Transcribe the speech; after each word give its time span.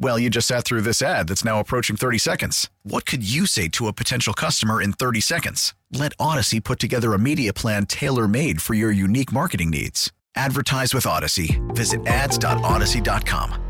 Well, 0.00 0.16
you 0.16 0.30
just 0.30 0.46
sat 0.46 0.64
through 0.64 0.82
this 0.82 1.02
ad 1.02 1.26
that's 1.28 1.44
now 1.44 1.58
approaching 1.58 1.96
30 1.96 2.18
seconds. 2.18 2.70
What 2.84 3.04
could 3.04 3.28
you 3.28 3.46
say 3.46 3.66
to 3.70 3.88
a 3.88 3.92
potential 3.92 4.32
customer 4.32 4.80
in 4.80 4.92
30 4.92 5.20
seconds? 5.20 5.74
Let 5.92 6.16
Audacy 6.18 6.62
put 6.62 6.78
together 6.78 7.14
a 7.14 7.18
media 7.18 7.52
plan 7.52 7.84
tailor 7.86 8.28
made 8.28 8.62
for 8.62 8.74
your 8.74 8.92
unique 8.92 9.32
marketing 9.32 9.70
needs. 9.70 10.12
Advertise 10.36 10.94
with 10.94 11.04
Audacy. 11.04 11.58
Visit 11.74 12.06
ads.audacy.com. 12.06 13.64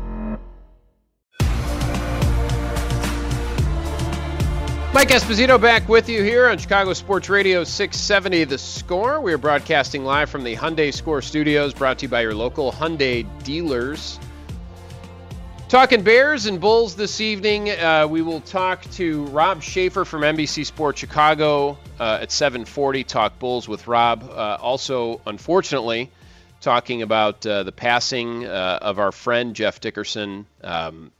Mike 4.91 5.09
Esposito 5.09 5.59
back 5.59 5.87
with 5.87 6.09
you 6.09 6.23
here 6.23 6.47
on 6.47 6.57
Chicago 6.57 6.93
Sports 6.93 7.29
Radio 7.29 7.63
670 7.63 8.43
The 8.43 8.57
Score. 8.57 9.21
We 9.21 9.33
are 9.33 9.37
broadcasting 9.37 10.03
live 10.03 10.29
from 10.29 10.43
the 10.43 10.55
Hyundai 10.55 10.93
Score 10.93 11.21
Studios, 11.23 11.73
brought 11.73 11.99
to 11.99 12.05
you 12.05 12.09
by 12.09 12.21
your 12.21 12.35
local 12.35 12.71
Hyundai 12.71 13.25
dealers. 13.43 14.19
Talking 15.69 16.01
Bears 16.01 16.47
and 16.47 16.59
Bulls 16.59 16.95
this 16.95 17.21
evening. 17.21 17.69
Uh, 17.69 18.07
we 18.09 18.23
will 18.23 18.41
talk 18.41 18.81
to 18.93 19.25
Rob 19.25 19.61
Schaefer 19.61 20.03
from 20.03 20.23
NBC 20.23 20.65
Sports 20.65 20.99
Chicago 20.99 21.77
uh, 21.99 22.17
at 22.23 22.29
7:40. 22.29 23.05
Talk 23.05 23.37
Bulls 23.37 23.67
with 23.67 23.87
Rob. 23.87 24.23
Uh, 24.27 24.57
also, 24.59 25.21
unfortunately, 25.27 26.09
talking 26.59 27.03
about 27.03 27.45
uh, 27.45 27.61
the 27.61 27.71
passing 27.71 28.47
uh, 28.47 28.79
of 28.81 28.97
our 28.97 29.11
friend 29.11 29.55
Jeff 29.55 29.79
Dickerson, 29.79 30.47
um, 30.63 31.11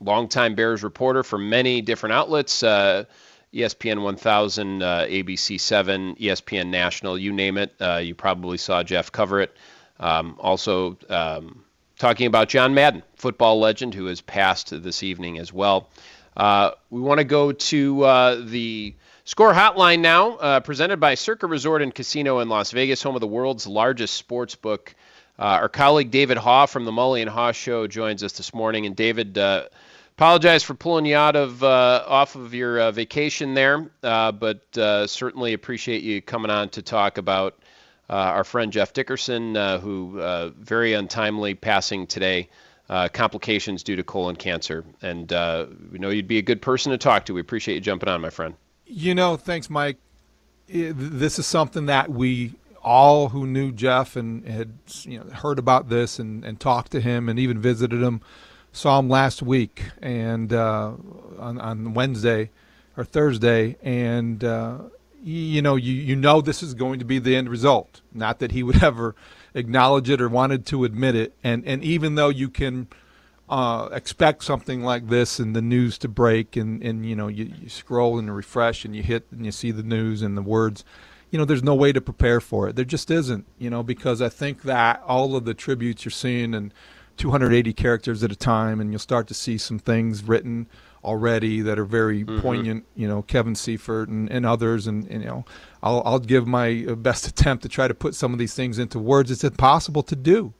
longtime 0.00 0.56
Bears 0.56 0.82
reporter 0.82 1.22
for 1.22 1.38
many 1.38 1.80
different 1.80 2.14
outlets. 2.14 2.64
Uh, 2.64 3.04
ESPN 3.54 4.02
1000, 4.02 4.80
ABC 4.80 5.60
7, 5.60 6.16
ESPN 6.16 6.70
National, 6.70 7.16
you 7.16 7.32
name 7.32 7.56
it. 7.56 7.72
you 8.02 8.16
probably 8.16 8.58
saw 8.58 8.82
Jeff 8.82 9.12
cover 9.12 9.40
it. 9.40 9.56
Um, 10.00 10.34
also, 10.40 10.98
um, 11.08 11.62
talking 12.02 12.26
about 12.26 12.48
John 12.48 12.74
Madden, 12.74 13.04
football 13.14 13.60
legend 13.60 13.94
who 13.94 14.06
has 14.06 14.20
passed 14.20 14.82
this 14.82 15.04
evening 15.04 15.38
as 15.38 15.52
well. 15.52 15.88
Uh, 16.36 16.72
we 16.90 17.00
want 17.00 17.18
to 17.18 17.24
go 17.24 17.52
to 17.52 18.02
uh, 18.02 18.40
the 18.44 18.96
score 19.24 19.52
hotline 19.52 20.00
now, 20.00 20.32
uh, 20.32 20.58
presented 20.58 20.98
by 20.98 21.14
Circa 21.14 21.46
Resort 21.46 21.80
and 21.80 21.94
Casino 21.94 22.40
in 22.40 22.48
Las 22.48 22.72
Vegas, 22.72 23.04
home 23.04 23.14
of 23.14 23.20
the 23.20 23.28
world's 23.28 23.68
largest 23.68 24.14
sports 24.14 24.56
book. 24.56 24.96
Uh, 25.38 25.42
our 25.42 25.68
colleague 25.68 26.10
David 26.10 26.38
Haugh 26.38 26.68
from 26.68 26.84
the 26.84 26.90
Mully 26.90 27.22
and 27.22 27.30
Haugh 27.30 27.54
Show 27.54 27.86
joins 27.86 28.24
us 28.24 28.32
this 28.32 28.52
morning. 28.52 28.84
And 28.86 28.96
David, 28.96 29.38
uh, 29.38 29.66
apologize 30.16 30.64
for 30.64 30.74
pulling 30.74 31.06
you 31.06 31.14
out 31.14 31.36
of 31.36 31.62
uh, 31.62 32.02
off 32.04 32.34
of 32.34 32.52
your 32.52 32.90
vacation 32.90 33.54
there, 33.54 33.78
but 34.00 34.60
certainly 35.08 35.52
appreciate 35.52 36.02
you 36.02 36.20
coming 36.20 36.50
on 36.50 36.68
to 36.70 36.82
talk 36.82 37.18
about 37.18 37.61
our 38.16 38.44
friend 38.44 38.72
Jeff 38.72 38.92
Dickerson, 38.92 39.56
uh, 39.56 39.78
who 39.78 40.20
uh, 40.20 40.50
very 40.58 40.92
untimely 40.94 41.54
passing 41.54 42.06
today, 42.06 42.48
complications 43.12 43.82
due 43.82 43.96
to 43.96 44.02
colon 44.02 44.36
cancer. 44.36 44.84
And 45.00 45.30
we 45.90 45.98
know 45.98 46.10
you'd 46.10 46.28
be 46.28 46.38
a 46.38 46.42
good 46.42 46.60
person 46.60 46.92
to 46.92 46.98
talk 46.98 47.26
to. 47.26 47.34
We 47.34 47.40
appreciate 47.40 47.74
you 47.74 47.80
jumping 47.80 48.08
on, 48.08 48.20
my 48.20 48.30
friend. 48.30 48.54
You 48.86 49.14
know, 49.14 49.36
thanks, 49.36 49.70
Mike. 49.70 49.96
This 50.68 51.38
is 51.38 51.46
something 51.46 51.86
that 51.86 52.10
we 52.10 52.52
all 52.82 53.28
who 53.28 53.46
knew 53.46 53.72
Jeff 53.72 54.16
and 54.16 54.46
had 54.46 54.72
you 55.04 55.18
know 55.18 55.24
heard 55.30 55.58
about 55.58 55.88
this 55.88 56.18
and, 56.18 56.44
and 56.44 56.58
talked 56.58 56.92
to 56.92 57.00
him 57.00 57.28
and 57.28 57.38
even 57.38 57.60
visited 57.60 58.02
him 58.02 58.20
saw 58.72 58.98
him 58.98 59.08
last 59.08 59.42
week 59.42 59.84
and 60.00 60.52
uh, 60.52 60.92
on, 61.38 61.60
on 61.60 61.94
Wednesday 61.94 62.50
or 62.96 63.04
Thursday 63.04 63.76
and 63.82 64.42
uh, 64.42 64.78
you 65.22 65.62
know, 65.62 65.76
you, 65.76 65.92
you 65.92 66.16
know 66.16 66.40
this 66.40 66.62
is 66.62 66.74
going 66.74 66.98
to 66.98 67.04
be 67.04 67.18
the 67.18 67.36
end 67.36 67.48
result. 67.48 68.00
Not 68.12 68.38
that 68.40 68.52
he 68.52 68.62
would 68.62 68.82
ever 68.84 69.14
acknowledge 69.54 70.10
it 70.10 70.20
or 70.20 70.28
wanted 70.28 70.66
to 70.66 70.84
admit 70.84 71.14
it. 71.14 71.34
And 71.42 71.64
and 71.66 71.82
even 71.84 72.14
though 72.14 72.28
you 72.28 72.48
can 72.48 72.88
uh, 73.48 73.88
expect 73.92 74.44
something 74.44 74.82
like 74.82 75.08
this 75.08 75.38
and 75.38 75.54
the 75.54 75.62
news 75.62 75.98
to 75.98 76.08
break 76.08 76.56
and, 76.56 76.82
and 76.82 77.04
you 77.04 77.14
know 77.14 77.28
you, 77.28 77.52
you 77.60 77.68
scroll 77.68 78.18
and 78.18 78.34
refresh 78.34 78.84
and 78.84 78.96
you 78.96 79.02
hit 79.02 79.26
and 79.30 79.44
you 79.44 79.52
see 79.52 79.70
the 79.70 79.82
news 79.82 80.22
and 80.22 80.36
the 80.36 80.42
words, 80.42 80.84
you 81.30 81.38
know, 81.38 81.44
there's 81.44 81.62
no 81.62 81.74
way 81.74 81.92
to 81.92 82.00
prepare 82.00 82.40
for 82.40 82.68
it. 82.68 82.76
There 82.76 82.84
just 82.84 83.10
isn't, 83.10 83.46
you 83.58 83.70
know, 83.70 83.82
because 83.82 84.20
I 84.20 84.28
think 84.28 84.62
that 84.62 85.02
all 85.06 85.34
of 85.34 85.44
the 85.44 85.54
tributes 85.54 86.04
you're 86.04 86.12
seeing 86.12 86.54
and 86.54 86.74
280 87.16 87.72
characters 87.72 88.22
at 88.22 88.32
a 88.32 88.36
time, 88.36 88.80
and 88.80 88.90
you'll 88.90 88.98
start 88.98 89.28
to 89.28 89.34
see 89.34 89.58
some 89.58 89.78
things 89.78 90.22
written 90.24 90.66
already 91.04 91.60
that 91.62 91.78
are 91.78 91.84
very 91.84 92.24
mm-hmm. 92.24 92.40
poignant. 92.40 92.84
You 92.94 93.08
know, 93.08 93.22
Kevin 93.22 93.54
Seifert 93.54 94.08
and, 94.08 94.30
and 94.30 94.46
others, 94.46 94.86
and, 94.86 95.06
and, 95.08 95.22
you 95.22 95.28
know, 95.28 95.44
I'll 95.82 96.02
I'll 96.04 96.18
give 96.18 96.46
my 96.46 96.84
best 96.96 97.26
attempt 97.26 97.62
to 97.64 97.68
try 97.68 97.88
to 97.88 97.94
put 97.94 98.14
some 98.14 98.32
of 98.32 98.38
these 98.38 98.54
things 98.54 98.78
into 98.78 98.98
words. 98.98 99.30
It's 99.30 99.44
impossible 99.44 100.02
to 100.04 100.16
do. 100.16 100.54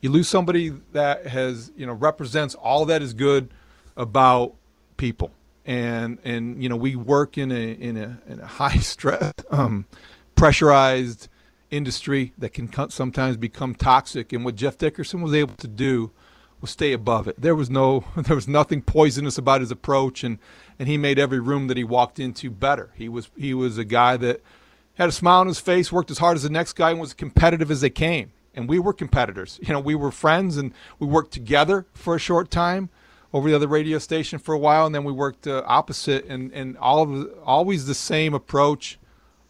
You 0.00 0.10
lose 0.10 0.28
somebody 0.28 0.70
that 0.92 1.26
has 1.26 1.72
you 1.76 1.86
know 1.86 1.92
represents 1.92 2.54
all 2.54 2.84
that 2.86 3.02
is 3.02 3.14
good 3.14 3.50
about 3.96 4.54
people, 4.96 5.32
and 5.64 6.18
and 6.24 6.62
you 6.62 6.68
know 6.68 6.76
we 6.76 6.96
work 6.96 7.38
in 7.38 7.52
a 7.52 7.72
in 7.72 7.96
a 7.96 8.20
in 8.26 8.40
a 8.40 8.46
high 8.46 8.76
stress, 8.78 9.32
um, 9.50 9.86
pressurized 10.34 11.28
industry 11.70 12.34
that 12.36 12.52
can 12.52 12.70
sometimes 12.90 13.36
become 13.36 13.74
toxic. 13.74 14.32
And 14.32 14.44
what 14.44 14.56
Jeff 14.56 14.78
Dickerson 14.78 15.22
was 15.22 15.34
able 15.34 15.54
to 15.54 15.68
do 15.68 16.10
was 16.62 16.70
stay 16.70 16.92
above 16.92 17.28
it. 17.28 17.38
There 17.38 17.54
was 17.54 17.68
no, 17.68 18.04
there 18.16 18.36
was 18.36 18.48
nothing 18.48 18.80
poisonous 18.80 19.36
about 19.36 19.60
his 19.60 19.70
approach, 19.70 20.24
and 20.24 20.38
and 20.78 20.88
he 20.88 20.96
made 20.96 21.18
every 21.18 21.40
room 21.40 21.66
that 21.66 21.76
he 21.76 21.84
walked 21.84 22.18
into 22.18 22.50
better. 22.50 22.90
He 22.94 23.08
was 23.08 23.28
he 23.36 23.52
was 23.52 23.76
a 23.76 23.84
guy 23.84 24.16
that 24.16 24.40
had 24.94 25.08
a 25.08 25.12
smile 25.12 25.40
on 25.40 25.46
his 25.48 25.60
face, 25.60 25.92
worked 25.92 26.10
as 26.10 26.18
hard 26.18 26.36
as 26.36 26.44
the 26.44 26.50
next 26.50 26.74
guy, 26.74 26.90
and 26.90 27.00
was 27.00 27.12
competitive 27.12 27.70
as 27.70 27.82
they 27.82 27.90
came. 27.90 28.32
And 28.54 28.68
we 28.68 28.78
were 28.78 28.92
competitors. 28.92 29.58
You 29.62 29.72
know, 29.72 29.80
we 29.80 29.94
were 29.94 30.10
friends, 30.10 30.56
and 30.56 30.72
we 30.98 31.06
worked 31.06 31.32
together 31.32 31.86
for 31.94 32.14
a 32.14 32.18
short 32.18 32.50
time 32.50 32.90
over 33.32 33.48
the 33.48 33.56
other 33.56 33.66
radio 33.66 33.98
station 33.98 34.38
for 34.38 34.54
a 34.54 34.58
while, 34.58 34.86
and 34.86 34.94
then 34.94 35.04
we 35.04 35.12
worked 35.12 35.46
uh, 35.46 35.62
opposite, 35.66 36.24
and 36.26 36.52
and 36.52 36.76
all 36.78 37.02
of, 37.02 37.30
always 37.44 37.86
the 37.86 37.94
same 37.94 38.34
approach, 38.34 38.98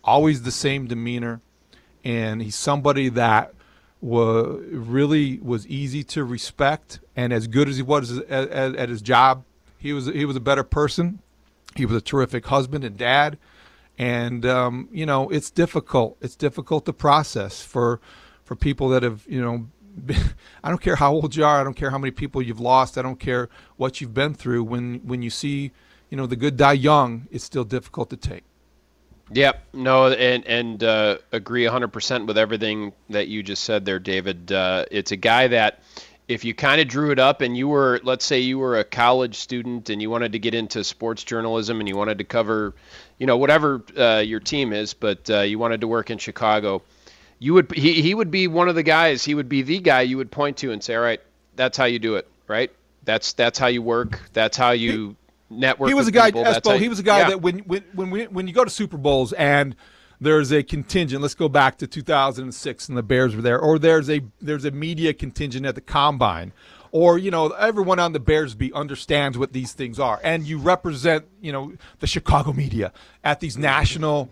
always 0.02 0.42
the 0.42 0.52
same 0.52 0.86
demeanor, 0.86 1.40
and 2.04 2.42
he's 2.42 2.56
somebody 2.56 3.08
that 3.10 3.54
was 4.02 4.60
really 4.72 5.38
was 5.38 5.66
easy 5.68 6.02
to 6.02 6.24
respect, 6.24 6.98
and 7.14 7.32
as 7.32 7.46
good 7.46 7.68
as 7.68 7.76
he 7.76 7.82
was 7.82 8.18
at, 8.18 8.30
at, 8.30 8.74
at, 8.74 8.88
his 8.88 9.00
job, 9.00 9.44
he 9.78 9.92
was 9.92 10.06
he 10.06 10.24
was 10.24 10.34
a 10.34 10.40
better 10.40 10.64
person. 10.64 11.20
He 11.76 11.86
was 11.86 11.96
a 11.96 12.00
terrific 12.00 12.44
husband 12.46 12.84
and 12.84 12.98
dad, 12.98 13.38
and 13.96 14.44
um, 14.44 14.88
you 14.92 15.06
know 15.06 15.30
it's 15.30 15.50
difficult. 15.50 16.16
It's 16.20 16.34
difficult 16.34 16.84
to 16.86 16.92
process 16.92 17.62
for 17.62 18.00
for 18.44 18.56
people 18.56 18.88
that 18.90 19.02
have 19.04 19.24
you 19.28 19.40
know. 19.40 19.68
I 20.64 20.70
don't 20.70 20.80
care 20.80 20.96
how 20.96 21.12
old 21.12 21.36
you 21.36 21.44
are. 21.44 21.60
I 21.60 21.64
don't 21.64 21.74
care 21.74 21.90
how 21.90 21.98
many 21.98 22.10
people 22.10 22.42
you've 22.42 22.60
lost. 22.60 22.98
I 22.98 23.02
don't 23.02 23.20
care 23.20 23.50
what 23.76 24.00
you've 24.00 24.14
been 24.14 24.34
through. 24.34 24.64
When 24.64 25.00
when 25.04 25.22
you 25.22 25.30
see 25.30 25.70
you 26.10 26.16
know 26.16 26.26
the 26.26 26.36
good 26.36 26.56
die 26.56 26.72
young, 26.72 27.28
it's 27.30 27.44
still 27.44 27.64
difficult 27.64 28.10
to 28.10 28.16
take. 28.16 28.42
Yep. 29.30 29.62
No, 29.72 30.08
and 30.08 30.44
and 30.46 30.82
uh, 30.84 31.18
agree 31.32 31.64
100% 31.64 32.26
with 32.26 32.36
everything 32.36 32.92
that 33.10 33.28
you 33.28 33.42
just 33.42 33.64
said 33.64 33.84
there, 33.84 33.98
David. 33.98 34.52
Uh, 34.52 34.84
it's 34.90 35.12
a 35.12 35.16
guy 35.16 35.48
that 35.48 35.82
if 36.28 36.44
you 36.44 36.54
kind 36.54 36.80
of 36.80 36.88
drew 36.88 37.10
it 37.10 37.18
up 37.18 37.40
and 37.40 37.56
you 37.56 37.68
were, 37.68 38.00
let's 38.04 38.24
say, 38.24 38.40
you 38.40 38.58
were 38.58 38.78
a 38.78 38.84
college 38.84 39.36
student 39.36 39.90
and 39.90 40.00
you 40.02 40.10
wanted 40.10 40.32
to 40.32 40.38
get 40.38 40.54
into 40.54 40.84
sports 40.84 41.24
journalism 41.24 41.80
and 41.80 41.88
you 41.88 41.96
wanted 41.96 42.18
to 42.18 42.24
cover, 42.24 42.74
you 43.18 43.26
know, 43.26 43.36
whatever 43.36 43.82
uh, 43.96 44.18
your 44.18 44.40
team 44.40 44.72
is, 44.72 44.92
but 44.94 45.28
uh, 45.30 45.40
you 45.40 45.58
wanted 45.58 45.80
to 45.80 45.88
work 45.88 46.10
in 46.10 46.18
Chicago, 46.18 46.82
you 47.38 47.54
would 47.54 47.72
he 47.72 48.02
he 48.02 48.14
would 48.14 48.30
be 48.30 48.48
one 48.48 48.68
of 48.68 48.74
the 48.74 48.82
guys. 48.82 49.24
He 49.24 49.34
would 49.34 49.48
be 49.48 49.62
the 49.62 49.78
guy 49.80 50.02
you 50.02 50.18
would 50.18 50.30
point 50.30 50.58
to 50.58 50.72
and 50.72 50.82
say, 50.82 50.94
all 50.94 51.02
right, 51.02 51.20
that's 51.56 51.76
how 51.76 51.86
you 51.86 51.98
do 51.98 52.16
it, 52.16 52.28
right? 52.46 52.70
That's 53.04 53.32
that's 53.32 53.58
how 53.58 53.68
you 53.68 53.82
work. 53.82 54.20
That's 54.32 54.56
how 54.56 54.72
you 54.72 55.16
network. 55.58 55.88
He 55.88 55.94
was 55.94 56.08
a 56.08 56.12
guy, 56.12 56.30
people, 56.30 56.44
Espo, 56.44 56.78
he 56.78 56.88
was 56.88 56.98
a 56.98 57.02
guy 57.02 57.20
yeah. 57.20 57.28
that 57.30 57.42
when 57.42 57.60
when 57.60 57.84
when 57.94 58.10
we, 58.10 58.26
when 58.26 58.46
you 58.46 58.52
go 58.52 58.64
to 58.64 58.70
Super 58.70 58.96
Bowls 58.96 59.32
and 59.32 59.76
there's 60.20 60.52
a 60.52 60.62
contingent. 60.62 61.20
Let's 61.20 61.34
go 61.34 61.48
back 61.48 61.78
to 61.78 61.86
2006 61.86 62.88
and 62.88 62.96
the 62.96 63.02
Bears 63.02 63.34
were 63.34 63.42
there, 63.42 63.58
or 63.58 63.78
there's 63.78 64.08
a 64.08 64.22
there's 64.40 64.64
a 64.64 64.70
media 64.70 65.12
contingent 65.12 65.66
at 65.66 65.74
the 65.74 65.80
combine, 65.80 66.52
or 66.92 67.18
you 67.18 67.30
know 67.30 67.48
everyone 67.48 67.98
on 67.98 68.12
the 68.12 68.20
Bears 68.20 68.54
beat 68.54 68.72
understands 68.72 69.36
what 69.36 69.52
these 69.52 69.72
things 69.72 69.98
are, 69.98 70.20
and 70.22 70.46
you 70.46 70.58
represent 70.58 71.24
you 71.40 71.52
know 71.52 71.72
the 71.98 72.06
Chicago 72.06 72.52
media 72.52 72.92
at 73.24 73.40
these 73.40 73.58
national 73.58 74.30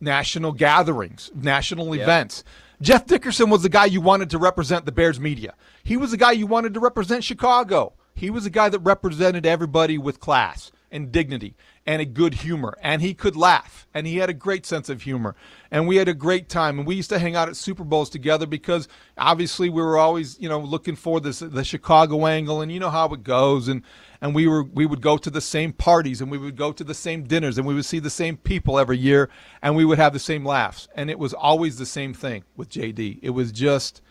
national 0.00 0.52
gatherings, 0.52 1.30
national 1.34 1.94
Yeah. 1.94 2.02
events. 2.02 2.44
Jeff 2.80 3.06
Dickerson 3.06 3.50
was 3.50 3.62
the 3.62 3.68
guy 3.68 3.86
you 3.86 4.00
wanted 4.00 4.30
to 4.30 4.38
represent 4.38 4.84
the 4.86 4.92
Bears 4.92 5.18
media. 5.18 5.54
He 5.82 5.96
was 5.96 6.12
the 6.12 6.16
guy 6.16 6.32
you 6.32 6.46
wanted 6.46 6.74
to 6.74 6.80
represent 6.80 7.24
Chicago. 7.24 7.94
He 8.18 8.30
was 8.30 8.44
a 8.44 8.50
guy 8.50 8.68
that 8.68 8.80
represented 8.80 9.46
everybody 9.46 9.96
with 9.96 10.18
class 10.18 10.72
and 10.90 11.12
dignity 11.12 11.54
and 11.86 12.02
a 12.02 12.04
good 12.04 12.34
humor. 12.34 12.76
And 12.82 13.00
he 13.00 13.14
could 13.14 13.36
laugh. 13.36 13.86
And 13.94 14.08
he 14.08 14.16
had 14.16 14.28
a 14.28 14.34
great 14.34 14.66
sense 14.66 14.88
of 14.88 15.02
humor. 15.02 15.36
And 15.70 15.86
we 15.86 15.96
had 15.96 16.08
a 16.08 16.14
great 16.14 16.48
time. 16.48 16.78
And 16.78 16.86
we 16.86 16.96
used 16.96 17.10
to 17.10 17.20
hang 17.20 17.36
out 17.36 17.48
at 17.48 17.54
Super 17.54 17.84
Bowls 17.84 18.10
together 18.10 18.44
because 18.44 18.88
obviously 19.16 19.68
we 19.68 19.82
were 19.82 19.98
always, 19.98 20.36
you 20.40 20.48
know, 20.48 20.58
looking 20.58 20.96
for 20.96 21.20
this 21.20 21.38
the 21.38 21.62
Chicago 21.62 22.26
angle 22.26 22.60
and 22.60 22.72
you 22.72 22.80
know 22.80 22.90
how 22.90 23.08
it 23.10 23.22
goes. 23.22 23.68
And 23.68 23.82
and 24.20 24.34
we 24.34 24.48
were 24.48 24.64
we 24.64 24.84
would 24.84 25.00
go 25.00 25.16
to 25.16 25.30
the 25.30 25.40
same 25.40 25.72
parties 25.72 26.20
and 26.20 26.28
we 26.28 26.38
would 26.38 26.56
go 26.56 26.72
to 26.72 26.82
the 26.82 26.94
same 26.94 27.22
dinners 27.22 27.56
and 27.56 27.68
we 27.68 27.74
would 27.74 27.84
see 27.84 28.00
the 28.00 28.10
same 28.10 28.36
people 28.36 28.80
every 28.80 28.98
year 28.98 29.30
and 29.62 29.76
we 29.76 29.84
would 29.84 29.98
have 29.98 30.12
the 30.12 30.18
same 30.18 30.44
laughs. 30.44 30.88
And 30.96 31.08
it 31.08 31.20
was 31.20 31.34
always 31.34 31.78
the 31.78 31.86
same 31.86 32.14
thing 32.14 32.42
with 32.56 32.68
JD. 32.68 33.20
It 33.22 33.30
was 33.30 33.52
just 33.52 34.02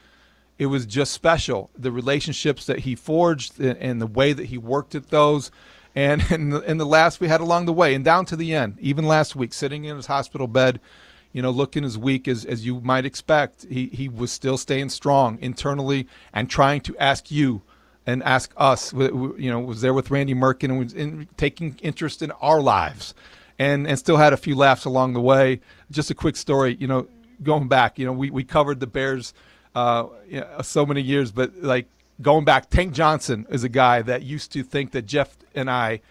it 0.60 0.68
was 0.68 0.86
just 0.86 1.12
special. 1.12 1.70
The 1.78 1.92
relationships 1.92 2.66
that 2.66 2.80
he 2.80 2.96
forged 2.96 3.60
and, 3.60 4.02
the 4.02 4.08
way 4.08 4.34
that 4.34 4.48
he 4.48 4.58
worked 4.58 4.96
at 4.96 5.10
those, 5.10 5.52
and 5.96 6.24
and 6.32 6.54
the, 6.54 6.62
and 6.62 6.80
the 6.80 6.86
laughs 6.86 7.20
we 7.20 7.28
had 7.28 7.42
along 7.42 7.66
the 7.66 7.74
way, 7.74 7.94
and 7.94 8.04
down 8.04 8.26
to 8.26 8.36
the 8.36 8.54
end. 8.54 8.78
Even 8.80 9.06
last 9.06 9.36
week, 9.36 9.54
sitting 9.54 9.86
in 9.86 9.96
his 9.96 10.08
hospital 10.08 10.48
bed, 10.48 10.80
you 11.32 11.42
know, 11.42 11.52
looking 11.52 11.84
as 11.84 11.98
weak 11.98 12.28
as 12.28 12.46
as 12.46 12.66
you 12.66 12.82
might 12.82 13.06
expect, 13.06 13.66
he 13.70 13.88
he 13.88 14.10
was 14.10 14.32
still 14.32 14.58
staying 14.58 14.90
strong 14.90 15.38
internally 15.42 16.08
and 16.34 16.50
trying 16.50 16.82
to 16.82 16.98
ask 16.98 17.32
you. 17.32 17.62
And 18.10 18.24
ask 18.24 18.54
us, 18.56 18.94
you 18.94 19.50
know, 19.52 19.60
was 19.60 19.82
there 19.82 19.94
with 19.94 20.10
Randy 20.12 20.34
Merkin 20.34 20.70
and 20.70 20.80
was 20.80 20.94
in, 20.94 21.28
taking 21.36 21.78
interest 21.82 22.22
in 22.22 22.32
our 22.40 22.62
lives, 22.62 23.14
and 23.60 23.86
and 23.86 24.00
still 24.00 24.16
had 24.16 24.32
a 24.32 24.38
few 24.38 24.56
laughs 24.56 24.86
along 24.86 25.12
the 25.12 25.20
way. 25.20 25.60
Just 25.92 26.10
a 26.10 26.16
quick 26.16 26.38
story, 26.38 26.78
you 26.80 26.88
know, 26.88 27.10
going 27.44 27.68
back, 27.68 28.00
you 28.00 28.06
know, 28.06 28.14
we, 28.14 28.30
we 28.30 28.46
covered 28.46 28.80
the 28.80 28.88
Bears 28.88 29.34
uh, 29.78 30.08
you 30.28 30.40
know, 30.42 30.48
so 30.64 30.86
many 30.86 31.02
years, 31.02 31.32
but 31.32 31.50
like 31.74 31.88
going 32.22 32.46
back, 32.46 32.70
Tank 32.70 32.94
Johnson 32.94 33.46
is 33.50 33.64
a 33.64 33.70
guy 33.70 34.02
that 34.02 34.24
used 34.24 34.52
to 34.54 34.64
think 34.64 34.92
that 34.92 35.04
Jeff 35.06 35.38
and 35.54 35.70
I, 35.70 36.02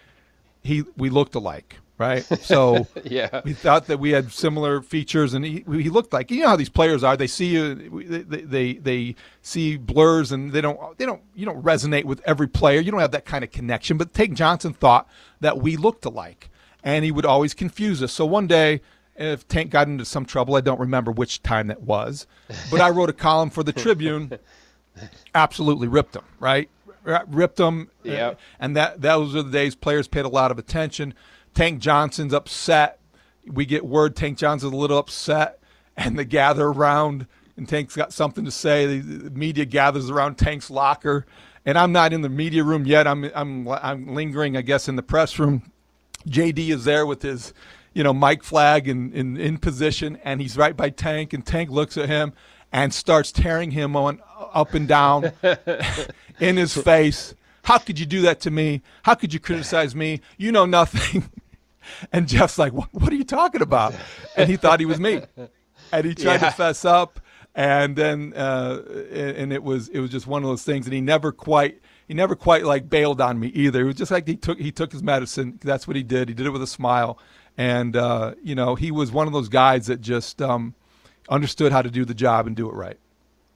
he 0.63 0.85
we 0.97 1.09
looked 1.11 1.35
alike, 1.35 1.71
right? 1.99 2.25
So 2.53 2.87
Yeah. 3.05 3.41
we 3.45 3.53
thought 3.55 3.87
that 3.89 3.99
we 3.99 4.11
had 4.11 4.31
similar 4.31 4.83
features, 4.83 5.35
and 5.35 5.45
he, 5.45 5.65
he 5.85 5.91
looked 5.97 6.13
like 6.13 6.31
you 6.31 6.43
know 6.43 6.49
how 6.53 6.57
these 6.57 6.69
players 6.81 7.03
are. 7.03 7.17
They 7.17 7.27
see 7.39 7.49
you, 7.57 7.75
they, 8.23 8.43
they 8.55 8.73
they 8.75 9.15
see 9.43 9.77
blurs, 9.77 10.31
and 10.33 10.53
they 10.53 10.61
don't 10.61 10.79
they 10.99 11.07
don't 11.07 11.23
you 11.35 11.45
don't 11.45 11.63
resonate 11.65 12.05
with 12.05 12.21
every 12.25 12.49
player. 12.49 12.81
You 12.81 12.91
don't 12.93 13.01
have 13.01 13.17
that 13.19 13.25
kind 13.25 13.43
of 13.43 13.51
connection. 13.51 13.97
But 13.99 14.15
Tank 14.15 14.35
Johnson 14.35 14.73
thought 14.75 15.09
that 15.41 15.59
we 15.59 15.77
looked 15.77 16.05
alike, 16.05 16.51
and 16.85 17.05
he 17.05 17.11
would 17.11 17.27
always 17.27 17.53
confuse 17.55 18.01
us. 18.03 18.13
So 18.13 18.25
one 18.27 18.47
day. 18.47 18.81
If 19.19 19.47
Tank 19.49 19.71
got 19.71 19.89
into 19.89 20.05
some 20.05 20.25
trouble, 20.27 20.57
I 20.57 20.61
don't 20.61 20.81
remember 20.81 21.11
which 21.11 21.43
time 21.43 21.69
that 21.69 21.83
was, 21.83 22.27
but 22.71 22.81
I 22.81 22.91
wrote 22.91 23.09
a 23.11 23.15
column 23.15 23.51
for 23.51 23.63
the 23.63 23.73
Tribune 23.85 24.39
absolutely 25.35 25.89
ripped 25.89 26.13
them, 26.13 26.25
right? 26.41 26.69
Ripped 27.29 27.57
them. 27.57 27.91
uh, 28.05 28.09
Yep. 28.09 28.41
And 28.61 28.77
that 28.77 29.01
those 29.01 29.35
are 29.37 29.43
the 29.43 29.51
days 29.51 29.75
players 29.75 30.09
paid 30.09 30.25
a 30.25 30.29
lot 30.29 30.51
of 30.51 30.59
attention. 30.59 31.15
Tank 31.55 31.81
Johnson's 31.81 32.35
upset. 32.35 32.99
We 33.47 33.65
get 33.65 33.87
word 33.87 34.17
Tank 34.17 34.39
Johnson's 34.39 34.73
a 34.73 34.77
little 34.77 34.99
upset, 34.99 35.61
and 35.97 36.19
they 36.19 36.25
gather 36.25 36.67
around, 36.67 37.27
and 37.57 37.69
Tank's 37.69 37.95
got 37.95 38.13
something 38.13 38.45
to 38.45 38.51
say. 38.51 38.87
The, 38.87 39.01
the 39.01 39.31
media 39.31 39.65
gathers 39.65 40.11
around 40.11 40.37
Tank's 40.37 40.69
locker, 40.69 41.25
and 41.65 41.79
I'm 41.79 41.93
not 41.93 42.13
in 42.13 42.23
the 42.23 42.29
media 42.29 42.65
room 42.65 42.87
yet. 42.87 43.07
I'm 43.07 43.31
I'm 43.35 43.69
I'm 43.69 44.15
lingering, 44.15 44.57
I 44.57 44.63
guess, 44.63 44.89
in 44.89 44.97
the 44.97 45.03
press 45.03 45.39
room. 45.39 45.71
JD 46.29 46.71
is 46.71 46.85
there 46.85 47.07
with 47.07 47.23
his, 47.23 47.55
you 47.97 48.03
know, 48.03 48.13
mic 48.13 48.45
flag 48.45 48.87
and 48.89 49.13
in, 49.15 49.39
in 49.39 49.57
position, 49.57 50.19
and 50.23 50.41
he's 50.43 50.55
right 50.57 50.77
by 50.77 50.91
Tank, 50.91 51.33
and 51.33 51.47
Tank 51.47 51.71
looks 51.71 51.97
at 51.97 52.09
him 52.11 52.35
and 52.71 52.93
starts 52.93 53.33
tearing 53.33 53.71
him 53.71 53.97
on 53.97 54.21
up 54.53 54.75
and 54.75 54.87
down 54.87 55.33
in 56.41 56.59
his 56.59 56.75
face. 56.77 57.35
How 57.65 57.79
could 57.79 57.99
you 57.99 58.05
do 58.05 58.21
that 58.23 58.39
to 58.41 58.51
me? 58.51 58.83
How 59.05 59.15
could 59.15 59.33
you 59.33 59.41
criticize 59.41 59.95
me? 59.97 60.21
You 60.37 60.53
know 60.53 60.67
nothing. 60.67 61.31
And 62.13 62.27
Jeff's 62.27 62.59
like, 62.59 62.73
what, 62.73 62.89
what 62.93 63.13
are 63.13 63.15
you 63.15 63.23
talking 63.23 63.63
about? 63.63 63.95
And 64.37 64.51
he 64.51 64.57
thought 64.57 64.81
he 64.81 64.87
was 64.87 64.99
me. 64.99 65.23
And 65.93 66.05
he 66.05 66.17
tried 66.17 66.43
Yeah. 66.43 66.51
to 66.51 66.57
fess 66.57 66.85
up. 66.85 67.21
And 67.55 67.95
then, 67.95 68.33
uh, 68.35 68.83
and 69.13 69.37
and 69.37 69.53
it 69.53 69.63
was, 69.63 69.87
it 69.91 70.01
was 70.01 70.11
just 70.11 70.27
one 70.27 70.43
of 70.43 70.49
those 70.49 70.65
things. 70.65 70.87
And 70.87 70.93
he 70.93 71.01
never 71.01 71.31
quite, 71.31 71.81
he 72.09 72.13
never 72.15 72.35
quite 72.35 72.65
like 72.65 72.91
bailed 72.91 73.21
on 73.21 73.39
me 73.39 73.49
either. 73.55 73.83
It 73.83 73.85
was 73.85 73.95
just 73.95 74.11
like 74.11 74.27
he 74.27 74.35
took, 74.35 74.59
he 74.59 74.73
took 74.73 74.91
his 74.91 75.05
medicine. 75.05 75.61
That's 75.63 75.87
what 75.87 75.95
he 75.95 76.03
did. 76.03 76.29
He 76.29 76.35
did 76.35 76.45
it 76.47 76.51
with 76.51 76.63
a 76.63 76.67
smile. 76.67 77.21
And, 77.59 77.97
uh, 77.97 78.35
you 78.43 78.55
know, 78.55 78.75
he 78.75 78.91
was 78.91 79.11
one 79.11 79.27
of 79.27 79.33
those 79.33 79.49
guys 79.49 79.87
that 79.87 80.01
just, 80.01 80.43
um, 80.43 80.75
understood 81.29 81.73
how 81.73 81.83
to 81.83 81.91
do 81.91 82.05
the 82.05 82.15
job 82.15 82.47
and 82.47 82.55
do 82.55 82.69
it 82.69 82.75
right. 82.75 82.99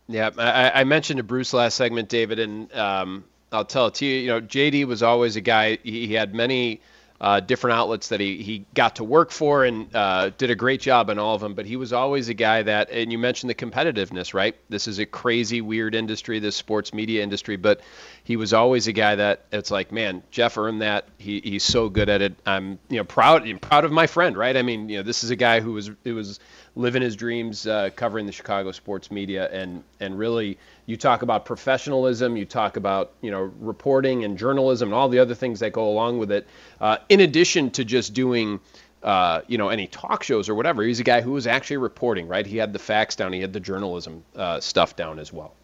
Yeah, 0.08 0.31
I, 0.37 0.81
I 0.81 0.85
mentioned 0.85 1.19
to 1.19 1.23
Bruce 1.23 1.52
last 1.52 1.76
segment, 1.76 2.08
David, 2.08 2.41
and 2.41 2.73
um, 2.75 3.25
I'll 3.52 3.64
tell 3.64 3.87
it 3.87 3.94
to 3.94 4.06
you. 4.06 4.17
You 4.17 4.29
know, 4.29 4.41
JD 4.41 4.85
was 4.87 5.02
always 5.02 5.37
a 5.37 5.41
guy. 5.41 5.79
He, 5.85 6.08
he 6.08 6.14
had 6.14 6.35
many 6.35 6.81
uh, 7.21 7.41
different 7.41 7.77
outlets 7.77 8.09
that 8.09 8.21
he, 8.21 8.43
he 8.43 8.65
got 8.75 8.97
to 8.97 9.05
work 9.05 9.31
for 9.31 9.65
and 9.65 9.95
uh, 9.95 10.31
did 10.39 10.51
a 10.51 10.55
great 10.55 10.81
job 10.81 11.11
in 11.11 11.19
all 11.19 11.35
of 11.35 11.41
them. 11.41 11.55
But 11.55 11.67
he 11.67 11.77
was 11.77 11.93
always 11.93 12.29
a 12.29 12.35
guy 12.35 12.63
that, 12.63 12.91
and 12.91 13.13
you 13.13 13.19
mentioned 13.19 13.51
the 13.51 13.55
competitiveness, 13.55 14.33
right? 14.33 14.57
This 14.71 14.89
is 14.89 14.99
a 14.99 15.07
crazy, 15.07 15.61
weird 15.61 15.95
industry, 15.95 16.39
this 16.39 16.57
sports 16.57 16.95
media 16.95 17.23
industry. 17.23 17.57
But 17.57 17.83
he 18.25 18.37
was 18.37 18.55
always 18.55 18.87
a 18.87 18.93
guy 18.93 19.17
that 19.17 19.45
it's 19.53 19.71
like, 19.71 19.93
man, 19.93 20.23
Jeff 20.31 20.57
earned 20.57 20.81
that. 20.81 21.09
He, 21.19 21.41
he's 21.45 21.65
so 21.65 21.89
good 21.89 22.09
at 22.09 22.23
it. 22.23 22.35
I'm, 22.47 22.79
you 22.89 22.97
know, 22.97 23.05
proud, 23.05 23.61
proud 23.61 23.85
of 23.85 23.93
my 23.93 24.07
friend, 24.07 24.37
right? 24.37 24.57
I 24.57 24.63
mean, 24.63 24.89
you 24.89 24.97
know, 24.99 25.03
this 25.03 25.23
is 25.23 25.31
a 25.31 25.37
guy 25.37 25.61
who 25.61 25.73
was, 25.73 25.91
it 26.05 26.13
was 26.13 26.41
living 26.77 27.03
his 27.03 27.17
dreams, 27.17 27.67
uh, 27.67 27.91
covering 27.97 28.27
the 28.27 28.33
Chicago 28.33 28.73
sports 28.73 29.11
media, 29.11 29.49
and 29.51 29.83
and 30.01 30.19
really, 30.19 30.59
you 30.87 30.97
talk 30.97 31.23
about 31.23 31.45
professionalism, 31.45 32.37
you 32.37 32.45
talk 32.45 32.77
about 32.77 33.13
you 33.21 33.31
know 33.31 33.53
reporting 33.61 34.25
and 34.25 34.39
journalism 34.39 34.89
and 34.89 34.95
all 34.95 35.09
the 35.09 35.19
other 35.19 35.35
things 35.35 35.61
that 35.61 35.73
go 35.73 35.89
along 35.89 36.19
with 36.19 36.31
it. 36.31 36.47
Uh, 36.81 36.99
in 37.09 37.21
addition 37.21 37.71
to 37.71 37.85
just 37.85 38.15
doing. 38.15 38.61
Uh, 39.03 39.41
you 39.47 39.57
know, 39.57 39.71
any 39.71 39.87
talk 39.87 40.23
shows 40.23 40.47
or 40.47 40.55
whatever. 40.55 40.83
He's 40.83 41.01
a 41.01 41.05
guy 41.05 41.23
who 41.23 41.31
was 41.31 41.47
actually 41.47 41.79
reporting, 41.79 42.29
right? 42.29 42.45
He 42.45 42.59
had 42.59 42.75
the 42.75 42.79
facts 42.79 43.17
down. 43.17 43.33
He 43.33 43.41
had 43.41 43.55
the 43.55 43.59
journalism 43.59 44.23
uh, 44.37 44.61
stuff 44.61 44.95
down 44.95 45.19
as 45.19 45.33
well. 45.33 45.55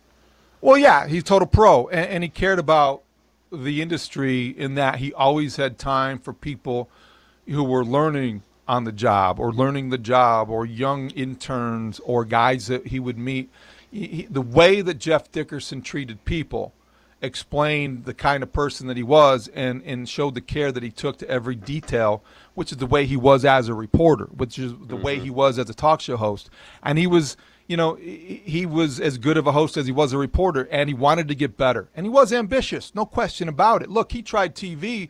Well, 0.62 0.78
yeah, 0.78 1.06
he's 1.06 1.22
total 1.22 1.46
pro, 1.46 1.86
and, 1.88 2.08
and 2.08 2.22
he 2.22 2.30
cared 2.30 2.58
about 2.58 3.02
the 3.52 3.82
industry 3.82 4.46
in 4.46 4.74
that 4.76 4.96
he 4.96 5.12
always 5.12 5.56
had 5.56 5.78
time 5.78 6.18
for 6.18 6.32
people 6.32 6.88
who 7.46 7.62
were 7.62 7.84
learning 7.84 8.42
on 8.68 8.84
the 8.84 8.92
job 8.92 9.38
or 9.38 9.52
learning 9.52 9.90
the 9.90 9.98
job 9.98 10.50
or 10.50 10.66
young 10.66 11.10
interns 11.10 12.00
or 12.00 12.24
guys 12.24 12.66
that 12.66 12.88
he 12.88 13.00
would 13.00 13.18
meet. 13.18 13.50
He, 13.90 14.06
he- 14.06 14.26
the 14.28 14.42
way 14.42 14.80
that 14.80 14.98
Jeff 14.98 15.30
Dickerson 15.30 15.82
treated 15.82 16.24
people 16.24 16.72
explained 17.22 18.04
the 18.04 18.14
kind 18.14 18.42
of 18.42 18.52
person 18.52 18.86
that 18.88 18.96
he 18.96 19.02
was 19.02 19.48
and, 19.48 19.82
and 19.84 20.08
showed 20.08 20.34
the 20.34 20.40
care 20.40 20.70
that 20.70 20.82
he 20.82 20.90
took 20.90 21.18
to 21.18 21.28
every 21.28 21.54
detail, 21.54 22.22
which 22.54 22.72
is 22.72 22.78
the 22.78 22.86
way 22.86 23.06
he 23.06 23.16
was 23.16 23.44
as 23.44 23.68
a 23.68 23.74
reporter, 23.74 24.26
which 24.36 24.58
is 24.58 24.74
the 24.86 24.96
way 24.96 25.18
he 25.18 25.28
mm-hmm. 25.28 25.36
was 25.36 25.58
as 25.58 25.70
a 25.70 25.74
talk 25.74 26.00
show 26.00 26.16
host. 26.16 26.50
And 26.82 26.98
he 26.98 27.06
was, 27.06 27.36
you 27.66 27.76
know, 27.76 27.94
he 27.94 28.66
was 28.66 29.00
as 29.00 29.16
good 29.16 29.38
of 29.38 29.46
a 29.46 29.52
host 29.52 29.76
as 29.76 29.86
he 29.86 29.92
was 29.92 30.12
a 30.12 30.18
reporter, 30.18 30.68
and 30.70 30.90
he 30.90 30.94
wanted 30.94 31.28
to 31.28 31.34
get 31.34 31.56
better. 31.56 31.88
And 31.96 32.04
he 32.04 32.10
was 32.10 32.32
ambitious, 32.32 32.94
no 32.94 33.06
question 33.06 33.48
about 33.48 33.82
it. 33.82 33.90
Look, 33.90 34.12
he 34.12 34.22
tried 34.22 34.54
TV 34.54 35.08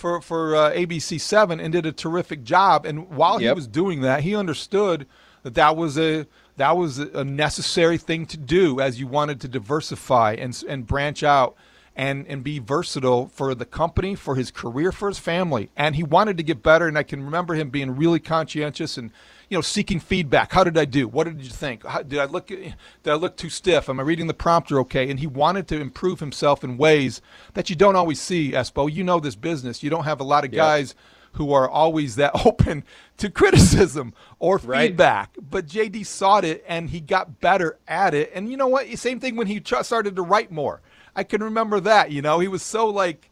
for, 0.00 0.20
for 0.20 0.56
uh, 0.56 0.72
ABC 0.72 1.20
7 1.20 1.60
and 1.60 1.72
did 1.72 1.86
a 1.86 1.92
terrific 1.92 2.42
job. 2.42 2.86
And 2.86 3.08
while 3.10 3.38
he 3.38 3.50
was 3.52 3.68
doing 3.68 4.00
that, 4.00 4.22
he 4.22 4.34
understood 4.34 5.06
that 5.42 5.54
that 5.54 5.76
was 5.76 5.98
a 5.98 6.26
that 6.56 6.76
was 6.76 6.98
a 6.98 7.24
necessary 7.24 7.96
thing 7.96 8.26
to 8.26 8.36
do 8.36 8.80
as 8.80 9.00
you 9.00 9.06
wanted 9.06 9.40
to 9.42 9.48
diversify 9.48 10.34
and 10.38 10.62
and 10.68 10.86
branch 10.86 11.22
out 11.22 11.54
and 11.94 12.26
and 12.26 12.42
be 12.42 12.58
versatile 12.58 13.28
for 13.28 13.54
the 13.54 13.64
company, 13.64 14.14
for 14.14 14.36
his 14.36 14.50
career, 14.50 14.90
for 14.90 15.08
his 15.08 15.18
family. 15.18 15.70
And 15.76 15.96
he 15.96 16.02
wanted 16.02 16.36
to 16.38 16.42
get 16.42 16.62
better. 16.62 16.88
And 16.88 16.98
I 16.98 17.02
can 17.02 17.24
remember 17.24 17.54
him 17.54 17.70
being 17.70 17.96
really 17.96 18.20
conscientious 18.20 18.96
and 18.96 19.10
you 19.50 19.58
know 19.58 19.60
seeking 19.62 20.00
feedback. 20.00 20.52
How 20.52 20.64
did 20.64 20.78
I 20.78 20.86
do? 20.86 21.06
What 21.08 21.24
did 21.24 21.42
you 21.42 21.50
think? 21.50 21.84
How, 21.84 22.02
did 22.02 22.18
I 22.20 22.24
look 22.24 22.46
did 22.46 22.74
I 23.04 23.14
look 23.14 23.36
too 23.36 23.50
stiff? 23.50 23.88
Am 23.90 24.00
I 24.00 24.02
reading 24.04 24.28
the 24.28 24.32
prompter 24.34 24.78
okay? 24.80 25.10
And 25.10 25.20
he 25.20 25.26
wanted 25.26 25.68
to 25.68 25.80
improve 25.80 26.20
himself 26.20 26.64
in 26.64 26.78
ways 26.78 27.20
that 27.54 27.68
you 27.68 27.76
don't 27.76 27.96
always 27.96 28.20
see. 28.20 28.52
Espo, 28.52 28.90
you 28.90 29.04
know 29.04 29.20
this 29.20 29.34
business. 29.36 29.82
You 29.82 29.90
don't 29.90 30.04
have 30.04 30.20
a 30.20 30.24
lot 30.24 30.44
of 30.44 30.52
guys 30.52 30.94
who 31.34 31.52
are 31.52 31.68
always 31.68 32.16
that 32.16 32.32
open 32.46 32.84
to 33.18 33.28
criticism 33.30 34.14
or 34.38 34.56
Right. 34.58 34.88
feedback. 34.88 35.36
But 35.40 35.66
JD 35.66 36.06
sought 36.06 36.44
it 36.44 36.64
and 36.66 36.90
he 36.90 37.00
got 37.00 37.40
better 37.40 37.78
at 37.86 38.14
it. 38.14 38.30
And 38.34 38.50
you 38.50 38.56
know 38.56 38.66
what? 38.68 38.88
Same 38.98 39.20
thing 39.20 39.36
when 39.36 39.46
he 39.48 39.60
tr- 39.60 39.82
started 39.82 40.16
to 40.16 40.22
write 40.22 40.50
more. 40.50 40.80
I 41.14 41.24
can 41.24 41.42
remember 41.42 41.80
that. 41.80 42.10
You 42.12 42.22
know, 42.22 42.38
he 42.38 42.48
was 42.48 42.62
so 42.62 42.86
like 42.88 43.30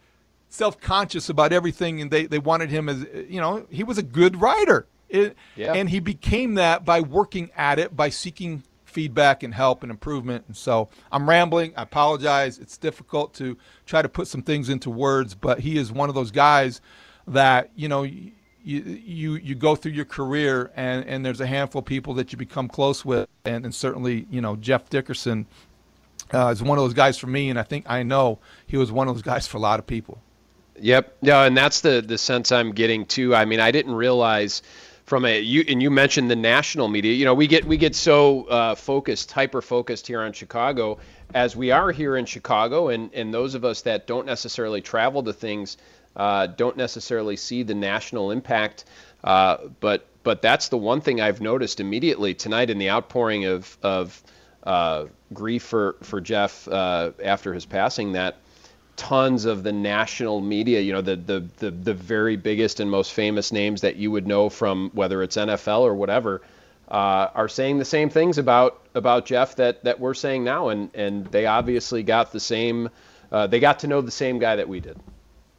self-conscious 0.49 1.29
about 1.29 1.53
everything, 1.53 2.01
and 2.01 2.11
they 2.11 2.27
they 2.27 2.39
wanted 2.39 2.71
him 2.71 2.89
as 2.89 3.07
you 3.29 3.41
know 3.41 3.67
he 3.71 3.85
was 3.85 3.99
a 3.99 4.03
good 4.03 4.41
writer. 4.41 4.87
It, 5.09 5.37
Yeah. 5.57 5.73
And 5.75 5.89
he 5.89 6.01
became 6.01 6.55
that 6.55 6.85
by 6.85 7.01
working 7.01 7.51
at 7.57 7.79
it, 7.79 7.97
by 7.97 8.11
seeking 8.11 8.63
feedback 8.85 9.43
and 9.43 9.55
help 9.55 9.83
and 9.83 9.91
improvement. 9.91 10.45
And 10.49 10.57
so 10.57 10.89
I'm 11.13 11.29
rambling. 11.29 11.73
I 11.77 11.83
apologize. 11.83 12.59
It's 12.59 12.77
difficult 12.77 13.35
to 13.35 13.57
try 13.87 14.03
to 14.03 14.09
put 14.09 14.29
some 14.29 14.43
things 14.43 14.69
into 14.69 14.91
words, 14.91 15.35
but 15.35 15.61
he 15.61 15.77
is 15.79 15.93
one 15.93 16.09
of 16.09 16.15
those 16.15 16.31
guys 16.31 16.81
that 17.27 17.71
you 17.77 17.89
know 17.89 18.03
you 18.03 18.33
you 18.65 19.35
you 19.37 19.55
go 19.55 19.77
through 19.77 19.93
your 19.93 20.05
career 20.05 20.71
and 20.75 21.07
and 21.07 21.25
there's 21.25 21.41
a 21.41 21.47
handful 21.47 21.81
of 21.81 21.85
people 21.85 22.15
that 22.15 22.33
you 22.33 22.39
become 22.39 22.69
close 22.69 23.05
with, 23.05 23.29
and, 23.45 23.65
and 23.65 23.75
certainly 23.75 24.27
you 24.31 24.41
know 24.41 24.57
Jeff 24.57 24.89
Dickerson 24.89 25.47
uh, 26.33 26.49
is 26.49 26.63
one 26.63 26.79
of 26.79 26.85
those 26.85 26.95
guys 26.95 27.19
for 27.19 27.27
me, 27.29 27.51
and 27.51 27.59
I 27.59 27.63
think 27.63 27.85
I 27.89 28.03
know 28.03 28.39
he 28.67 28.77
was 28.77 28.91
one 28.91 29.09
of 29.09 29.15
those 29.15 29.23
guys 29.23 29.47
for 29.47 29.59
a 29.59 29.61
lot 29.61 29.79
of 29.79 29.87
people. 29.87 30.19
Yep. 30.81 31.17
Yeah, 31.23 31.43
and 31.45 31.57
that's 31.57 31.81
the 31.81 32.03
the 32.07 32.19
sense 32.19 32.53
I'm 32.53 32.73
getting 32.73 33.07
too. 33.07 33.35
I 33.35 33.45
mean, 33.45 33.61
I 33.61 33.71
didn't 33.71 33.95
realize 33.95 34.63
from 35.09 35.25
a 35.25 35.41
you 35.41 35.65
and 35.67 35.83
you 35.83 35.91
mentioned 35.91 36.31
the 36.31 36.37
national 36.37 36.87
media. 36.87 37.15
You 37.15 37.25
know, 37.25 37.35
we 37.35 37.47
get 37.47 37.65
we 37.65 37.79
get 37.79 37.97
so 37.97 38.45
uh, 38.45 38.75
focused, 38.75 39.33
hyper 39.33 39.63
focused 39.63 40.07
here 40.07 40.21
on 40.21 40.33
Chicago 40.33 40.99
as 41.35 41.57
we 41.57 41.71
are 41.71 41.91
here 41.91 42.17
in 42.17 42.27
Chicago, 42.27 42.89
and 42.89 43.13
and 43.15 43.33
those 43.33 43.55
of 43.55 43.65
us 43.65 43.83
that 43.83 44.07
don't 44.07 44.27
necessarily 44.27 44.83
travel 44.83 45.23
to 45.23 45.33
things 45.33 45.79
uh, 46.15 46.47
don't 46.47 46.77
necessarily 46.77 47.37
see 47.37 47.63
the 47.63 47.75
national 47.75 48.31
impact. 48.31 48.85
Uh, 49.25 49.57
but 49.81 50.07
but 50.23 50.43
that's 50.43 50.69
the 50.69 50.77
one 50.77 51.01
thing 51.01 51.21
I've 51.23 51.41
noticed 51.41 51.81
immediately 51.81 52.35
tonight 52.35 52.69
in 52.69 52.79
the 52.79 52.91
outpouring 52.91 53.47
of 53.47 53.79
of 53.83 54.23
uh, 54.65 55.07
grief 55.33 55.63
for 55.63 55.97
for 56.03 56.21
Jeff 56.21 56.69
uh, 56.69 57.13
after 57.25 57.55
his 57.55 57.65
passing 57.65 58.13
that 58.13 58.37
tons 58.99 59.45
of 59.45 59.63
the 59.63 59.73
national 59.73 60.41
media, 60.41 60.81
you 60.81 60.93
know, 60.93 61.01
the, 61.01 61.17
the, 61.17 61.41
the, 61.59 61.71
the, 61.71 61.95
very 61.95 62.37
biggest 62.37 62.81
and 62.81 62.91
most 62.91 63.13
famous 63.13 63.53
names 63.53 63.81
that 63.81 63.97
you 63.97 64.11
would 64.11 64.27
know 64.27 64.51
from 64.51 64.91
whether 64.93 65.23
it's 65.23 65.37
NFL 65.37 65.81
or 65.81 65.95
whatever, 65.95 66.43
uh, 66.89 67.29
are 67.35 67.49
saying 67.49 67.79
the 67.79 67.85
same 67.85 68.11
things 68.11 68.37
about 68.37 68.83
about 68.95 69.25
Jeff 69.25 69.57
that, 69.57 69.85
that 69.85 70.01
we're 70.01 70.15
saying 70.15 70.43
now, 70.43 70.69
and, 70.69 70.91
and 70.95 71.27
they 71.27 71.47
obviously 71.47 72.03
got 72.03 72.33
the 72.33 72.41
same, 72.41 72.91
uh, 73.31 73.47
they 73.47 73.61
got 73.61 73.79
to 73.79 73.87
know 73.87 74.01
the 74.01 74.11
same 74.11 74.39
guy 74.39 74.57
that 74.57 74.69
we 74.69 74.81
did. 74.81 74.99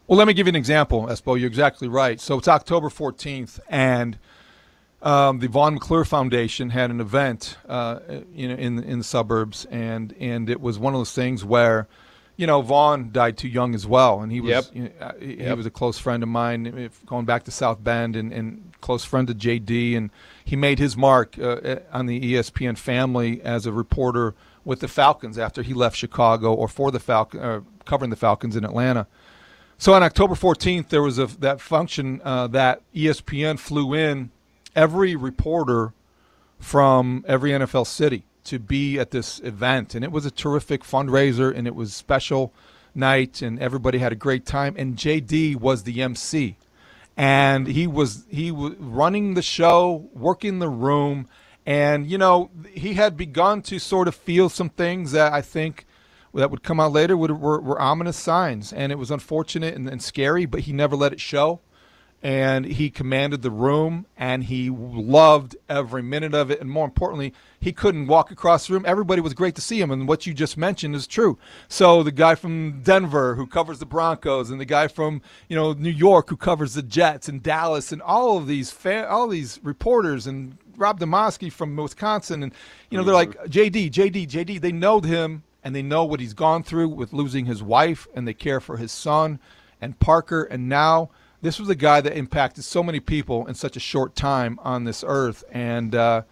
Well, 0.08 0.18
let 0.18 0.28
me 0.28 0.34
give 0.34 0.48
you 0.48 0.52
an 0.52 0.56
example, 0.56 1.06
Espo. 1.06 1.40
You're 1.40 1.48
exactly 1.48 1.88
right. 1.88 2.20
So 2.20 2.38
it's 2.40 2.48
October 2.48 2.90
14th, 2.90 3.60
and 3.70 4.18
um, 5.02 5.40
the 5.40 5.48
Vaughn 5.48 5.76
McClure 5.76 6.04
Foundation 6.04 6.72
had 6.72 6.90
an 6.90 7.00
event, 7.00 7.58
uh, 7.68 8.00
in, 8.36 8.52
in 8.52 8.84
in 8.84 8.98
the 8.98 9.04
suburbs, 9.04 9.66
and 9.66 10.14
and 10.20 10.50
it 10.50 10.60
was 10.60 10.78
one 10.78 10.94
of 10.94 11.00
those 11.00 11.14
things 11.14 11.46
where 11.46 11.88
you 12.40 12.48
know, 12.48 12.62
Vaughn 12.62 13.12
died 13.12 13.38
too 13.38 13.50
young 13.50 13.76
as 13.76 13.86
well, 13.86 14.22
and 14.22 14.32
he 14.32 14.40
was 14.40 14.50
yep. 14.50 14.66
you 14.72 14.84
know, 14.84 14.92
uh, 15.02 15.12
he 15.20 15.34
yep. 15.40 15.58
was 15.58 15.66
a 15.66 15.70
close 15.70 16.00
friend 16.00 16.24
of 16.24 16.30
mine, 16.30 16.90
going 17.06 17.26
back 17.26 17.44
to 17.44 17.52
South 17.52 17.84
Bend, 17.84 18.16
and, 18.16 18.32
and 18.32 18.72
close 18.80 19.04
friend 19.04 19.28
to 19.28 19.34
JD, 19.34 19.98
and 19.98 20.10
he 20.46 20.56
made 20.56 20.80
his 20.80 20.96
mark 20.96 21.38
uh, 21.38 21.80
on 21.92 22.06
the 22.06 22.34
ESPN 22.34 22.78
family 22.78 23.42
as 23.42 23.66
a 23.66 23.74
reporter 23.74 24.36
with 24.64 24.80
the 24.80 24.88
Falcons 24.88 25.38
after 25.38 25.62
he 25.62 25.74
left 25.74 25.98
Chicago 25.98 26.54
or 26.54 26.70
for 26.70 26.92
the 26.92 27.00
Falcon, 27.02 27.42
uh, 27.42 27.60
covering 27.84 28.10
the 28.10 28.16
Falcons 28.16 28.56
in 28.56 28.64
Atlanta. 28.64 29.06
So 29.78 29.94
on 29.94 30.02
October 30.02 30.36
14th, 30.36 30.88
there 30.88 31.02
was 31.02 31.20
a 31.20 31.26
that 31.26 31.60
function 31.60 32.22
uh, 32.24 32.48
that 32.48 32.82
ESPN 32.96 33.60
flew 33.60 33.94
in 33.94 34.32
every 34.78 35.14
reporter 35.14 35.92
from 36.58 37.26
every 37.28 37.52
NFL 37.52 37.86
city 37.86 38.24
to 38.50 38.60
be 38.60 38.98
at 38.98 39.12
this 39.12 39.40
event, 39.42 39.94
and 39.94 40.04
it 40.04 40.12
was 40.12 40.26
a 40.26 40.32
terrific 40.32 40.84
fundraiser, 40.84 41.56
and 41.56 41.68
it 41.68 41.76
was 41.76 41.94
special 41.94 42.52
night, 42.96 43.44
and 43.44 43.60
everybody 43.60 44.00
had 44.00 44.12
a 44.12 44.16
great 44.16 44.46
time. 44.46 44.76
And 44.76 44.96
JD 44.96 45.56
was 45.58 45.84
the 45.84 46.02
MC, 46.02 46.58
and 47.16 47.68
he 47.68 47.86
was 47.86 48.26
he 48.28 48.52
was 48.52 48.74
running 48.80 49.36
the 49.36 49.44
show, 49.44 50.10
working 50.14 50.58
the 50.58 50.70
room, 50.70 51.28
and 51.64 52.08
you 52.08 52.18
know 52.18 52.50
he 52.74 52.96
had 52.96 53.16
begun 53.16 53.62
to 53.64 53.78
sort 53.78 54.08
of 54.08 54.16
feel 54.16 54.50
some 54.50 54.70
things 54.70 55.12
that 55.12 55.32
I 55.32 55.42
think 55.42 55.86
that 56.34 56.50
would 56.50 56.64
come 56.64 56.80
out 56.80 56.92
later 56.92 57.18
would, 57.18 57.32
were, 57.32 57.60
were 57.60 57.80
ominous 57.80 58.18
signs, 58.18 58.74
and 58.74 58.92
it 58.92 58.96
was 58.98 59.12
unfortunate 59.12 59.76
and, 59.76 59.88
and 59.88 60.02
scary, 60.02 60.46
but 60.46 60.62
he 60.62 60.74
never 60.74 60.96
let 60.96 61.14
it 61.14 61.20
show 61.20 61.60
and 62.22 62.66
he 62.66 62.90
commanded 62.90 63.42
the 63.42 63.52
room 63.52 64.06
and 64.18 64.44
he 64.44 64.70
loved 64.70 65.56
every 65.70 66.02
minute 66.02 66.34
of 66.34 66.52
it. 66.52 66.60
And 66.60 66.70
more 66.70 66.86
importantly 66.86 67.34
he 67.62 67.72
couldn't 67.72 68.08
walk 68.08 68.32
across 68.32 68.68
the 68.68 68.74
room. 68.74 68.84
Everybody 68.86 69.22
was 69.22 69.34
great 69.34 69.56
to 69.56 69.62
see 69.62 69.80
him 69.80 69.92
and 69.92 70.08
what 70.08 70.26
you 70.26 70.34
just 70.34 70.58
mentioned 70.58 70.96
is 70.96 71.08
true. 71.08 71.38
So 71.68 72.04
the 72.04 72.12
guy 72.12 72.36
from 72.36 72.82
denver 72.82 73.36
who 73.36 73.48
covers 73.48 73.80
the 73.80 73.86
broncos 73.86 74.50
and 74.50 74.60
the 74.60 74.66
guy 74.66 74.88
from 74.88 75.22
you 75.48 75.56
know 75.56 75.74
new 75.74 75.90
york 75.90 76.30
who 76.30 76.38
covers 76.38 76.74
the 76.74 76.82
jets 76.82 77.28
and 77.28 77.42
dallas 77.42 77.92
and 77.92 78.02
all 78.02 78.38
of 78.38 78.48
these 78.48 78.72
fa- 78.72 79.10
all 79.10 79.28
these 79.28 79.60
reporters 79.64 80.28
and 80.28 80.58
rob 80.78 81.00
demovsky 81.00 81.52
from 81.52 81.76
wisconsin 81.76 82.44
and 82.44 82.54
you 82.90 82.98
know 82.98 83.04
they're 83.04 83.14
like 83.14 83.32
jd 83.46 83.90
jd 83.92 84.28
jd 84.28 84.62
they 84.62 84.72
know 84.72 85.00
him 85.02 85.44
and 85.64 85.76
they 85.76 85.82
know 85.82 86.04
what 86.04 86.20
he's 86.20 86.34
gone 86.34 86.64
through 86.64 86.88
with 86.88 87.14
losing 87.14 87.46
his 87.46 87.62
wife 87.62 88.08
and 88.14 88.28
they 88.28 88.34
care 88.34 88.60
for 88.60 88.78
his 88.78 88.92
son 88.92 89.40
and 89.82 90.00
parker 90.00 90.44
and 90.44 90.70
now 90.70 91.10
this 91.42 91.60
was 91.60 91.70
a 91.70 91.76
guy 91.76 92.02
that 92.02 92.18
impacted 92.18 92.64
so 92.64 92.84
many 92.84 93.00
people 93.00 93.48
in 93.48 93.56
such 93.56 93.78
a 93.78 93.80
short 93.80 94.16
time 94.16 94.60
on 94.64 94.84
this 94.84 95.04
earth, 95.08 95.44
and 95.52 95.96
uh, 95.96 96.24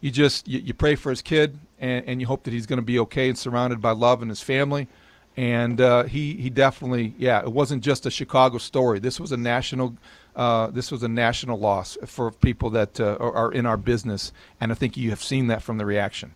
you 0.00 0.10
just 0.10 0.46
you, 0.46 0.60
you, 0.60 0.74
pray 0.74 0.94
for 0.94 1.10
his 1.10 1.22
kid, 1.22 1.58
and, 1.78 2.04
and 2.06 2.20
you 2.20 2.26
hope 2.26 2.44
that 2.44 2.52
he's 2.52 2.66
going 2.66 2.78
to 2.78 2.84
be 2.84 2.98
okay 3.00 3.28
and 3.28 3.38
surrounded 3.38 3.80
by 3.80 3.92
love 3.92 4.22
and 4.22 4.30
his 4.30 4.42
family. 4.42 4.88
And 5.36 5.80
uh, 5.80 6.04
he 6.04 6.34
he 6.34 6.50
definitely 6.50 7.14
yeah, 7.16 7.40
it 7.40 7.52
wasn't 7.52 7.82
just 7.82 8.04
a 8.04 8.10
Chicago 8.10 8.58
story. 8.58 8.98
This 8.98 9.18
was 9.18 9.32
a 9.32 9.36
national. 9.36 9.96
Uh, 10.36 10.68
this 10.68 10.90
was 10.90 11.02
a 11.02 11.08
national 11.08 11.58
loss 11.58 11.96
for 12.06 12.30
people 12.30 12.70
that 12.70 13.00
uh, 13.00 13.16
are, 13.18 13.52
in 13.52 13.66
our 13.66 13.76
business, 13.76 14.32
and 14.60 14.70
I 14.70 14.74
think 14.74 14.96
you 14.96 15.10
have 15.10 15.22
seen 15.22 15.48
that 15.48 15.62
from 15.62 15.78
the 15.78 15.84
reaction. 15.84 16.34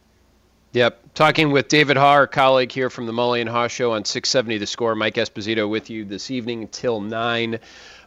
Yep. 0.75 1.15
Talking 1.15 1.53
with 1.53 1.69
David 1.69 1.97
Haugh, 1.97 2.15
our 2.15 2.27
colleague 2.27 2.73
here 2.73 2.91
from 2.91 3.07
the 3.07 3.13
Mully 3.13 3.41
and 3.41 3.49
Haugh 3.49 3.71
Show 3.71 3.93
on 3.93 4.05
670 4.05 4.59
The 4.59 4.67
Score. 4.67 4.97
Mike 4.97 5.15
Esposito 5.15 5.69
with 5.69 5.89
you 5.89 6.05
this 6.05 6.33
evening 6.33 6.63
until 6.63 7.01
9. 7.01 7.61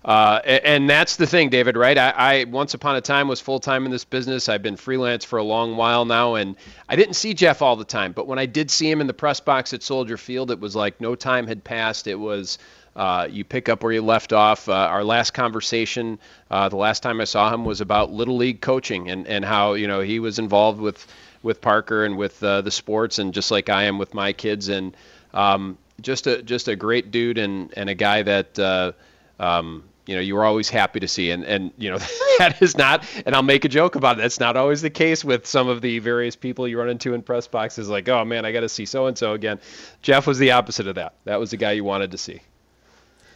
Uh, 0.06 0.40
and 0.46 0.90
that's 0.90 1.18
the 1.18 1.28
thing, 1.28 1.50
David, 1.50 1.76
right? 1.76 1.98
I, 1.98 2.10
I 2.10 2.44
once 2.46 2.74
upon 2.74 2.96
a 2.96 3.02
time 3.02 3.28
was 3.28 3.42
full 3.42 3.60
time 3.60 3.86
in 3.86 3.92
this 3.92 4.06
business. 4.06 4.48
I've 4.48 4.64
been 4.64 4.78
freelance 4.78 5.26
for 5.26 5.38
a 5.38 5.44
long 5.44 5.76
while 5.76 6.06
now, 6.06 6.36
and 6.36 6.56
I 6.88 6.96
didn't 6.96 7.16
see 7.16 7.34
Jeff 7.34 7.62
all 7.62 7.76
the 7.76 7.86
time. 7.86 8.14
But 8.14 8.28
when 8.28 8.40
I 8.40 8.46
did 8.46 8.72
see 8.72 8.90
him 8.90 9.02
in 9.02 9.08
the 9.08 9.14
press 9.14 9.40
box 9.40 9.74
at 9.74 9.84
Soldier 9.84 10.18
Field, 10.18 10.52
it 10.52 10.60
was 10.60 10.76
like 10.76 11.02
no 11.02 11.16
time 11.16 11.48
had 11.48 11.64
passed. 11.64 12.08
It 12.08 12.16
was 12.16 12.58
uh, 12.96 13.28
you 13.30 13.44
pick 13.44 13.70
up 13.70 13.84
where 13.84 13.92
you 13.92 14.02
left 14.02 14.34
off. 14.34 14.68
Uh, 14.68 14.74
our 14.74 15.04
last 15.04 15.32
conversation, 15.32 16.18
uh, 16.50 16.68
the 16.68 16.78
last 16.78 17.04
time 17.04 17.22
I 17.22 17.26
saw 17.26 17.54
him, 17.54 17.64
was 17.64 17.80
about 17.80 18.12
little 18.12 18.38
league 18.38 18.60
coaching 18.60 19.10
and, 19.10 19.28
and 19.28 19.46
how 19.46 19.74
you 19.74 19.88
know 19.88 20.02
he 20.02 20.20
was 20.20 20.40
involved 20.40 20.80
with 20.80 21.06
with 21.44 21.62
Parker 21.62 22.06
and 22.06 22.18
with 22.18 22.42
uh, 22.44 22.62
the 22.62 22.72
sports, 22.72 23.20
and 23.20 23.34
just 23.34 23.52
like 23.52 23.70
I 23.70 23.84
am 23.84 24.00
with 24.00 24.14
my 24.14 24.34
kids, 24.34 24.70
and 24.70 24.98
um, 25.34 25.78
just 26.02 26.26
a 26.26 26.42
just 26.42 26.68
a 26.68 26.76
great 26.76 27.12
dude 27.12 27.38
and 27.38 27.74
and 27.78 27.90
a 27.90 27.96
guy 27.96 28.24
that. 28.24 28.94
Um, 29.40 29.84
you 30.08 30.16
know 30.16 30.22
you 30.22 30.36
were 30.36 30.46
always 30.46 30.70
happy 30.70 31.00
to 31.00 31.08
see 31.08 31.32
and 31.32 31.44
and 31.44 31.72
you 31.78 31.92
know 31.92 31.98
that 32.40 32.62
is 32.62 32.78
not 32.78 33.06
and 33.26 33.36
I'll 33.36 33.44
make 33.44 33.66
a 33.66 33.70
joke 33.70 33.96
about 33.96 34.18
it 34.18 34.22
that's 34.22 34.40
not 34.40 34.58
always 34.58 34.82
the 34.82 34.90
case 34.90 35.24
with 35.24 35.46
some 35.46 35.68
of 35.68 35.82
the 35.82 36.00
various 36.00 36.36
people 36.36 36.68
you 36.68 36.80
run 36.80 36.90
into 36.90 37.14
in 37.14 37.22
press 37.22 37.48
boxes 37.48 37.90
like 37.90 38.10
oh 38.10 38.26
man 38.26 38.46
I 38.46 38.52
got 38.52 38.62
to 38.62 38.70
see 38.70 38.86
so 38.86 39.06
and 39.08 39.18
so 39.18 39.34
again. 39.34 39.60
Jeff 40.02 40.26
was 40.26 40.40
the 40.40 40.52
opposite 40.52 40.88
of 40.88 40.96
that. 40.96 41.16
That 41.26 41.40
was 41.40 41.52
the 41.52 41.58
guy 41.58 41.74
you 41.74 41.84
wanted 41.84 42.12
to 42.12 42.18
see. 42.18 42.42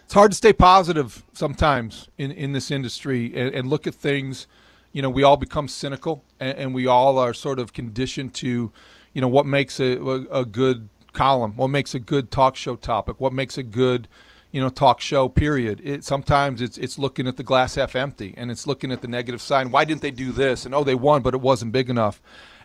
It's 0.05 0.13
hard 0.13 0.31
to 0.31 0.37
stay 0.37 0.53
positive 0.53 1.23
sometimes 1.33 2.07
in 2.17 2.31
in 2.31 2.53
this 2.53 2.71
industry 2.71 3.33
and, 3.35 3.53
and 3.53 3.69
look 3.69 3.85
at 3.85 3.93
things 3.93 4.47
you 4.93 5.01
know 5.01 5.09
we 5.09 5.23
all 5.23 5.37
become 5.37 5.67
cynical 5.67 6.23
and, 6.39 6.57
and, 6.57 6.73
we 6.73 6.87
all 6.87 7.17
are 7.17 7.33
sort 7.33 7.59
of 7.59 7.73
conditioned 7.73 8.33
to 8.35 8.71
you 9.13 9.21
know 9.21 9.27
what 9.27 9.45
makes 9.45 9.79
a, 9.79 9.93
a 10.31 10.45
good 10.45 10.89
column 11.13 11.55
what 11.55 11.67
makes 11.67 11.93
a 11.93 11.99
good 11.99 12.31
talk 12.31 12.55
show 12.55 12.75
topic 12.75 13.19
what 13.19 13.33
makes 13.33 13.57
a 13.57 13.63
good 13.63 14.07
you 14.51 14.61
know 14.61 14.69
talk 14.69 15.01
show 15.01 15.29
period. 15.29 15.81
It 15.83 16.03
sometimes 16.03 16.61
it's 16.61 16.77
it's 16.77 16.99
looking 16.99 17.27
at 17.27 17.37
the 17.37 17.43
glass 17.43 17.75
half 17.75 17.95
empty 17.95 18.33
and 18.37 18.51
it's 18.51 18.67
looking 18.67 18.91
at 18.91 19.01
the 19.01 19.07
negative 19.07 19.41
side 19.41 19.71
why 19.71 19.85
didn't 19.85 20.01
they 20.01 20.11
do 20.11 20.31
this? 20.31 20.65
And 20.65 20.75
oh 20.75 20.83
they 20.83 20.95
won 20.95 21.21
but 21.21 21.33
it 21.33 21.41
wasn't 21.41 21.71
big 21.71 21.89
enough. 21.89 22.21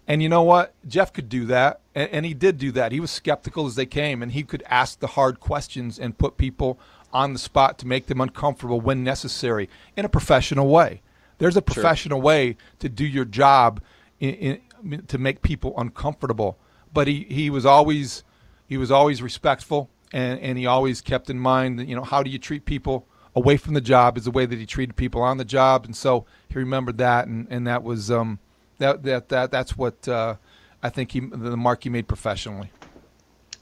And 0.08 0.22
you 0.22 0.28
know 0.28 0.42
what? 0.42 0.74
Jeff 0.86 1.12
could 1.12 1.28
do 1.28 1.46
that 1.46 1.80
and, 1.94 2.10
and 2.10 2.26
he 2.26 2.34
did 2.34 2.58
do 2.58 2.72
that. 2.72 2.92
He 2.92 3.00
was 3.00 3.10
skeptical 3.10 3.66
as 3.66 3.74
they 3.76 3.86
came 3.86 4.22
and 4.22 4.32
he 4.32 4.42
could 4.42 4.62
ask 4.66 5.00
the 5.00 5.08
hard 5.08 5.40
questions 5.40 5.98
and 5.98 6.18
put 6.18 6.36
people 6.36 6.78
on 7.12 7.32
the 7.32 7.38
spot 7.38 7.78
to 7.78 7.86
make 7.86 8.06
them 8.06 8.20
uncomfortable 8.20 8.80
when 8.80 9.02
necessary 9.02 9.68
in 9.96 10.04
a 10.04 10.08
professional 10.08 10.68
way. 10.68 11.02
There's 11.38 11.56
a 11.56 11.62
professional 11.62 12.18
sure. 12.18 12.24
way 12.24 12.56
to 12.78 12.88
do 12.88 13.04
your 13.04 13.24
job 13.24 13.80
in, 14.20 14.60
in, 14.82 15.06
to 15.06 15.18
make 15.18 15.42
people 15.42 15.74
uncomfortable. 15.76 16.58
But 16.92 17.08
he, 17.08 17.26
he 17.28 17.50
was 17.50 17.66
always 17.66 18.24
he 18.66 18.76
was 18.76 18.90
always 18.90 19.22
respectful 19.22 19.90
and, 20.12 20.40
and 20.40 20.58
he 20.58 20.66
always 20.66 21.00
kept 21.00 21.30
in 21.30 21.38
mind, 21.38 21.88
you 21.88 21.96
know, 21.96 22.04
how 22.04 22.22
do 22.22 22.30
you 22.30 22.38
treat 22.38 22.64
people 22.64 23.06
away 23.34 23.56
from 23.56 23.74
the 23.74 23.80
job 23.80 24.16
is 24.16 24.24
the 24.24 24.30
way 24.30 24.46
that 24.46 24.58
he 24.58 24.66
treated 24.66 24.96
people 24.96 25.22
on 25.22 25.36
the 25.36 25.44
job, 25.44 25.84
and 25.84 25.94
so 25.94 26.24
he 26.48 26.58
remembered 26.58 26.98
that, 26.98 27.26
and, 27.26 27.46
and 27.50 27.66
that 27.66 27.82
was 27.82 28.10
um, 28.10 28.38
that 28.78 29.02
that 29.02 29.28
that 29.28 29.50
that's 29.50 29.76
what 29.76 30.08
uh, 30.08 30.34
I 30.82 30.88
think 30.88 31.12
he 31.12 31.20
the 31.20 31.56
mark 31.56 31.84
he 31.84 31.90
made 31.90 32.08
professionally. 32.08 32.70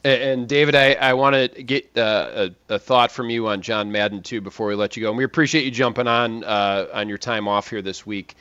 And 0.04 0.46
David, 0.46 0.74
I, 0.74 0.92
I 0.92 1.14
want 1.14 1.34
to 1.34 1.62
get 1.62 1.96
uh, 1.96 2.50
a, 2.68 2.74
a, 2.74 2.78
thought 2.78 3.10
from 3.10 3.30
you 3.30 3.48
on 3.48 3.62
John 3.62 3.90
Madden 3.90 4.22
too 4.22 4.42
before 4.42 4.66
we 4.66 4.74
let 4.74 4.98
you 4.98 5.02
go. 5.02 5.08
And 5.08 5.16
we 5.16 5.24
appreciate 5.24 5.64
you 5.64 5.70
jumping 5.70 6.06
on 6.06 6.44
uh, 6.44 6.88
on 6.92 7.08
your 7.08 7.16
time 7.16 7.48
off 7.48 7.70
here 7.70 7.80
this 7.80 8.04
week. 8.04 8.36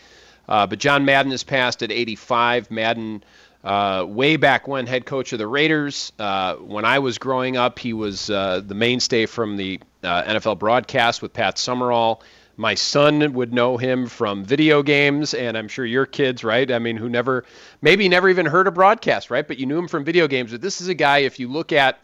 Uh, 0.48 0.68
but 0.68 0.80
John 0.80 1.06
Madden 1.06 1.32
has 1.32 1.44
passed 1.44 1.82
at 1.82 1.90
85. 1.90 2.70
Madden 2.70 3.24
uh, 3.64 4.06
way 4.08 4.36
back 4.36 4.68
when 4.68 4.88
head 4.88 5.06
coach 5.06 5.34
of 5.34 5.40
the 5.40 5.48
Raiders. 5.48 6.12
Uh, 6.20 6.56
when 6.56 6.86
I 6.86 7.00
was 7.00 7.18
growing 7.18 7.58
up, 7.58 7.80
he 7.80 7.94
was 7.94 8.30
uh, 8.30 8.62
the 8.66 8.76
mainstay 8.76 9.26
from 9.26 9.58
the 9.58 9.80
uh, 10.04 10.24
NFL 10.24 10.60
broadcast 10.60 11.22
with 11.22 11.34
Pat 11.34 11.58
Summerall. 11.58 12.22
My 12.56 12.76
son 12.76 13.34
would 13.34 13.52
know 13.52 13.78
him 13.78 14.06
from 14.06 14.44
video 14.44 14.84
games, 14.84 15.34
and 15.34 15.58
I'm 15.58 15.68
sure 15.68 15.86
your 15.86 16.06
kids, 16.06 16.44
right? 16.44 16.70
I 16.70 16.78
mean, 16.78 16.98
who 16.98 17.10
never, 17.10 17.46
maybe 17.82 18.08
never 18.08 18.30
even 18.30 18.46
heard 18.46 18.68
a 18.68 18.72
broadcast, 18.72 19.32
right? 19.32 19.48
But 19.48 19.58
you 19.58 19.66
knew 19.66 19.80
him 19.80 19.88
from 19.88 20.04
video 20.04 20.28
games. 20.28 20.52
But 20.52 20.62
this 20.62 20.80
is 20.80 20.88
a 20.88 20.94
guy, 20.94 21.20
if 21.20 21.40
you 21.40 21.48
look 21.48 21.72
at 21.72 22.00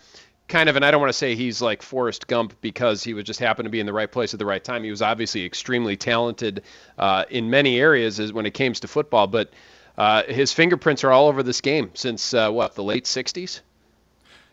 kind 0.47 0.67
of, 0.67 0.75
and 0.75 0.83
I 0.83 0.89
don't 0.89 0.99
want 0.99 1.09
to 1.09 1.17
say 1.17 1.35
he's 1.35 1.61
like 1.61 1.83
Forrest 1.83 2.25
Gump 2.25 2.59
because 2.61 3.03
he 3.03 3.13
would 3.13 3.25
just 3.25 3.39
happen 3.39 3.65
to 3.65 3.69
be 3.69 3.79
in 3.79 3.85
the 3.85 3.93
right 3.93 4.11
place 4.11 4.33
at 4.33 4.39
the 4.39 4.45
right 4.45 4.63
time. 4.63 4.83
He 4.83 4.89
was 4.89 5.03
obviously 5.03 5.45
extremely 5.45 5.95
talented 5.95 6.63
uh, 6.97 7.25
in 7.29 7.51
many 7.51 7.79
areas 7.79 8.19
as 8.19 8.33
when 8.33 8.47
it 8.47 8.55
came 8.55 8.73
to 8.73 8.87
football, 8.87 9.27
but 9.27 9.51
uh, 9.99 10.23
his 10.23 10.53
fingerprints 10.53 11.03
are 11.03 11.11
all 11.11 11.27
over 11.27 11.43
this 11.43 11.59
game 11.59 11.91
since 11.93 12.33
uh, 12.33 12.49
what 12.49 12.73
the 12.73 12.83
late 12.83 13.03
'60s. 13.03 13.59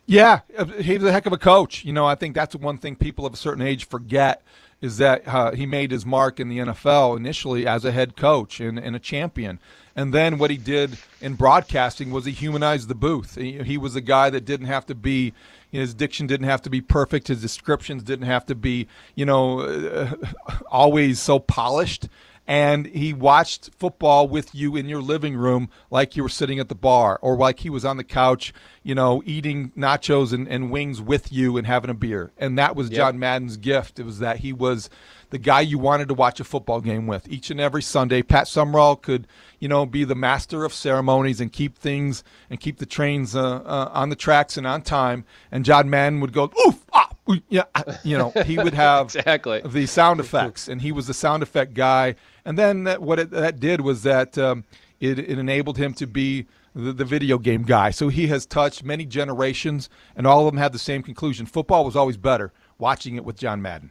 Yeah, 0.04 0.40
he 0.80 0.98
was 0.98 1.04
a 1.04 1.12
heck 1.12 1.26
of 1.26 1.32
a 1.32 1.38
coach. 1.38 1.84
You 1.84 1.92
know, 1.92 2.04
I 2.04 2.16
think 2.16 2.34
that's 2.34 2.54
one 2.56 2.78
thing 2.78 2.96
people 2.96 3.24
of 3.26 3.32
a 3.32 3.36
certain 3.36 3.62
age 3.62 3.86
forget 3.86 4.42
is 4.80 4.98
that 4.98 5.26
uh, 5.26 5.52
he 5.52 5.64
made 5.64 5.90
his 5.90 6.04
mark 6.04 6.38
in 6.38 6.48
the 6.48 6.58
NFL 6.58 7.16
initially 7.16 7.66
as 7.66 7.84
a 7.84 7.92
head 7.92 8.16
coach 8.16 8.60
and, 8.60 8.78
and, 8.78 8.94
a 8.94 8.98
champion. 8.98 9.58
And 9.94 10.12
then 10.12 10.36
what 10.36 10.50
he 10.50 10.58
did 10.58 10.98
in 11.20 11.34
broadcasting 11.34 12.10
was 12.10 12.26
he 12.26 12.32
humanized 12.32 12.88
the 12.88 12.94
booth. 12.94 13.36
He, 13.36 13.62
he 13.62 13.78
was 13.78 13.96
a 13.96 14.02
guy 14.02 14.28
that 14.30 14.44
didn't 14.44 14.66
have 14.66 14.84
to 14.86 14.94
be, 14.94 15.32
his 15.72 15.94
diction 15.94 16.26
didn't 16.26 16.46
have 16.46 16.60
to 16.62 16.70
be 16.70 16.82
perfect. 16.82 17.28
His 17.28 17.40
descriptions 17.40 18.02
didn't 18.02 18.26
have 18.26 18.44
to 18.46 18.54
be, 18.54 18.86
you 19.14 19.24
know, 19.24 19.60
uh, 19.60 20.14
always 20.70 21.20
so 21.20 21.38
polished 21.38 22.08
and 22.46 22.86
he 22.86 23.12
watched 23.12 23.70
football 23.76 24.28
with 24.28 24.54
you 24.54 24.76
in 24.76 24.88
your 24.88 25.02
living 25.02 25.36
room 25.36 25.68
like 25.90 26.16
you 26.16 26.22
were 26.22 26.28
sitting 26.28 26.58
at 26.58 26.68
the 26.68 26.74
bar 26.74 27.18
or 27.20 27.36
like 27.36 27.60
he 27.60 27.70
was 27.70 27.84
on 27.84 27.96
the 27.96 28.04
couch, 28.04 28.54
you 28.82 28.94
know, 28.94 29.22
eating 29.24 29.72
nachos 29.76 30.32
and, 30.32 30.46
and 30.48 30.70
wings 30.70 31.00
with 31.00 31.32
you 31.32 31.56
and 31.56 31.66
having 31.66 31.90
a 31.90 31.94
beer. 31.94 32.32
And 32.38 32.58
that 32.58 32.76
was 32.76 32.90
yep. 32.90 32.98
John 32.98 33.18
Madden's 33.18 33.56
gift. 33.56 33.98
It 33.98 34.06
was 34.06 34.20
that 34.20 34.38
he 34.38 34.52
was 34.52 34.88
the 35.30 35.38
guy 35.38 35.60
you 35.60 35.78
wanted 35.78 36.08
to 36.08 36.14
watch 36.14 36.40
a 36.40 36.44
football 36.44 36.80
game 36.80 37.06
with 37.06 37.28
each 37.28 37.50
and 37.50 37.60
every 37.60 37.82
Sunday. 37.82 38.22
Pat 38.22 38.48
Summerall 38.48 38.96
could, 38.96 39.26
you 39.58 39.68
know, 39.68 39.86
be 39.86 40.04
the 40.04 40.14
master 40.14 40.64
of 40.64 40.72
ceremonies 40.72 41.40
and 41.40 41.52
keep 41.52 41.76
things 41.76 42.22
and 42.50 42.60
keep 42.60 42.78
the 42.78 42.86
trains 42.86 43.34
uh, 43.34 43.56
uh, 43.56 43.90
on 43.92 44.08
the 44.08 44.16
tracks 44.16 44.56
and 44.56 44.66
on 44.66 44.82
time. 44.82 45.24
And 45.50 45.64
John 45.64 45.90
Madden 45.90 46.20
would 46.20 46.32
go, 46.32 46.52
oof, 46.66 46.84
ah, 46.92 47.10
yeah, 47.48 47.64
you 48.04 48.16
know, 48.16 48.32
he 48.44 48.56
would 48.56 48.74
have 48.74 49.06
exactly 49.06 49.60
the 49.64 49.86
sound 49.86 50.20
effects, 50.20 50.68
and 50.68 50.80
he 50.80 50.92
was 50.92 51.06
the 51.06 51.14
sound 51.14 51.42
effect 51.42 51.74
guy. 51.74 52.14
And 52.44 52.58
then 52.58 52.84
that, 52.84 53.02
what 53.02 53.18
it, 53.18 53.30
that 53.30 53.58
did 53.58 53.80
was 53.80 54.02
that 54.04 54.38
um, 54.38 54.64
it, 55.00 55.18
it 55.18 55.38
enabled 55.38 55.78
him 55.78 55.92
to 55.94 56.06
be 56.06 56.46
the, 56.74 56.92
the, 56.92 57.04
video 57.04 57.38
game 57.38 57.62
guy. 57.62 57.90
So 57.90 58.08
he 58.08 58.28
has 58.28 58.46
touched 58.46 58.84
many 58.84 59.04
generations, 59.06 59.88
and 60.14 60.26
all 60.26 60.46
of 60.46 60.52
them 60.52 60.60
had 60.60 60.72
the 60.72 60.78
same 60.78 61.02
conclusion: 61.02 61.46
football 61.46 61.84
was 61.84 61.96
always 61.96 62.16
better 62.16 62.52
watching 62.78 63.16
it 63.16 63.24
with 63.24 63.36
John 63.36 63.60
Madden. 63.62 63.90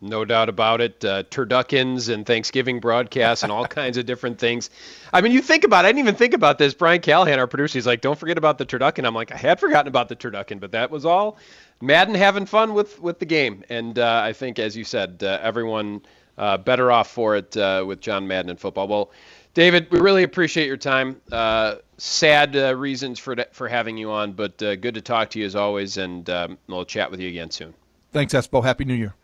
No 0.00 0.24
doubt 0.26 0.48
about 0.50 0.80
it. 0.80 1.04
Uh, 1.04 1.22
turduckens 1.24 2.12
and 2.12 2.26
Thanksgiving 2.26 2.80
broadcasts 2.80 3.42
and 3.42 3.50
all 3.50 3.66
kinds 3.66 3.96
of 3.96 4.04
different 4.04 4.38
things. 4.38 4.68
I 5.12 5.22
mean, 5.22 5.32
you 5.32 5.40
think 5.40 5.64
about 5.64 5.84
it. 5.84 5.88
I 5.88 5.92
didn't 5.92 6.00
even 6.00 6.14
think 6.16 6.34
about 6.34 6.58
this. 6.58 6.74
Brian 6.74 7.00
Callahan, 7.00 7.38
our 7.38 7.46
producer, 7.46 7.78
he's 7.78 7.86
like, 7.86 8.02
don't 8.02 8.18
forget 8.18 8.36
about 8.36 8.58
the 8.58 8.66
turducken. 8.66 9.06
I'm 9.06 9.14
like, 9.14 9.32
I 9.32 9.36
had 9.36 9.58
forgotten 9.58 9.88
about 9.88 10.08
the 10.08 10.16
turducken, 10.16 10.60
but 10.60 10.72
that 10.72 10.90
was 10.90 11.06
all 11.06 11.38
Madden 11.80 12.14
having 12.14 12.44
fun 12.44 12.74
with, 12.74 13.00
with 13.00 13.18
the 13.18 13.24
game. 13.24 13.64
And 13.70 13.98
uh, 13.98 14.20
I 14.22 14.34
think, 14.34 14.58
as 14.58 14.76
you 14.76 14.84
said, 14.84 15.22
uh, 15.22 15.38
everyone 15.42 16.02
uh, 16.36 16.58
better 16.58 16.92
off 16.92 17.10
for 17.10 17.36
it 17.36 17.56
uh, 17.56 17.82
with 17.86 18.00
John 18.00 18.28
Madden 18.28 18.50
and 18.50 18.60
football. 18.60 18.88
Well, 18.88 19.10
David, 19.54 19.90
we 19.90 20.00
really 20.00 20.24
appreciate 20.24 20.66
your 20.66 20.76
time. 20.76 21.22
Uh, 21.32 21.76
sad 21.96 22.54
reasons 22.54 23.18
for, 23.18 23.34
for 23.52 23.66
having 23.66 23.96
you 23.96 24.10
on, 24.10 24.32
but 24.32 24.58
good 24.58 24.92
to 24.92 25.00
talk 25.00 25.30
to 25.30 25.38
you 25.38 25.46
as 25.46 25.56
always. 25.56 25.96
And 25.96 26.28
um, 26.28 26.58
we'll 26.66 26.84
chat 26.84 27.10
with 27.10 27.20
you 27.20 27.30
again 27.30 27.50
soon. 27.50 27.72
Thanks, 28.12 28.34
Espo. 28.34 28.62
Happy 28.62 28.84
New 28.84 28.92
Year. 28.92 29.14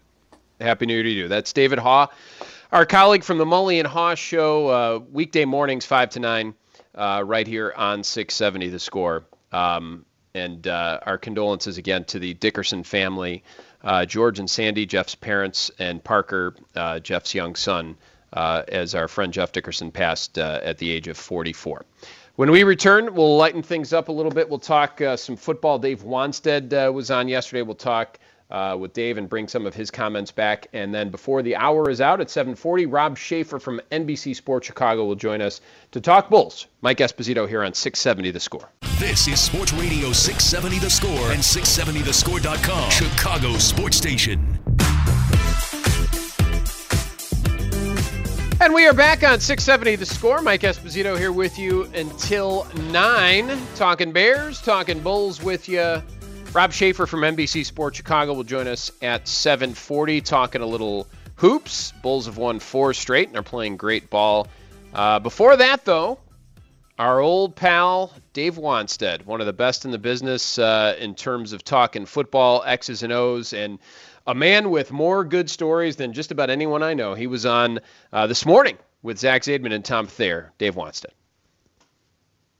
Happy 0.62 0.87
New 0.87 0.95
Year 0.95 1.02
to 1.02 1.11
you. 1.11 1.28
That's 1.28 1.52
David 1.52 1.78
Haugh, 1.78 2.09
our 2.71 2.87
colleague 2.87 3.25
from 3.25 3.38
the 3.38 3.45
Mully 3.45 3.81
and 3.81 3.88
Haugh 3.88 4.16
Show, 4.16 4.68
uh, 4.68 5.01
weekday 5.11 5.44
mornings, 5.44 5.85
5 5.85 6.11
to 6.11 6.20
9, 6.20 6.55
uh, 6.94 7.22
right 7.27 7.46
here 7.46 7.75
on 7.77 8.05
670 8.05 8.68
The 8.68 8.79
Score. 8.79 9.25
Um, 9.51 10.07
and 10.35 10.66
uh, 10.66 11.01
our 11.05 11.18
condolences 11.18 11.77
again 11.79 12.05
to 12.05 12.18
the 12.18 12.33
Dickerson 12.35 12.85
family, 12.85 13.42
uh, 13.83 14.07
George 14.07 14.38
and 14.38 14.48
Sandy, 14.48 14.87
Jeff's 14.87 15.14
parents, 15.14 15.70
and 15.79 16.03
Parker, 16.03 16.55
uh, 16.75 17.01
Jeff's 17.01 17.35
young 17.35 17.57
son, 17.57 17.96
uh, 18.33 18.62
as 18.68 18.94
our 18.94 19.09
friend 19.09 19.33
Jeff 19.33 19.53
Dickerson 19.53 19.90
passed 19.90 20.38
at 20.38 20.79
the 20.79 20.90
age 20.90 21.09
of 21.09 21.18
44. 21.18 21.85
When 22.37 22.51
we 22.51 22.62
return, 22.62 23.14
we'll 23.14 23.37
lighten 23.37 23.62
things 23.62 23.92
up 23.92 24.09
a 24.09 24.12
little 24.12 24.33
bit. 24.33 24.48
We'll 24.48 24.59
talk 24.59 25.03
some 25.16 25.37
football. 25.37 25.79
Dave 25.79 26.03
Wannstedt 26.03 26.94
was 26.94 27.11
on 27.11 27.29
yesterday. 27.29 27.61
We'll 27.61 27.75
talk 27.75 28.18
uh, 28.53 28.77
with 28.79 28.93
Dave 28.93 29.17
and 29.19 29.29
bring 29.29 29.49
some 29.49 29.67
of 29.67 29.75
his 29.75 29.91
comments 29.91 30.31
back. 30.31 30.69
And 30.73 30.95
then 30.95 31.09
before 31.09 31.43
the 31.43 31.57
hour 31.57 31.91
is 31.91 32.01
out 32.01 32.21
at 32.21 32.29
7:40, 32.29 32.87
Rob 32.87 33.19
Schaefer 33.19 33.59
from 33.59 33.81
NBC 33.91 34.37
Sports 34.37 34.67
Chicago 34.67 35.05
will 35.07 35.17
join 35.17 35.41
us 35.41 35.61
to 35.91 36.01
talk 36.01 36.29
Bulls. 36.29 36.67
Mike 36.83 36.99
Esposito 36.99 37.49
here 37.49 37.65
on 37.65 37.73
670 37.73 38.31
The 38.31 38.41
Score. 38.41 38.69
This 38.99 39.27
is 39.27 39.41
Sports 39.41 39.73
Radio 39.73 40.12
670 40.12 40.79
The 40.79 40.91
Score 40.91 41.33
and 41.33 41.41
670thescore.com, 41.41 42.91
Chicago 42.91 43.57
Sports 43.57 43.97
Station. 43.97 44.59
And 48.61 48.73
we 48.75 48.87
are 48.87 48.93
back 48.93 49.25
on 49.25 49.41
670 49.41 49.97
The 49.97 50.07
Score. 50.07 50.41
Mike 50.41 50.61
Esposito 50.61 51.19
here 51.19 51.33
with 51.33 51.59
you 51.59 51.85
until 51.95 52.69
9. 52.93 53.59
Talking 53.75 54.12
Bears, 54.12 54.61
talking 54.61 55.01
Bulls 55.01 55.43
with 55.43 55.69
you 55.69 56.01
Rob 56.55 56.71
Schaefer 56.71 57.07
from 57.07 57.21
NBC 57.21 57.65
Sports 57.65 57.97
Chicago 57.97 58.35
will 58.35 58.45
join 58.45 58.69
us 58.69 58.93
at 59.01 59.27
7:40, 59.27 60.21
talking 60.21 60.61
a 60.61 60.67
little 60.67 61.07
hoops. 61.37 61.93
Bulls 62.03 62.27
have 62.27 62.37
won 62.37 62.59
four 62.59 62.93
straight 62.93 63.29
and 63.29 63.38
are 63.38 63.43
playing 63.43 63.79
great 63.79 64.11
ball. 64.11 64.49
Uh, 64.93 65.19
before 65.19 65.57
that, 65.57 65.87
though, 65.87 66.19
our 66.99 67.21
old 67.21 67.57
pal 67.57 68.12
Dave 68.35 68.57
Wannstedt, 68.57 69.25
one 69.25 69.41
of 69.41 69.47
the 69.47 69.55
best 69.55 69.87
in 69.87 69.93
the 69.93 69.99
business 69.99 70.59
uh, 70.59 70.95
in 70.99 71.15
terms 71.15 71.55
of 71.55 71.65
talking 71.65 72.05
football, 72.05 72.62
X's 72.67 73.03
and 73.03 73.15
O's, 73.15 73.55
and 73.55 73.79
a 74.27 74.35
man 74.35 74.69
with 74.69 74.93
more 74.93 75.25
good 75.25 75.49
stories 75.49 75.97
than 75.97 76.12
just 76.12 76.33
about 76.33 76.51
anyone 76.51 76.83
I 76.83 76.93
know. 76.93 77.15
He 77.15 77.27
was 77.27 77.47
on 77.47 77.81
uh, 78.12 78.27
this 78.27 78.45
morning 78.45 78.77
with 79.03 79.19
Zach 79.19 79.41
Zaidman 79.43 79.73
and 79.73 79.83
Tom 79.83 80.07
Thayer. 80.07 80.53
Dave 80.59 80.75
Wannstedt. 80.75 81.12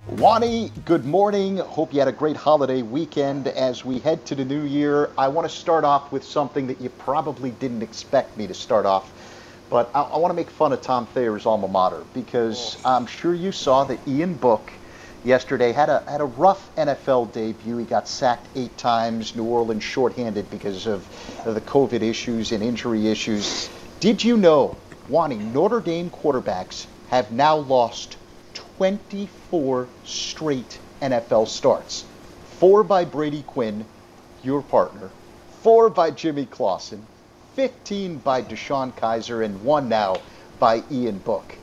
Wani, 0.09 0.73
good 0.85 1.05
morning. 1.05 1.59
Hope 1.59 1.93
you 1.93 2.01
had 2.01 2.09
a 2.09 2.13
great 2.13 2.37
holiday 2.37 2.83
weekend. 2.83 3.47
As 3.47 3.85
we 3.85 4.01
head 4.01 4.27
to 4.27 4.35
the 4.35 4.45
new 4.45 4.63
year, 4.63 5.11
I 5.17 5.29
want 5.29 5.49
to 5.49 5.57
start 5.57 5.85
off 5.85 6.11
with 6.11 6.25
something 6.25 6.67
that 6.67 6.81
you 6.81 6.89
probably 6.89 7.53
didn't 7.53 7.85
expect 7.85 8.37
me 8.37 8.49
to 8.49 8.53
start 8.53 8.85
off. 8.85 9.13
But 9.71 9.93
I, 9.95 10.03
I 10.03 10.19
want 10.19 10.33
to 10.33 10.35
make 10.35 10.51
fun 10.51 10.73
of 10.73 10.83
Tom 10.83 11.07
Thayer's 11.07 11.47
alma 11.47 11.69
mater 11.69 12.03
because 12.15 12.77
I'm 12.85 13.07
sure 13.07 13.33
you 13.33 13.53
saw 13.53 13.85
that 13.85 14.01
Ian 14.09 14.35
Book 14.35 14.73
yesterday 15.23 15.71
had 15.71 15.89
a 15.89 16.03
had 16.11 16.21
a 16.21 16.25
rough 16.25 16.75
NFL 16.75 17.33
debut. 17.33 17.77
He 17.77 17.85
got 17.85 18.09
sacked 18.09 18.49
eight 18.57 18.77
times. 18.77 19.37
New 19.37 19.45
Orleans 19.45 19.85
shorthanded 19.85 20.51
because 20.51 20.89
of, 20.89 21.07
of 21.47 21.55
the 21.55 21.61
COVID 21.61 22.03
issues 22.03 22.51
and 22.51 22.61
injury 22.61 23.07
issues. 23.07 23.71
Did 24.01 24.25
you 24.25 24.37
know, 24.37 24.77
Wani, 25.09 25.37
Notre 25.37 25.81
Dame 25.81 26.11
quarterbacks 26.11 26.87
have 27.11 27.31
now 27.31 27.55
lost 27.57 28.17
24 28.83 29.87
straight 30.05 30.81
NFL 31.01 31.47
starts. 31.47 32.05
Four 32.59 32.83
by 32.83 33.05
Brady 33.05 33.45
Quinn, 33.47 33.85
your 34.43 34.61
partner, 34.61 35.09
four 35.63 35.89
by 35.89 36.11
Jimmy 36.11 36.47
Clausen, 36.47 37.01
15 37.55 38.17
by 38.17 38.43
DeShone 38.43 38.93
Kizer, 38.95 39.45
and 39.45 39.63
one 39.63 39.89
now 39.89 40.17
by 40.59 40.83
Ian 40.91 41.19
Book. 41.19 41.55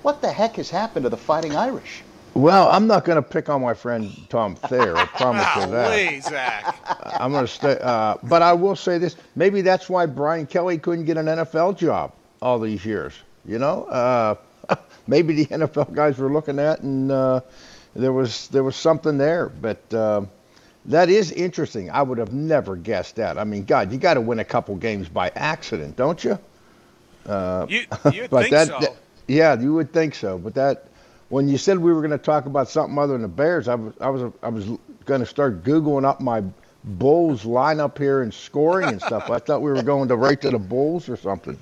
What 0.00 0.22
the 0.22 0.32
heck 0.32 0.54
has 0.54 0.70
happened 0.70 1.02
to 1.02 1.10
the 1.10 1.16
Fighting 1.18 1.54
Irish? 1.54 2.00
Well, 2.32 2.70
I'm 2.70 2.86
not 2.86 3.04
going 3.04 3.16
to 3.16 3.22
pick 3.22 3.50
on 3.50 3.60
my 3.60 3.74
friend 3.74 4.10
Tom 4.30 4.54
Thayer. 4.54 4.96
I 4.96 5.04
promise 5.04 5.46
you 5.56 5.72
that. 5.72 5.92
Please, 5.92 6.24
Zach. 6.24 6.74
I'm 7.20 7.32
going 7.32 7.44
to 7.44 7.52
stay. 7.52 7.76
Uh, 7.82 8.16
but 8.22 8.40
I 8.40 8.54
will 8.54 8.76
say 8.76 8.96
this: 8.96 9.16
maybe 9.36 9.60
that's 9.60 9.90
why 9.90 10.06
Brian 10.06 10.46
Kelly 10.46 10.78
couldn't 10.78 11.04
get 11.04 11.18
an 11.18 11.26
NFL 11.26 11.76
job 11.76 12.14
all 12.40 12.58
these 12.58 12.82
years. 12.86 13.12
You 13.44 13.58
know, 13.58 13.84
uh, 13.84 14.36
maybe 15.06 15.34
the 15.34 15.46
NFL 15.56 15.92
guys 15.94 16.18
were 16.18 16.32
looking 16.32 16.58
at, 16.58 16.80
and 16.80 17.10
uh, 17.10 17.40
there 17.94 18.12
was 18.12 18.48
there 18.48 18.64
was 18.64 18.76
something 18.76 19.18
there. 19.18 19.48
But 19.48 19.94
uh, 19.94 20.22
that 20.86 21.08
is 21.08 21.32
interesting. 21.32 21.90
I 21.90 22.02
would 22.02 22.18
have 22.18 22.32
never 22.32 22.76
guessed 22.76 23.16
that. 23.16 23.38
I 23.38 23.44
mean, 23.44 23.64
God, 23.64 23.92
you 23.92 23.98
got 23.98 24.14
to 24.14 24.20
win 24.20 24.38
a 24.38 24.44
couple 24.44 24.74
games 24.76 25.08
by 25.08 25.30
accident, 25.34 25.96
don't 25.96 26.22
you? 26.22 26.38
Uh, 27.26 27.66
you 27.68 27.80
you 28.12 28.26
think 28.28 28.50
that, 28.50 28.68
so? 28.68 28.80
That, 28.80 28.96
yeah, 29.28 29.58
you 29.58 29.74
would 29.74 29.92
think 29.92 30.14
so. 30.14 30.38
But 30.38 30.54
that 30.54 30.86
when 31.28 31.48
you 31.48 31.58
said 31.58 31.78
we 31.78 31.92
were 31.92 32.00
going 32.00 32.10
to 32.10 32.18
talk 32.18 32.46
about 32.46 32.68
something 32.68 32.98
other 32.98 33.14
than 33.14 33.22
the 33.22 33.28
Bears, 33.28 33.68
I 33.68 33.74
was 33.74 33.94
I 34.00 34.08
was 34.08 34.32
I 34.42 34.48
was 34.48 34.66
going 35.04 35.20
to 35.20 35.26
start 35.26 35.62
googling 35.62 36.04
up 36.04 36.20
my 36.20 36.42
Bulls 36.84 37.44
lineup 37.44 37.96
here 37.96 38.22
and 38.22 38.34
scoring 38.34 38.88
and 38.88 39.00
stuff. 39.00 39.30
I 39.30 39.38
thought 39.38 39.62
we 39.62 39.70
were 39.70 39.82
going 39.82 40.08
to 40.08 40.16
right 40.16 40.40
to 40.40 40.50
the 40.50 40.58
Bulls 40.58 41.08
or 41.08 41.16
something. 41.16 41.56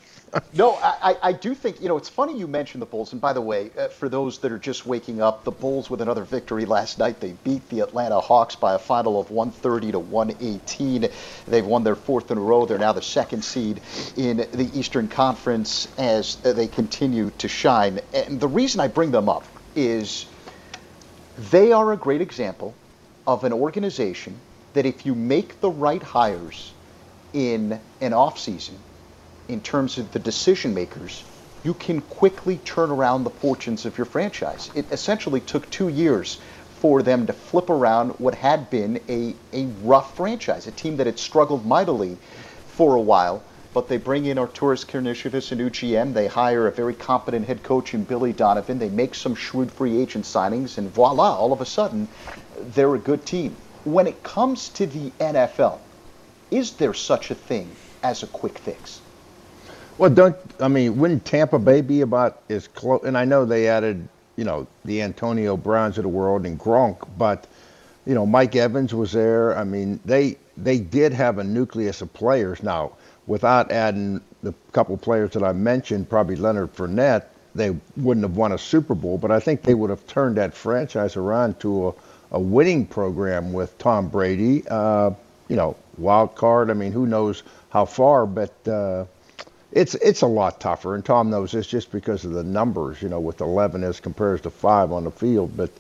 no, 0.55 0.77
I, 0.77 1.17
I 1.23 1.33
do 1.33 1.55
think, 1.55 1.83
you 1.83 1.89
know, 1.89 1.99
it's 1.99 2.09
funny 2.09 2.39
you 2.39 2.47
mentioned 2.47 2.81
the 2.81 2.87
Bulls. 2.87 3.13
And 3.13 3.21
by 3.21 3.35
the 3.35 3.41
way, 3.41 3.71
uh, 3.77 3.89
for 3.89 4.09
those 4.09 4.39
that 4.39 4.51
are 4.51 4.59
just 4.59 4.87
waking 4.87 5.21
up, 5.21 5.45
the 5.45 5.51
Bulls 5.51 5.91
with 5.91 6.01
another 6.01 6.25
victory 6.25 6.65
last 6.65 6.99
night. 6.99 7.21
They 7.21 7.33
beat 7.45 7.69
the 7.69 7.81
Atlanta 7.81 8.19
Hawks 8.19 8.57
by 8.57 8.75
a 8.75 8.79
final 8.79 9.21
of 9.21 9.31
130 9.31 9.93
to 9.93 9.99
118. 9.99 11.09
They've 11.47 11.67
won 11.67 11.85
their 11.85 11.97
fourth 11.97 12.31
in 12.31 12.39
a 12.39 12.41
row. 12.41 12.65
They're 12.65 12.79
now 12.79 12.93
the 12.93 13.03
second 13.03 13.45
seed 13.45 13.81
in 14.17 14.39
the 14.39 14.71
Eastern 14.73 15.09
Conference 15.09 15.87
as 15.99 16.37
they 16.37 16.67
continue 16.67 17.31
to 17.39 17.49
shine. 17.49 18.01
And 18.15 18.41
the 18.41 18.49
reason 18.49 18.81
I 18.81 18.89
bring 18.89 19.11
them 19.11 19.29
up 19.29 19.45
is 19.77 20.25
they 21.51 21.73
are 21.73 21.93
a 21.93 21.97
great 21.97 22.23
example 22.23 22.75
of 23.27 23.45
an 23.45 23.53
organization 23.53 24.41
that 24.75 24.87
if 24.87 25.05
you 25.05 25.15
make 25.15 25.61
the 25.61 25.71
right 25.71 26.03
hires 26.03 26.73
in 27.33 27.81
an 28.01 28.13
offseason, 28.13 28.75
in 29.49 29.61
terms 29.61 29.99
of 29.99 30.13
the 30.13 30.19
decision 30.19 30.73
makers, 30.75 31.25
you 31.65 31.75
can 31.75 32.01
quickly 32.01 32.57
turn 32.59 32.91
around 32.91 33.25
the 33.25 33.31
fortunes 33.31 33.85
of 33.85 33.99
your 33.99 34.05
franchise. 34.05 34.71
It 34.75 34.87
essentially 34.91 35.41
took 35.41 35.69
two 35.71 35.89
years 35.89 36.39
for 36.81 37.03
them 37.03 37.27
to 37.27 37.33
flip 37.33 37.69
around 37.69 38.11
what 38.13 38.35
had 38.35 38.71
been 38.71 39.01
a, 39.09 39.35
a 39.53 39.67
rough 39.83 40.17
franchise, 40.17 40.67
a 40.67 40.71
team 40.71 40.97
that 40.97 41.07
had 41.07 41.19
struggled 41.19 41.67
mightily 41.67 42.17
for 42.69 42.95
a 42.95 43.01
while. 43.01 43.43
But 43.75 43.89
they 43.89 43.99
bring 43.99 44.25
in 44.25 44.39
Arturas 44.39 44.85
Karnisovas, 44.85 45.53
a 45.53 45.55
new 45.55 45.69
GM. 45.71 46.15
They 46.15 46.27
hire 46.27 46.67
a 46.67 46.73
very 46.73 46.95
competent 46.95 47.47
head 47.47 47.63
coach 47.63 47.93
in 47.93 48.05
Billy 48.05 48.33
Donovan. 48.33 48.79
They 48.79 48.89
make 48.89 49.15
some 49.15 49.35
shrewd 49.35 49.71
free 49.71 50.01
agent 50.01 50.25
signings, 50.25 50.79
and 50.79 50.91
voila, 50.91 51.37
all 51.37 51.53
of 51.53 51.61
a 51.61 51.67
sudden, 51.67 52.09
they're 52.75 52.95
a 52.95 52.99
good 52.99 53.27
team. 53.27 53.57
When 53.85 54.07
it 54.07 54.23
comes 54.23 54.69
to 54.71 54.87
the 54.87 55.11
NFL, 55.21 55.79
is 56.51 56.73
there 56.73 56.95
such 56.95 57.31
a 57.31 57.35
thing 57.35 57.71
as 58.03 58.23
a 58.23 58.27
quick 58.27 58.59
fix? 58.59 59.01
Well, 59.99 60.11
don't 60.11 60.37
I 60.59 60.69
mean? 60.69 60.97
Wouldn't 60.99 61.25
Tampa 61.25 61.59
Bay 61.59 61.81
be 61.81 62.01
about 62.01 62.43
as 62.49 62.69
close? 62.69 63.03
And 63.05 63.17
I 63.19 63.25
know 63.25 63.45
they 63.45 63.69
added, 63.69 64.09
you 64.37 64.45
know, 64.45 64.67
the 64.85 65.03
Antonio 65.03 65.57
Browns 65.57 65.99
of 65.99 66.05
the 66.05 66.09
world 66.09 66.47
and 66.47 66.59
Gronk, 66.59 67.07
but 67.19 67.47
you 68.07 68.15
know, 68.15 68.27
Mike 68.27 68.57
Evans 68.57 68.95
was 68.95 69.13
there. 69.13 69.57
I 69.57 69.65
mean, 69.65 70.01
they 70.05 70.37
they 70.57 70.79
did 70.79 71.13
have 71.13 71.39
a 71.39 71.45
nucleus 71.45 72.01
of 72.01 72.13
players. 72.13 72.63
Now, 72.63 72.93
without 73.27 73.71
adding 73.71 74.21
the 74.43 74.55
couple 74.73 74.97
players 74.97 75.33
that 75.33 75.43
I 75.43 75.53
mentioned, 75.53 76.09
probably 76.09 76.37
Leonard 76.37 76.75
Fournette, 76.75 77.25
they 77.55 77.77
wouldn't 77.97 78.25
have 78.25 78.37
won 78.37 78.53
a 78.53 78.59
Super 78.59 78.95
Bowl. 78.95 79.19
But 79.19 79.31
I 79.31 79.41
think 79.41 79.63
they 79.63 79.75
would 79.75 79.91
have 79.91 80.07
turned 80.07 80.37
that 80.39 80.55
franchise 80.55 81.17
around 81.17 81.61
to 81.61 81.89
a, 81.89 81.93
a 82.33 82.41
winning 82.41 82.87
program 82.87 83.53
with 83.53 83.77
Tom 83.79 84.09
Brady. 84.09 84.65
Uh, 84.69 85.11
you 85.49 85.57
know, 85.57 85.77
wild 85.99 86.35
card. 86.35 86.71
I 86.71 86.75
mean, 86.75 86.93
who 86.93 87.07
knows 87.07 87.43
how 87.71 87.85
far, 87.85 88.27
but. 88.27 88.69
Uh, 88.69 89.05
it's 89.73 89.95
it's 89.95 90.23
a 90.23 90.27
lot 90.27 90.61
tougher, 90.61 90.97
and 90.97 91.05
Tom 91.05 91.31
knows 91.31 91.53
this 91.53 91.65
just 91.67 91.93
because 91.93 92.25
of 92.25 92.33
the 92.33 92.43
numbers, 92.43 93.01
you 93.01 93.09
know, 93.09 93.21
with 93.21 93.41
11 93.41 93.85
as 93.85 94.01
compared 94.01 94.43
to 94.43 94.51
five 94.51 94.91
on 94.91 95.05
the 95.05 95.13
field. 95.13 95.57
But 95.57 95.71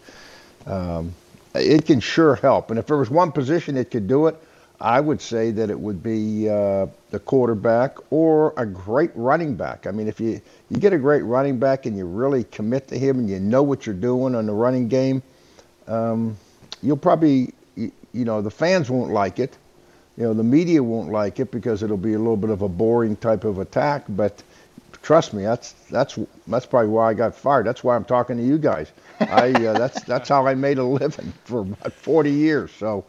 um, 0.67 1.13
it 1.55 1.87
can 1.87 2.01
sure 2.01 2.37
help. 2.37 2.71
And 2.71 2.79
if 2.79 2.87
there 2.87 2.97
was 2.97 3.11
one 3.11 3.33
position 3.33 3.75
that 3.75 3.91
could 3.91 4.07
do 4.07 4.27
it, 4.29 4.37
I 4.81 5.01
would 5.01 5.21
say 5.21 5.51
that 5.51 5.69
it 5.71 5.79
would 5.79 6.03
be 6.03 6.49
uh, 6.49 6.87
the 7.11 7.19
quarterback 7.19 7.99
or 8.11 8.55
a 8.57 8.65
great 8.65 9.11
running 9.15 9.55
back. 9.55 9.87
I 9.87 9.91
mean, 9.91 10.09
if 10.09 10.21
you 10.21 10.41
you 10.71 10.79
get 10.79 10.93
a 10.93 10.99
great 10.99 11.23
running 11.23 11.59
back 11.59 11.85
and 11.87 11.97
you 11.97 12.07
really 12.07 12.45
commit 12.45 12.89
to 12.89 12.99
him 12.99 13.19
and 13.19 13.29
you 13.29 13.41
know 13.41 13.63
what 13.63 13.85
you're 13.85 13.95
doing 13.95 14.35
on 14.35 14.47
the 14.47 14.53
running 14.53 14.89
game, 14.89 15.23
um, 15.91 16.37
you'll 16.83 16.97
probably 16.97 17.53
you, 17.77 17.93
you 18.13 18.25
know 18.25 18.41
the 18.41 18.51
fans 18.51 18.89
won't 18.91 19.13
like 19.13 19.39
it 19.39 19.57
you 20.21 20.27
know, 20.27 20.35
the 20.35 20.45
media 20.45 20.83
won't 20.83 21.11
like 21.11 21.41
it 21.41 21.51
because 21.51 21.83
it'll 21.83 21.97
be 21.97 22.13
a 22.13 22.19
little 22.19 22.37
bit 22.37 22.51
of 22.51 22.61
a 22.61 22.69
boring 22.69 23.17
type 23.17 23.45
of 23.45 23.59
attack. 23.59 24.05
But 24.11 24.43
trust 25.01 25.33
me, 25.33 25.45
that's 25.45 25.73
that's 25.91 26.19
that's 26.47 26.67
probably 26.67 26.91
why 26.91 27.09
I 27.09 27.15
got 27.15 27.35
fired. 27.35 27.65
That's 27.65 27.83
why 27.83 27.97
I'm 27.97 28.05
talking 28.05 28.37
to 28.37 28.43
you 28.43 28.59
guys. 28.59 28.93
I 29.19 29.53
uh, 29.53 29.73
that's 29.79 30.03
that's 30.03 30.29
how 30.29 30.47
I 30.47 30.55
made 30.55 30.77
a 30.77 30.85
living 30.85 31.33
for 31.45 31.61
about 31.61 31.95
40 31.95 32.31
years. 32.31 32.71
So 32.73 33.07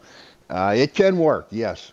uh, 0.49 0.73
it 0.77 0.93
can 0.93 1.17
work. 1.17 1.47
Yes. 1.51 1.91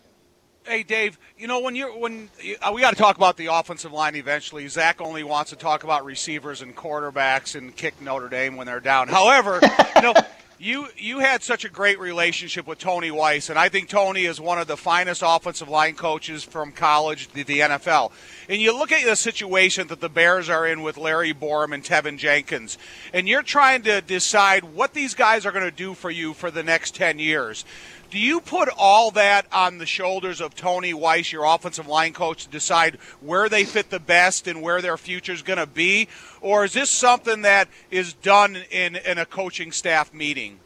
Hey 0.64 0.84
Dave, 0.84 1.18
you 1.36 1.48
know 1.48 1.60
when 1.60 1.74
you're 1.74 1.98
when 1.98 2.28
uh, 2.62 2.70
we 2.72 2.80
got 2.80 2.90
to 2.90 2.96
talk 2.96 3.16
about 3.16 3.36
the 3.38 3.46
offensive 3.46 3.90
line 3.90 4.14
eventually. 4.14 4.68
Zach 4.68 5.00
only 5.00 5.24
wants 5.24 5.50
to 5.50 5.56
talk 5.56 5.82
about 5.82 6.04
receivers 6.04 6.62
and 6.62 6.76
quarterbacks 6.76 7.56
and 7.56 7.74
kick 7.74 8.00
Notre 8.00 8.28
Dame 8.28 8.54
when 8.54 8.68
they're 8.68 8.78
down. 8.78 9.08
However, 9.08 9.58
you 9.96 10.02
know 10.02 10.14
you 10.58 10.88
you 10.96 11.20
had 11.20 11.42
such 11.42 11.64
a 11.64 11.68
great 11.68 12.00
relationship 12.00 12.66
with 12.66 12.78
Tony 12.78 13.10
Wise, 13.10 13.48
and 13.48 13.58
I 13.58 13.68
think 13.68 13.88
Tony 13.88 14.24
is 14.24 14.40
one 14.40 14.58
of 14.58 14.66
the 14.66 14.76
finest 14.76 15.22
offensive 15.24 15.68
line 15.68 15.94
coaches 15.94 16.42
from 16.42 16.72
college 16.72 17.28
to 17.28 17.44
the 17.44 17.60
NFL. 17.60 18.10
And 18.48 18.60
you 18.60 18.76
look 18.76 18.90
at 18.90 19.04
the 19.04 19.14
situation 19.14 19.88
that 19.88 20.00
the 20.00 20.08
Bears 20.08 20.48
are 20.48 20.66
in 20.66 20.82
with 20.82 20.96
Larry 20.96 21.32
Borom 21.32 21.72
and 21.72 21.84
Teven 21.84 22.18
Jenkins, 22.18 22.76
and 23.12 23.28
you're 23.28 23.42
trying 23.42 23.82
to 23.82 24.00
decide 24.00 24.64
what 24.64 24.94
these 24.94 25.14
guys 25.14 25.46
are 25.46 25.52
going 25.52 25.64
to 25.64 25.70
do 25.70 25.94
for 25.94 26.10
you 26.10 26.34
for 26.34 26.50
the 26.50 26.62
next 26.62 26.94
ten 26.94 27.18
years. 27.18 27.64
Do 28.10 28.18
you 28.18 28.40
put 28.40 28.70
all 28.78 29.10
that 29.12 29.46
on 29.52 29.76
the 29.76 29.84
shoulders 29.84 30.40
of 30.40 30.54
Tony 30.54 30.94
Wise, 30.94 31.30
your 31.30 31.44
offensive 31.44 31.86
line 31.86 32.14
coach, 32.14 32.44
to 32.44 32.50
decide 32.50 32.96
where 33.20 33.50
they 33.50 33.64
fit 33.64 33.90
the 33.90 34.00
best 34.00 34.48
and 34.48 34.62
where 34.62 34.80
their 34.80 34.96
future 34.96 35.32
is 35.32 35.42
going 35.42 35.58
to 35.58 35.66
be? 35.66 36.08
Or 36.40 36.64
is 36.64 36.72
this 36.72 36.88
something 36.88 37.42
that 37.42 37.68
is 37.90 38.14
done 38.14 38.56
in, 38.70 38.96
in 38.96 39.18
a 39.18 39.26
coaching 39.26 39.72
staff 39.72 40.14
meeting? 40.14 40.58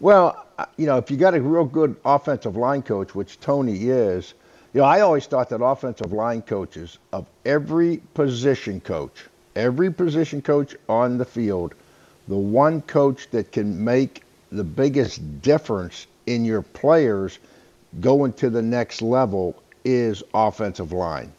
Well, 0.00 0.46
you 0.78 0.86
know, 0.86 0.96
if 0.96 1.10
you 1.10 1.18
got 1.18 1.34
a 1.34 1.42
real 1.42 1.66
good 1.66 1.96
offensive 2.02 2.56
line 2.56 2.80
coach, 2.80 3.14
which 3.14 3.38
Tony 3.40 3.90
is, 3.90 4.32
you 4.72 4.80
know, 4.80 4.86
I 4.86 5.00
always 5.00 5.26
thought 5.26 5.50
that 5.50 5.62
offensive 5.62 6.12
line 6.14 6.40
coaches 6.40 6.98
of 7.12 7.26
every 7.44 7.98
position 8.14 8.80
coach, 8.80 9.26
every 9.54 9.92
position 9.92 10.40
coach 10.40 10.74
on 10.88 11.18
the 11.18 11.26
field, 11.26 11.74
the 12.26 12.36
one 12.36 12.80
coach 12.82 13.28
that 13.32 13.52
can 13.52 13.84
make 13.84 14.22
the 14.50 14.64
biggest 14.64 15.42
difference 15.42 16.06
in 16.28 16.44
your 16.44 16.62
players 16.62 17.38
going 18.00 18.32
to 18.34 18.50
the 18.50 18.62
next 18.62 19.02
level 19.02 19.60
is 19.84 20.22
offensive 20.34 20.92
line. 20.92 21.32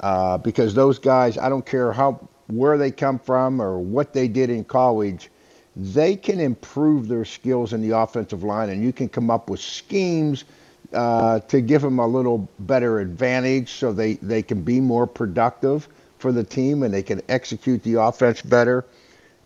Uh, 0.00 0.36
because 0.38 0.74
those 0.74 0.98
guys, 0.98 1.38
I 1.38 1.48
don't 1.48 1.64
care 1.64 1.92
how 1.92 2.28
where 2.48 2.76
they 2.76 2.90
come 2.90 3.18
from 3.18 3.60
or 3.60 3.78
what 3.78 4.12
they 4.12 4.28
did 4.28 4.50
in 4.50 4.64
college, 4.64 5.30
they 5.76 6.14
can 6.14 6.40
improve 6.40 7.08
their 7.08 7.24
skills 7.24 7.72
in 7.72 7.80
the 7.80 7.96
offensive 7.96 8.42
line, 8.42 8.68
and 8.68 8.82
you 8.84 8.92
can 8.92 9.08
come 9.08 9.30
up 9.30 9.48
with 9.48 9.60
schemes 9.60 10.44
uh, 10.92 11.40
to 11.40 11.60
give 11.60 11.80
them 11.80 11.98
a 11.98 12.06
little 12.06 12.46
better 12.60 13.00
advantage 13.00 13.72
so 13.72 13.92
they, 13.92 14.14
they 14.14 14.42
can 14.42 14.62
be 14.62 14.78
more 14.80 15.06
productive 15.06 15.88
for 16.18 16.32
the 16.32 16.44
team 16.44 16.82
and 16.82 16.92
they 16.92 17.02
can 17.02 17.22
execute 17.28 17.82
the 17.82 17.94
offense 17.94 18.42
better. 18.42 18.84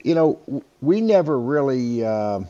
You 0.02 0.14
know, 0.14 0.62
we 0.82 1.00
never 1.00 1.38
really. 1.38 2.04
Uh, 2.04 2.40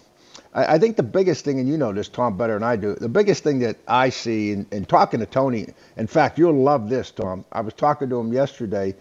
I, 0.55 0.75
I 0.75 0.79
think 0.79 0.97
the 0.97 1.03
biggest 1.03 1.45
thing, 1.45 1.59
and 1.59 1.69
you 1.69 1.77
know 1.77 1.93
this, 1.93 2.09
Tom, 2.09 2.37
better 2.37 2.55
than 2.55 2.63
I 2.63 2.77
do, 2.77 2.95
the 2.95 3.09
biggest 3.09 3.45
thing 3.45 3.61
that 3.61 3.77
I 3.87 4.11
see 4.11 4.53
in, 4.53 4.67
in 4.71 4.85
talking 4.85 5.21
to 5.21 5.27
Tony, 5.27 5.69
in 5.97 6.07
fact, 6.07 6.39
you'll 6.39 6.63
love 6.63 6.89
this, 6.89 7.11
Tom. 7.11 7.45
I 7.53 7.61
was 7.61 7.75
talking 7.75 8.09
to 8.11 8.19
him 8.19 8.33
yesterday. 8.33 8.95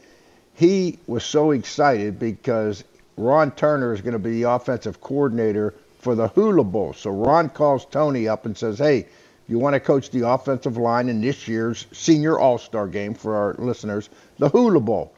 He 0.53 0.99
was 1.07 1.23
so 1.23 1.51
excited 1.51 2.19
because 2.19 2.83
Ron 3.17 3.51
Turner 3.51 3.93
is 3.93 4.01
going 4.01 4.13
to 4.13 4.19
be 4.19 4.41
the 4.41 4.49
offensive 4.49 5.01
coordinator 5.01 5.73
for 5.99 6.15
the 6.15 6.27
Hula 6.29 6.63
Bowl. 6.63 6.93
So 6.93 7.09
Ron 7.09 7.49
calls 7.49 7.85
Tony 7.85 8.27
up 8.27 8.45
and 8.45 8.57
says, 8.57 8.77
Hey, 8.77 9.07
you 9.47 9.59
want 9.59 9.73
to 9.73 9.79
coach 9.79 10.09
the 10.11 10.27
offensive 10.27 10.77
line 10.77 11.09
in 11.09 11.21
this 11.21 11.47
year's 11.47 11.87
senior 11.91 12.39
all 12.39 12.57
star 12.57 12.87
game 12.87 13.13
for 13.13 13.35
our 13.35 13.55
listeners, 13.57 14.09
the 14.37 14.49
Hula 14.49 14.79
Bowl. 14.79 15.13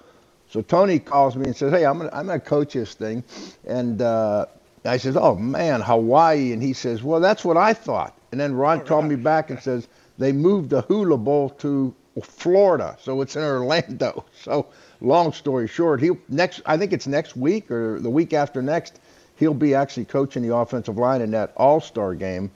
So 0.50 0.62
Tony 0.62 0.98
calls 1.00 1.36
me 1.36 1.46
and 1.46 1.56
says, 1.56 1.72
Hey, 1.72 1.86
I'm 1.86 2.00
going 2.00 2.28
to, 2.28 2.40
coach 2.40 2.74
this 2.74 2.94
thing. 2.94 3.24
And 3.68 4.02
uh, 4.02 4.46
I 4.86 4.98
says, 4.98 5.18
"Oh 5.18 5.36
man, 5.36 5.82
Hawaii," 5.82 6.52
and 6.54 6.62
he 6.62 6.74
says, 6.74 7.04
"Well, 7.04 7.20
that's 7.20 7.44
what 7.44 7.58
I 7.58 7.74
thought." 7.74 8.16
And 8.32 8.40
then 8.40 8.54
Ron 8.54 8.82
called 8.82 9.06
me 9.06 9.16
back 9.16 9.50
and 9.50 9.60
says 9.60 9.88
they 10.18 10.32
moved 10.32 10.70
the 10.70 10.82
Hula 10.82 11.18
Bowl 11.18 11.50
to 11.50 11.94
Florida, 12.24 12.98
so 13.00 13.22
it's 13.22 13.36
in 13.36 13.44
Orlando. 13.44 14.26
So, 14.42 14.68
long 15.02 15.34
story 15.34 15.68
short, 15.68 16.00
he 16.02 16.12
next 16.30 16.62
I 16.66 16.78
think 16.78 16.94
it's 16.94 17.08
next 17.08 17.36
week 17.36 17.70
or 17.70 18.00
the 18.00 18.10
week 18.10 18.34
after 18.34 18.62
next, 18.62 19.00
he'll 19.36 19.54
be 19.54 19.76
actually 19.76 20.06
coaching 20.06 20.48
the 20.48 20.56
offensive 20.56 20.98
line 20.98 21.22
in 21.22 21.32
that 21.32 21.54
All 21.58 21.82
Star 21.82 22.16
game. 22.16 22.52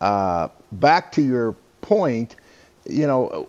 Uh, 0.00 0.48
back 0.72 1.12
to 1.12 1.22
your 1.22 1.54
point, 1.82 2.36
you 2.84 3.06
know, 3.06 3.48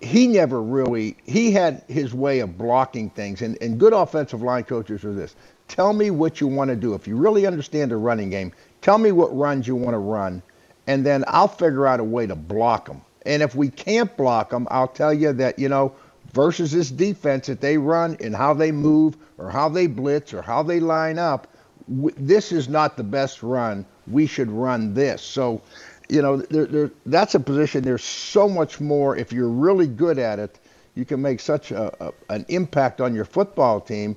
he 0.00 0.26
never 0.26 0.62
really 0.62 1.16
he 1.24 1.50
had 1.50 1.82
his 1.88 2.14
way 2.14 2.40
of 2.40 2.56
blocking 2.56 3.10
things, 3.10 3.42
and, 3.42 3.58
and 3.60 3.78
good 3.78 3.92
offensive 3.92 4.42
line 4.42 4.64
coaches 4.64 5.04
are 5.04 5.12
this: 5.12 5.34
Tell 5.70 5.92
me 5.92 6.10
what 6.10 6.40
you 6.40 6.48
want 6.48 6.68
to 6.70 6.76
do. 6.76 6.94
If 6.94 7.06
you 7.06 7.16
really 7.16 7.46
understand 7.46 7.92
the 7.92 7.96
running 7.96 8.28
game, 8.28 8.52
tell 8.82 8.98
me 8.98 9.12
what 9.12 9.34
runs 9.36 9.68
you 9.68 9.76
want 9.76 9.94
to 9.94 9.98
run, 9.98 10.42
and 10.88 11.06
then 11.06 11.24
I'll 11.28 11.46
figure 11.46 11.86
out 11.86 12.00
a 12.00 12.04
way 12.04 12.26
to 12.26 12.34
block 12.34 12.86
them. 12.86 13.02
And 13.24 13.40
if 13.40 13.54
we 13.54 13.70
can't 13.70 14.14
block 14.16 14.50
them, 14.50 14.66
I'll 14.68 14.88
tell 14.88 15.14
you 15.14 15.32
that, 15.34 15.60
you 15.60 15.68
know, 15.68 15.92
versus 16.32 16.72
this 16.72 16.90
defense 16.90 17.46
that 17.46 17.60
they 17.60 17.78
run 17.78 18.16
and 18.20 18.34
how 18.34 18.52
they 18.52 18.72
move 18.72 19.16
or 19.38 19.48
how 19.48 19.68
they 19.68 19.86
blitz 19.86 20.34
or 20.34 20.42
how 20.42 20.64
they 20.64 20.80
line 20.80 21.20
up, 21.20 21.46
this 21.86 22.50
is 22.50 22.68
not 22.68 22.96
the 22.96 23.04
best 23.04 23.42
run. 23.42 23.86
We 24.08 24.26
should 24.26 24.50
run 24.50 24.92
this. 24.92 25.22
So 25.22 25.62
you 26.10 26.20
know, 26.20 26.38
there, 26.38 26.66
there, 26.66 26.90
that's 27.06 27.36
a 27.36 27.40
position. 27.40 27.84
There's 27.84 28.02
so 28.02 28.48
much 28.48 28.80
more. 28.80 29.16
If 29.16 29.32
you're 29.32 29.48
really 29.48 29.86
good 29.86 30.18
at 30.18 30.40
it, 30.40 30.58
you 30.96 31.04
can 31.04 31.22
make 31.22 31.40
such 31.40 31.70
a, 31.70 31.92
a, 32.04 32.12
an 32.28 32.44
impact 32.48 33.00
on 33.00 33.14
your 33.14 33.24
football 33.24 33.80
team. 33.80 34.16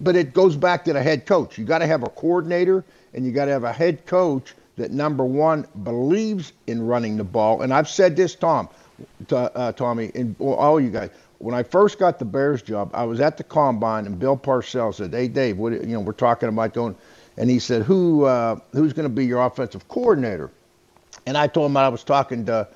But 0.00 0.16
it 0.16 0.32
goes 0.32 0.56
back 0.56 0.84
to 0.84 0.92
the 0.92 1.02
head 1.02 1.26
coach. 1.26 1.58
You 1.58 1.64
got 1.64 1.78
to 1.78 1.86
have 1.86 2.02
a 2.02 2.08
coordinator, 2.08 2.84
and 3.14 3.24
you 3.24 3.32
got 3.32 3.46
to 3.46 3.50
have 3.50 3.64
a 3.64 3.72
head 3.72 4.06
coach 4.06 4.54
that 4.76 4.92
number 4.92 5.24
one 5.24 5.66
believes 5.82 6.52
in 6.66 6.86
running 6.86 7.16
the 7.16 7.24
ball. 7.24 7.62
And 7.62 7.74
I've 7.74 7.88
said 7.88 8.16
this, 8.16 8.34
Tom, 8.34 8.68
to, 9.28 9.36
uh, 9.56 9.72
Tommy, 9.72 10.10
and 10.14 10.36
all 10.40 10.80
you 10.80 10.90
guys. 10.90 11.10
When 11.38 11.54
I 11.54 11.62
first 11.62 11.98
got 11.98 12.18
the 12.18 12.24
Bears 12.24 12.62
job, 12.62 12.90
I 12.92 13.04
was 13.04 13.20
at 13.20 13.36
the 13.36 13.44
combine, 13.44 14.06
and 14.06 14.18
Bill 14.18 14.36
Parcells 14.36 14.96
said, 14.96 15.12
"Hey, 15.12 15.28
Dave, 15.28 15.56
what 15.56 15.72
you 15.72 15.86
know? 15.86 16.00
We're 16.00 16.12
talking 16.12 16.48
about 16.48 16.74
going." 16.74 16.96
And 17.36 17.48
he 17.48 17.60
said, 17.60 17.82
"Who 17.82 18.24
uh, 18.24 18.56
who's 18.72 18.92
going 18.92 19.04
to 19.04 19.14
be 19.14 19.24
your 19.24 19.44
offensive 19.44 19.86
coordinator?" 19.86 20.50
And 21.26 21.36
I 21.36 21.46
told 21.46 21.70
him 21.70 21.76
I 21.76 21.88
was 21.88 22.02
talking 22.02 22.44
to 22.46 22.66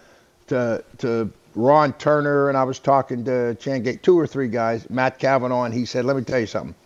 to 0.48 0.84
to 0.98 1.32
Ron 1.56 1.92
Turner, 1.94 2.48
and 2.48 2.56
I 2.56 2.62
was 2.62 2.78
talking 2.78 3.24
to 3.24 3.56
Chan 3.56 3.82
Gailey, 3.82 3.96
two 3.96 4.18
or 4.18 4.28
three 4.28 4.48
guys, 4.48 4.88
Matt 4.88 5.18
Cavanaugh, 5.18 5.64
and 5.64 5.74
he 5.74 5.84
said, 5.84 6.04
"Let 6.04 6.16
me 6.16 6.22
tell 6.22 6.38
you 6.38 6.46
something." 6.46 6.76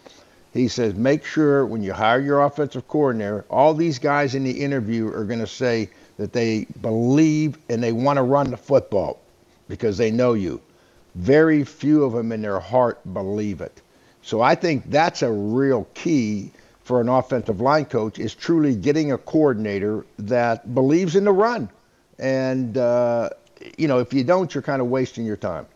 He 0.56 0.68
says, 0.68 0.94
make 0.94 1.24
sure 1.24 1.66
when 1.66 1.82
you 1.82 1.92
hire 1.92 2.20
your 2.20 2.42
offensive 2.42 2.88
coordinator, 2.88 3.44
all 3.50 3.74
these 3.74 3.98
guys 3.98 4.34
in 4.34 4.44
the 4.44 4.62
interview 4.62 5.08
are 5.08 5.24
going 5.24 5.40
to 5.40 5.46
say 5.46 5.90
that 6.16 6.32
they 6.32 6.66
believe 6.80 7.58
and 7.68 7.82
they 7.82 7.92
want 7.92 8.16
to 8.16 8.22
run 8.22 8.50
the 8.50 8.56
football 8.56 9.20
because 9.68 9.98
they 9.98 10.10
know 10.10 10.32
you. 10.32 10.60
Very 11.14 11.64
few 11.64 12.04
of 12.04 12.12
them 12.12 12.32
in 12.32 12.42
their 12.42 12.60
heart 12.60 13.00
believe 13.12 13.60
it. 13.60 13.82
So 14.22 14.40
I 14.40 14.54
think 14.54 14.90
that's 14.90 15.22
a 15.22 15.30
real 15.30 15.86
key 15.94 16.50
for 16.82 17.00
an 17.00 17.08
offensive 17.08 17.60
line 17.60 17.84
coach 17.84 18.18
is 18.18 18.34
truly 18.34 18.74
getting 18.74 19.12
a 19.12 19.18
coordinator 19.18 20.06
that 20.18 20.74
believes 20.74 21.16
in 21.16 21.24
the 21.24 21.32
run. 21.32 21.68
And, 22.18 22.78
uh, 22.78 23.30
you 23.76 23.88
know, 23.88 23.98
if 23.98 24.12
you 24.14 24.24
don't, 24.24 24.54
you're 24.54 24.62
kind 24.62 24.80
of 24.80 24.88
wasting 24.88 25.26
your 25.26 25.36
time. 25.36 25.66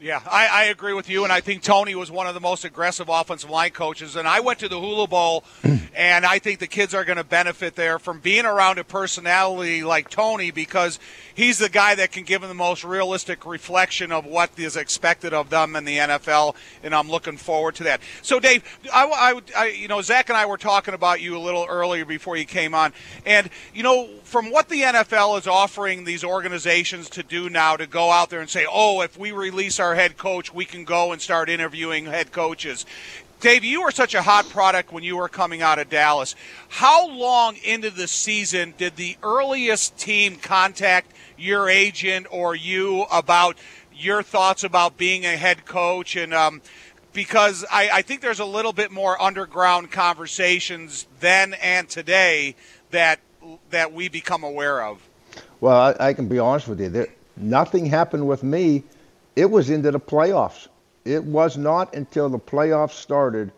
Yeah, 0.00 0.22
I, 0.30 0.46
I, 0.46 0.64
agree 0.66 0.92
with 0.92 1.10
you, 1.10 1.24
and 1.24 1.32
I 1.32 1.40
think 1.40 1.60
Tony 1.60 1.96
was 1.96 2.08
one 2.08 2.28
of 2.28 2.34
the 2.34 2.40
most 2.40 2.64
aggressive 2.64 3.08
offensive 3.08 3.50
line 3.50 3.72
coaches. 3.72 4.14
And 4.14 4.28
I 4.28 4.38
went 4.38 4.60
to 4.60 4.68
the 4.68 4.78
Hula 4.78 5.08
Bowl, 5.08 5.42
and 5.96 6.24
I 6.24 6.38
think 6.38 6.60
the 6.60 6.68
kids 6.68 6.94
are 6.94 7.04
going 7.04 7.16
to 7.16 7.24
benefit 7.24 7.74
there 7.74 7.98
from 7.98 8.20
being 8.20 8.44
around 8.44 8.78
a 8.78 8.84
personality 8.84 9.82
like 9.82 10.08
Tony 10.08 10.52
because 10.52 11.00
he's 11.34 11.58
the 11.58 11.68
guy 11.68 11.96
that 11.96 12.12
can 12.12 12.22
give 12.22 12.42
them 12.42 12.48
the 12.48 12.54
most 12.54 12.84
realistic 12.84 13.44
reflection 13.44 14.12
of 14.12 14.24
what 14.24 14.50
is 14.56 14.76
expected 14.76 15.34
of 15.34 15.50
them 15.50 15.74
in 15.74 15.84
the 15.84 15.96
NFL. 15.96 16.54
And 16.84 16.94
I'm 16.94 17.10
looking 17.10 17.36
forward 17.36 17.74
to 17.76 17.84
that. 17.84 18.00
So, 18.22 18.38
Dave, 18.38 18.62
I, 18.94 19.04
I, 19.04 19.40
I 19.56 19.66
you 19.70 19.88
know, 19.88 20.00
Zach 20.00 20.28
and 20.28 20.38
I 20.38 20.46
were 20.46 20.58
talking 20.58 20.94
about 20.94 21.20
you 21.20 21.36
a 21.36 21.40
little 21.40 21.66
earlier 21.68 22.04
before 22.04 22.36
you 22.36 22.44
came 22.44 22.72
on, 22.72 22.92
and 23.26 23.50
you 23.74 23.82
know, 23.82 24.08
from 24.22 24.52
what 24.52 24.68
the 24.68 24.82
NFL 24.82 25.40
is 25.40 25.48
offering 25.48 26.04
these 26.04 26.22
organizations 26.22 27.10
to 27.10 27.24
do 27.24 27.50
now 27.50 27.76
to 27.76 27.88
go 27.88 28.12
out 28.12 28.30
there 28.30 28.40
and 28.40 28.48
say, 28.48 28.64
oh, 28.70 29.00
if 29.00 29.18
we 29.18 29.32
release 29.32 29.80
our 29.80 29.87
our 29.88 29.94
head 29.94 30.18
coach, 30.18 30.52
we 30.52 30.66
can 30.66 30.84
go 30.84 31.12
and 31.12 31.20
start 31.20 31.48
interviewing 31.48 32.04
head 32.04 32.30
coaches. 32.30 32.84
Dave, 33.40 33.64
you 33.64 33.82
were 33.82 33.90
such 33.90 34.14
a 34.14 34.20
hot 34.20 34.46
product 34.50 34.92
when 34.92 35.02
you 35.02 35.16
were 35.16 35.30
coming 35.30 35.62
out 35.62 35.78
of 35.78 35.88
Dallas. 35.88 36.34
How 36.68 37.08
long 37.08 37.56
into 37.64 37.90
the 37.90 38.06
season 38.06 38.74
did 38.76 38.96
the 38.96 39.16
earliest 39.22 39.96
team 39.96 40.36
contact 40.36 41.12
your 41.38 41.70
agent 41.70 42.26
or 42.30 42.54
you 42.54 43.06
about 43.10 43.56
your 43.96 44.22
thoughts 44.22 44.62
about 44.62 44.98
being 44.98 45.24
a 45.24 45.36
head 45.36 45.64
coach? 45.64 46.16
And 46.16 46.34
um, 46.34 46.60
because 47.14 47.64
I, 47.70 47.88
I 47.90 48.02
think 48.02 48.20
there's 48.20 48.40
a 48.40 48.44
little 48.44 48.74
bit 48.74 48.90
more 48.90 49.20
underground 49.22 49.90
conversations 49.90 51.06
then 51.20 51.54
and 51.54 51.88
today 51.88 52.56
that 52.90 53.20
that 53.70 53.94
we 53.94 54.10
become 54.10 54.44
aware 54.44 54.82
of. 54.82 55.08
Well, 55.60 55.94
I, 55.98 56.08
I 56.08 56.12
can 56.12 56.28
be 56.28 56.38
honest 56.38 56.68
with 56.68 56.78
you. 56.78 56.90
There, 56.90 57.08
nothing 57.38 57.86
happened 57.86 58.28
with 58.28 58.42
me 58.42 58.82
it 59.38 59.48
was 59.48 59.70
into 59.70 59.92
the 59.92 60.00
playoffs. 60.00 60.66
It 61.04 61.22
was 61.22 61.56
not 61.56 61.94
until 61.94 62.28
the 62.28 62.40
playoffs 62.40 62.94
started 62.94 63.52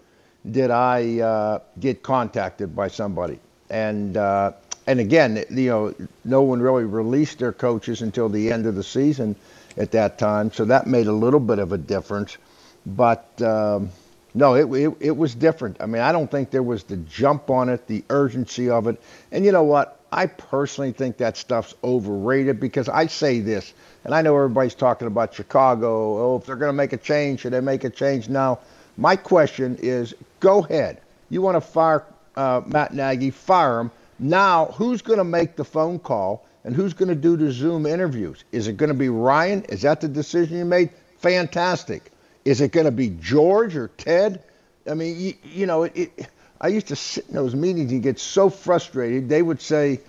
did 0.51 0.71
I 0.71 1.21
uh, 1.21 1.59
get 1.79 2.03
contacted 2.03 2.77
by 2.77 2.89
somebody. 2.89 3.39
And 3.71 4.17
uh, 4.17 4.53
and 4.87 5.01
again, 5.01 5.43
you 5.51 5.69
know, 5.71 5.95
no 6.25 6.43
one 6.43 6.61
really 6.61 6.85
released 6.85 7.39
their 7.39 7.53
coaches 7.53 8.03
until 8.03 8.29
the 8.29 8.53
end 8.53 8.67
of 8.67 8.75
the 8.75 8.83
season 8.83 9.37
at 9.77 9.93
that 9.93 10.19
time, 10.19 10.53
so 10.53 10.65
that 10.67 10.87
made 10.87 11.07
a 11.07 11.13
little 11.13 11.41
bit 11.41 11.59
of 11.59 11.73
a 11.73 11.79
difference. 11.79 12.37
But 12.85 13.41
um, 13.41 13.91
no, 14.35 14.55
it, 14.55 14.67
it 14.73 14.97
it 15.01 15.17
was 15.17 15.35
different. 15.35 15.79
I 15.81 15.87
mean, 15.87 16.03
I 16.03 16.13
don't 16.13 16.31
think 16.31 16.51
there 16.51 16.63
was 16.63 16.85
the 16.85 16.97
jump 16.99 17.49
on 17.51 17.69
it, 17.71 17.87
the 17.87 18.05
urgency 18.11 18.69
of 18.69 18.87
it. 18.87 19.01
And 19.33 19.45
you 19.47 19.53
know 19.53 19.63
what? 19.65 20.00
I 20.13 20.27
personally 20.27 20.93
think 20.93 21.19
that 21.19 21.37
stuff's 21.37 21.75
overrated 21.85 22.59
because 22.59 22.89
I 22.89 23.07
say 23.07 23.41
this, 23.41 23.73
and 24.05 24.15
I 24.15 24.23
know 24.23 24.37
everybody's 24.37 24.75
talking 24.75 25.07
about 25.07 25.35
Chicago. 25.35 26.33
Oh, 26.33 26.37
if 26.37 26.47
they're 26.47 26.57
going 26.57 26.71
to 26.71 26.75
make 26.77 26.93
a 26.93 26.97
change, 26.97 27.41
should 27.41 27.53
they 27.53 27.61
make 27.61 27.85
a 27.85 27.91
change 27.91 28.29
now? 28.29 28.59
My 28.97 29.17
question 29.17 29.79
is 29.81 30.15
go 30.41 30.65
ahead. 30.65 31.01
You 31.31 31.43
want 31.43 31.57
to 31.57 31.61
fire 31.61 32.05
uh, 32.37 32.63
Matt 32.67 32.93
Nagy, 32.93 33.31
fire 33.31 33.81
him. 33.81 33.91
Now, 34.19 34.67
who's 34.67 35.01
going 35.01 35.19
to 35.19 35.25
make 35.25 35.57
the 35.57 35.65
phone 35.65 35.99
call 35.99 36.45
and 36.65 36.75
who's 36.75 36.93
going 36.93 37.09
to 37.09 37.15
do 37.15 37.37
the 37.37 37.51
Zoom 37.53 37.87
interviews? 37.87 38.45
Is 38.53 38.69
it 38.69 38.77
going 38.77 38.89
to 38.89 38.95
be 38.95 39.09
Ryan? 39.09 39.63
Is 39.65 39.83
that 39.83 40.01
the 40.01 40.09
decision 40.09 40.59
you 40.59 40.65
made? 40.65 40.91
Fantastic. 41.19 42.11
Is 42.45 42.61
it 42.61 42.73
going 42.73 42.87
to 42.87 42.93
be 42.93 43.11
George 43.21 43.77
or 43.77 43.89
Ted? 43.97 44.43
I 44.91 44.95
mean, 44.95 45.19
you, 45.21 45.35
you 45.45 45.67
know, 45.67 45.85
it, 45.85 45.93
it 45.97 46.27
I 46.61 46.69
used 46.69 46.89
to 46.89 46.97
sit 46.97 47.27
in 47.29 47.35
those 47.35 47.55
meetings 47.55 47.93
and 47.93 48.03
get 48.03 48.19
so 48.19 48.51
frustrated. 48.51 49.29
They 49.29 49.43
would 49.43 49.61
say, 49.61 50.01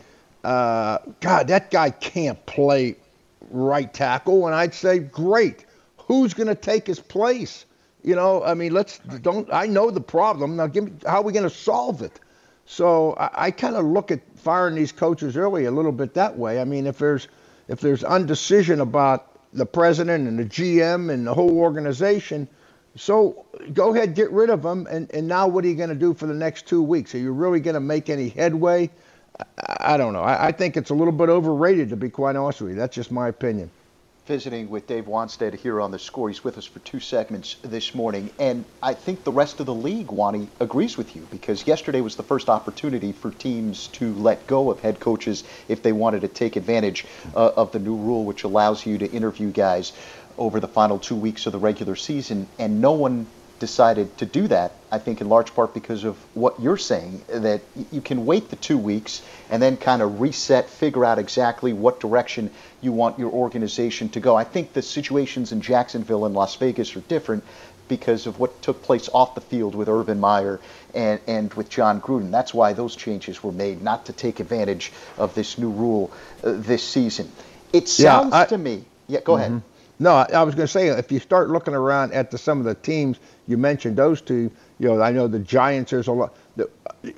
uh, 0.43 0.97
God, 1.19 1.47
that 1.47 1.71
guy 1.71 1.91
can't 1.91 2.45
play 2.45 2.97
right 3.49 3.91
tackle. 3.93 4.47
And 4.47 4.55
I'd 4.55 4.73
say, 4.73 4.99
great. 4.99 5.65
Who's 6.07 6.33
going 6.33 6.47
to 6.47 6.55
take 6.55 6.87
his 6.87 6.99
place? 6.99 7.65
You 8.03 8.15
know, 8.15 8.43
I 8.43 8.55
mean, 8.55 8.73
let's 8.73 8.97
don't. 9.21 9.47
I 9.53 9.67
know 9.67 9.91
the 9.91 10.01
problem. 10.01 10.55
Now, 10.55 10.67
give 10.67 10.85
me 10.85 10.91
how 11.05 11.17
are 11.17 11.23
we 11.23 11.33
going 11.33 11.47
to 11.47 11.55
solve 11.55 12.01
it? 12.01 12.19
So 12.65 13.13
I, 13.13 13.45
I 13.45 13.51
kind 13.51 13.75
of 13.75 13.85
look 13.85 14.11
at 14.11 14.21
firing 14.37 14.75
these 14.75 14.91
coaches 14.91 15.37
early 15.37 15.65
a 15.65 15.71
little 15.71 15.91
bit 15.91 16.15
that 16.15 16.37
way. 16.37 16.59
I 16.59 16.63
mean, 16.63 16.87
if 16.87 16.97
there's 16.97 17.27
if 17.67 17.79
there's 17.79 18.01
undecision 18.01 18.81
about 18.81 19.27
the 19.53 19.65
president 19.65 20.27
and 20.27 20.39
the 20.39 20.45
GM 20.45 21.11
and 21.11 21.27
the 21.27 21.33
whole 21.33 21.57
organization, 21.57 22.47
so 22.95 23.45
go 23.73 23.93
ahead, 23.93 24.15
get 24.15 24.31
rid 24.31 24.49
of 24.49 24.61
them. 24.61 24.87
And, 24.89 25.09
and 25.11 25.27
now 25.27 25.47
what 25.47 25.63
are 25.63 25.67
you 25.67 25.75
going 25.75 25.89
to 25.89 25.95
do 25.95 26.13
for 26.13 26.27
the 26.27 26.33
next 26.33 26.67
two 26.67 26.81
weeks? 26.81 27.15
Are 27.15 27.19
you 27.19 27.31
really 27.31 27.59
going 27.59 27.75
to 27.75 27.79
make 27.79 28.09
any 28.09 28.29
headway? 28.29 28.89
I, 29.39 29.93
I 29.93 29.97
don't 29.97 30.13
know. 30.13 30.23
I, 30.23 30.47
I, 30.47 30.51
think 30.51 30.77
it's 30.77 30.89
a 30.89 30.93
little 30.93 31.13
bit 31.13 31.29
overrated, 31.29 31.89
to 31.89 31.95
be 31.95 32.09
quite 32.09 32.35
honest 32.35 32.61
with 32.61 32.71
you. 32.71 32.77
That's 32.77 32.95
just 32.95 33.11
my 33.11 33.29
opinion. 33.29 33.71
Visiting 34.27 34.69
with 34.69 34.85
Dave 34.87 35.05
Wannstedt 35.05 35.55
here 35.55 35.81
on 35.81 35.89
the 35.89 35.97
score. 35.97 36.29
He's 36.29 36.43
with 36.43 36.57
us 36.57 36.65
for 36.65 36.79
two 36.79 36.99
segments 36.99 37.55
this 37.63 37.95
morning. 37.95 38.29
And 38.39 38.65
I 38.83 38.93
think 38.93 39.23
the 39.23 39.31
rest 39.31 39.59
of 39.59 39.65
the 39.65 39.73
league, 39.73 40.11
Wani, 40.11 40.47
agrees 40.59 40.95
with 40.95 41.15
you 41.15 41.27
because 41.31 41.65
yesterday 41.65 42.01
was 42.01 42.15
the 42.15 42.23
first 42.23 42.47
opportunity 42.47 43.13
for 43.13 43.31
teams 43.31 43.87
to 43.87 44.13
let 44.13 44.45
go 44.45 44.69
of 44.69 44.79
head 44.79 44.99
coaches 44.99 45.43
if 45.67 45.81
they 45.81 45.91
wanted 45.91 46.21
to 46.21 46.27
take 46.27 46.55
advantage 46.55 47.05
uh, 47.35 47.51
of 47.55 47.71
the 47.71 47.79
new 47.79 47.95
rule, 47.95 48.23
which 48.23 48.43
allows 48.43 48.85
you 48.85 48.99
to 48.99 49.11
interview 49.11 49.49
guys 49.49 49.91
over 50.41 50.59
the 50.59 50.67
final 50.67 50.97
two 50.97 51.15
weeks 51.15 51.45
of 51.45 51.51
the 51.51 51.59
regular 51.59 51.95
season, 51.95 52.47
and 52.57 52.81
no 52.81 52.93
one 52.93 53.27
decided 53.59 54.17
to 54.17 54.25
do 54.25 54.47
that. 54.47 54.71
I 54.91 54.97
think 54.97 55.21
in 55.21 55.29
large 55.29 55.53
part 55.53 55.71
because 55.75 56.03
of 56.03 56.17
what 56.33 56.59
you're 56.59 56.79
saying 56.79 57.21
that 57.27 57.61
you 57.91 58.01
can 58.01 58.25
wait 58.25 58.49
the 58.49 58.55
two 58.55 58.77
weeks 58.77 59.21
and 59.51 59.61
then 59.61 59.77
kind 59.77 60.01
of 60.01 60.19
reset, 60.19 60.67
figure 60.67 61.05
out 61.05 61.19
exactly 61.19 61.71
what 61.71 61.99
direction 61.99 62.49
you 62.81 62.91
want 62.91 63.19
your 63.19 63.31
organization 63.31 64.09
to 64.09 64.19
go. 64.19 64.35
I 64.35 64.43
think 64.43 64.73
the 64.73 64.81
situations 64.81 65.51
in 65.51 65.61
Jacksonville 65.61 66.25
and 66.25 66.33
Las 66.33 66.55
Vegas 66.55 66.95
are 66.95 67.01
different 67.01 67.43
because 67.87 68.25
of 68.25 68.39
what 68.39 68.61
took 68.63 68.81
place 68.81 69.09
off 69.13 69.35
the 69.35 69.41
field 69.41 69.75
with 69.75 69.89
Urban 69.89 70.19
Meyer 70.19 70.59
and, 70.95 71.19
and 71.27 71.53
with 71.53 71.69
Jon 71.69 72.01
Gruden. 72.01 72.31
That's 72.31 72.53
why 72.53 72.73
those 72.73 72.95
changes 72.95 73.43
were 73.43 73.51
made, 73.51 73.83
not 73.83 74.07
to 74.07 74.13
take 74.13 74.39
advantage 74.39 74.91
of 75.19 75.35
this 75.35 75.59
new 75.59 75.69
rule 75.69 76.09
uh, 76.43 76.53
this 76.55 76.83
season. 76.83 77.31
It 77.71 77.87
sounds 77.87 78.31
yeah, 78.31 78.39
I, 78.39 78.45
to 78.45 78.57
me. 78.57 78.85
Yeah, 79.07 79.19
go 79.19 79.33
mm-hmm. 79.33 79.41
ahead. 79.41 79.61
No, 80.01 80.15
I, 80.15 80.27
I 80.33 80.41
was 80.41 80.55
going 80.55 80.65
to 80.65 80.71
say 80.71 80.87
if 80.87 81.11
you 81.11 81.19
start 81.19 81.51
looking 81.51 81.75
around 81.75 82.11
at 82.11 82.31
the, 82.31 82.37
some 82.39 82.57
of 82.57 82.65
the 82.65 82.73
teams 82.73 83.19
you 83.47 83.55
mentioned, 83.55 83.97
those 83.97 84.19
two. 84.19 84.51
You 84.79 84.87
know, 84.87 84.99
I 84.99 85.11
know 85.11 85.27
the 85.27 85.37
Giants. 85.37 85.91
There's 85.91 86.07
a 86.07 86.11
lot. 86.11 86.35
The, 86.55 86.67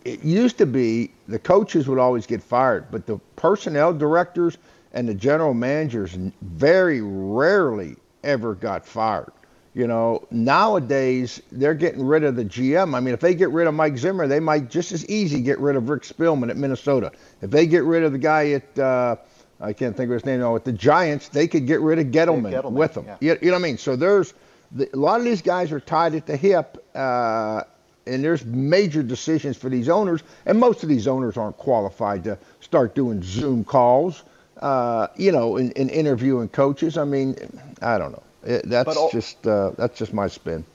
it 0.04 0.22
used 0.22 0.58
to 0.58 0.65
be 0.65 1.12
the 1.30 1.39
coaches 1.39 1.88
would 1.88 1.98
always 1.98 2.28
get 2.28 2.43
fired, 2.43 2.91
but 2.91 3.06
the 3.08 3.19
personnel 3.38 3.93
directors 3.93 4.58
and 4.91 5.08
the 5.08 5.13
general 5.13 5.54
managers 5.54 6.17
very 6.41 7.00
rarely 7.02 7.96
ever 8.26 8.54
got 8.54 8.86
fired. 8.86 9.32
You 9.76 9.88
know, 9.88 10.28
nowadays 10.30 11.41
they're 11.54 11.74
getting 11.74 12.06
rid 12.06 12.26
of 12.26 12.36
the 12.36 12.43
GM. 12.43 12.96
I 12.96 13.00
mean, 13.00 13.13
if 13.13 13.22
they 13.22 13.34
get 13.34 13.50
rid 13.52 13.65
of 13.65 13.74
Mike 13.74 13.98
Zimmer, 13.98 14.28
they 14.28 14.41
might 14.41 14.69
just 14.69 14.91
as 14.91 15.08
easy 15.08 15.41
get 15.41 15.58
rid 15.60 15.78
of 15.78 15.88
Rick 15.88 16.04
Spielman 16.04 16.50
at 16.50 16.58
Minnesota. 16.58 17.13
If 17.41 17.50
they 17.50 17.65
get 17.65 17.86
rid 17.86 18.04
of 18.04 18.12
the 18.12 18.17
guy 18.19 18.52
at 18.52 18.78
uh, 18.78 19.15
I 19.60 19.74
can't 19.74 19.96
think 19.96 20.10
of 20.10 20.13
his 20.13 20.26
name 20.26 20.39
now. 20.39 20.54
With 20.54 20.63
the 20.63 20.74
Giants, 20.74 21.30
they 21.30 21.48
could 21.48 21.68
get 21.68 21.80
rid 21.82 22.00
of 22.00 22.08
Gettleman, 22.08 22.52
Gettleman 22.52 22.72
with 22.74 22.94
them. 22.94 23.06
Yeah. 23.06 23.18
You, 23.20 23.38
you, 23.42 23.48
know 23.48 23.54
what 23.54 23.60
I 23.60 23.63
mean? 23.63 23.78
So 23.78 23.96
there's 23.96 24.34
the, 24.72 24.89
a 24.94 24.98
lot 24.98 25.20
of 25.20 25.26
these 25.26 25.42
guys 25.42 25.72
are 25.72 25.80
tied 25.80 26.16
at 26.16 26.26
the 26.26 26.36
hip, 26.36 26.84
uh, 26.96 27.63
And 28.06 28.24
there's 28.24 28.44
major 28.46 29.04
decisions 29.04 29.56
for 29.56 29.70
these 29.70 29.89
owners, 29.89 30.22
and 30.46 30.60
most 30.60 30.84
of 30.84 30.89
these 30.89 31.08
owners 31.08 31.38
aren't 31.38 31.58
qualified 31.58 32.24
to 32.26 32.38
start 32.60 32.96
doing 32.96 33.22
Zoom 33.24 33.63
calls, 33.63 34.24
uh, 34.62 35.08
you 35.16 35.32
know, 35.32 35.58
and, 35.58 35.76
and, 35.78 35.89
interviewing 35.89 36.50
coaches. 36.50 36.98
I 36.98 37.06
mean, 37.06 37.36
I 37.82 37.98
don't 37.98 38.12
know. 38.12 38.24
It, 38.44 38.70
that's 38.70 38.98
all- 38.98 39.12
just 39.12 39.46
uh, 39.48 39.72
that's 39.78 39.98
just 39.98 40.13
my 40.13 40.28
spin. 40.28 40.66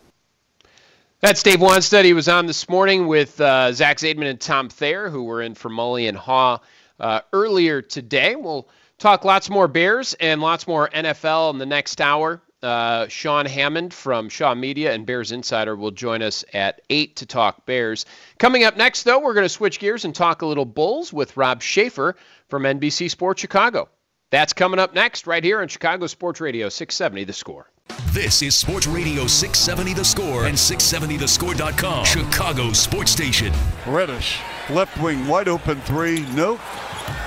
That's 1.21 1.43
Dave 1.43 1.59
Wannstedt. 1.59 2.05
He 2.05 2.13
was 2.13 2.29
on 2.29 2.47
this 2.47 2.69
morning 2.69 3.09
with 3.09 3.41
uh, 3.41 3.73
Zach 3.73 3.99
Zaidman 3.99 4.31
and 4.31 4.41
Tom 4.41 4.69
Thayer, 4.69 5.11
who 5.11 5.25
were 5.25 5.43
in 5.43 5.57
for 5.57 5.69
Mully 5.69 6.09
and 6.09 6.17
Haugh 6.17 6.61
uh, 7.01 7.21
earlier 7.33 7.83
today. 7.83 8.37
We'll 8.37 8.69
talk 8.99 9.25
lots 9.25 9.51
more 9.51 9.69
Bears 9.69 10.15
and 10.15 10.41
lots 10.41 10.67
more 10.67 10.89
NFL 10.89 11.53
in 11.53 11.59
the 11.59 11.67
next 11.67 12.01
hour. 12.01 12.43
Uh, 12.61 13.07
Sean 13.07 13.47
Hammond 13.47 13.95
from 13.95 14.29
Shaw 14.29 14.55
Media 14.55 14.93
and 14.93 15.07
Bears 15.07 15.31
Insider 15.31 15.77
will 15.77 15.93
join 15.93 16.23
us 16.23 16.45
at 16.53 16.81
8 16.91 17.15
to 17.17 17.27
talk 17.27 17.67
Bears. 17.67 18.05
Coming 18.39 18.65
up 18.65 18.77
next, 18.77 19.05
though, 19.05 19.21
we're 19.21 19.35
going 19.35 19.45
to 19.45 19.49
switch 19.49 19.79
gears 19.79 20.05
and 20.05 20.13
talk 20.13 20.43
a 20.43 20.47
little 20.47 20.65
Bulls 20.65 21.13
with 21.13 21.37
Rob 21.37 21.63
Schaefer 21.63 22.17
from 22.49 22.65
NBC 22.65 23.11
Sports 23.11 23.41
Chicago. 23.41 23.89
That's 24.31 24.53
coming 24.53 24.81
up 24.81 24.93
next, 24.93 25.27
right 25.27 25.43
here 25.43 25.61
on 25.61 25.69
Chicago 25.69 26.07
Sports 26.07 26.41
Radio 26.41 26.69
670 26.69 27.25
The 27.25 27.33
Score. 27.33 27.71
This 28.11 28.43
is 28.43 28.55
Sports 28.55 28.87
Radio 28.87 29.27
670 29.27 29.95
The 29.95 30.05
Score 30.05 30.47
and 30.47 30.57
670thescore.com. 30.57 32.05
Chicago 32.05 32.73
Sports 32.73 33.13
Station. 33.13 33.53
Reddish, 33.87 34.41
left 34.71 35.01
wing, 35.01 35.27
wide 35.27 35.49
open 35.49 35.81
three. 35.83 36.27
Nope. 36.35 36.61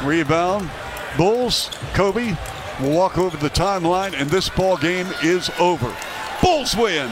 Rebound. 0.03 0.69
Bulls. 1.17 1.69
Coby 1.93 2.37
will 2.79 2.95
walk 2.95 3.17
over 3.17 3.37
the 3.37 3.49
timeline, 3.49 4.13
and 4.13 4.29
this 4.29 4.49
ball 4.49 4.77
game 4.77 5.07
is 5.23 5.49
over. 5.59 5.95
Bulls 6.41 6.75
win. 6.75 7.11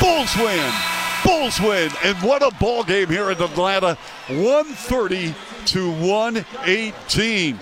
Bulls 0.00 0.34
win. 0.36 0.72
Bulls 1.24 1.60
win. 1.60 1.90
And 2.04 2.16
what 2.18 2.42
a 2.42 2.54
ball 2.58 2.84
game 2.84 3.08
here 3.08 3.30
in 3.30 3.40
Atlanta. 3.42 3.96
130 4.28 5.34
to 5.66 5.90
118. 5.92 7.58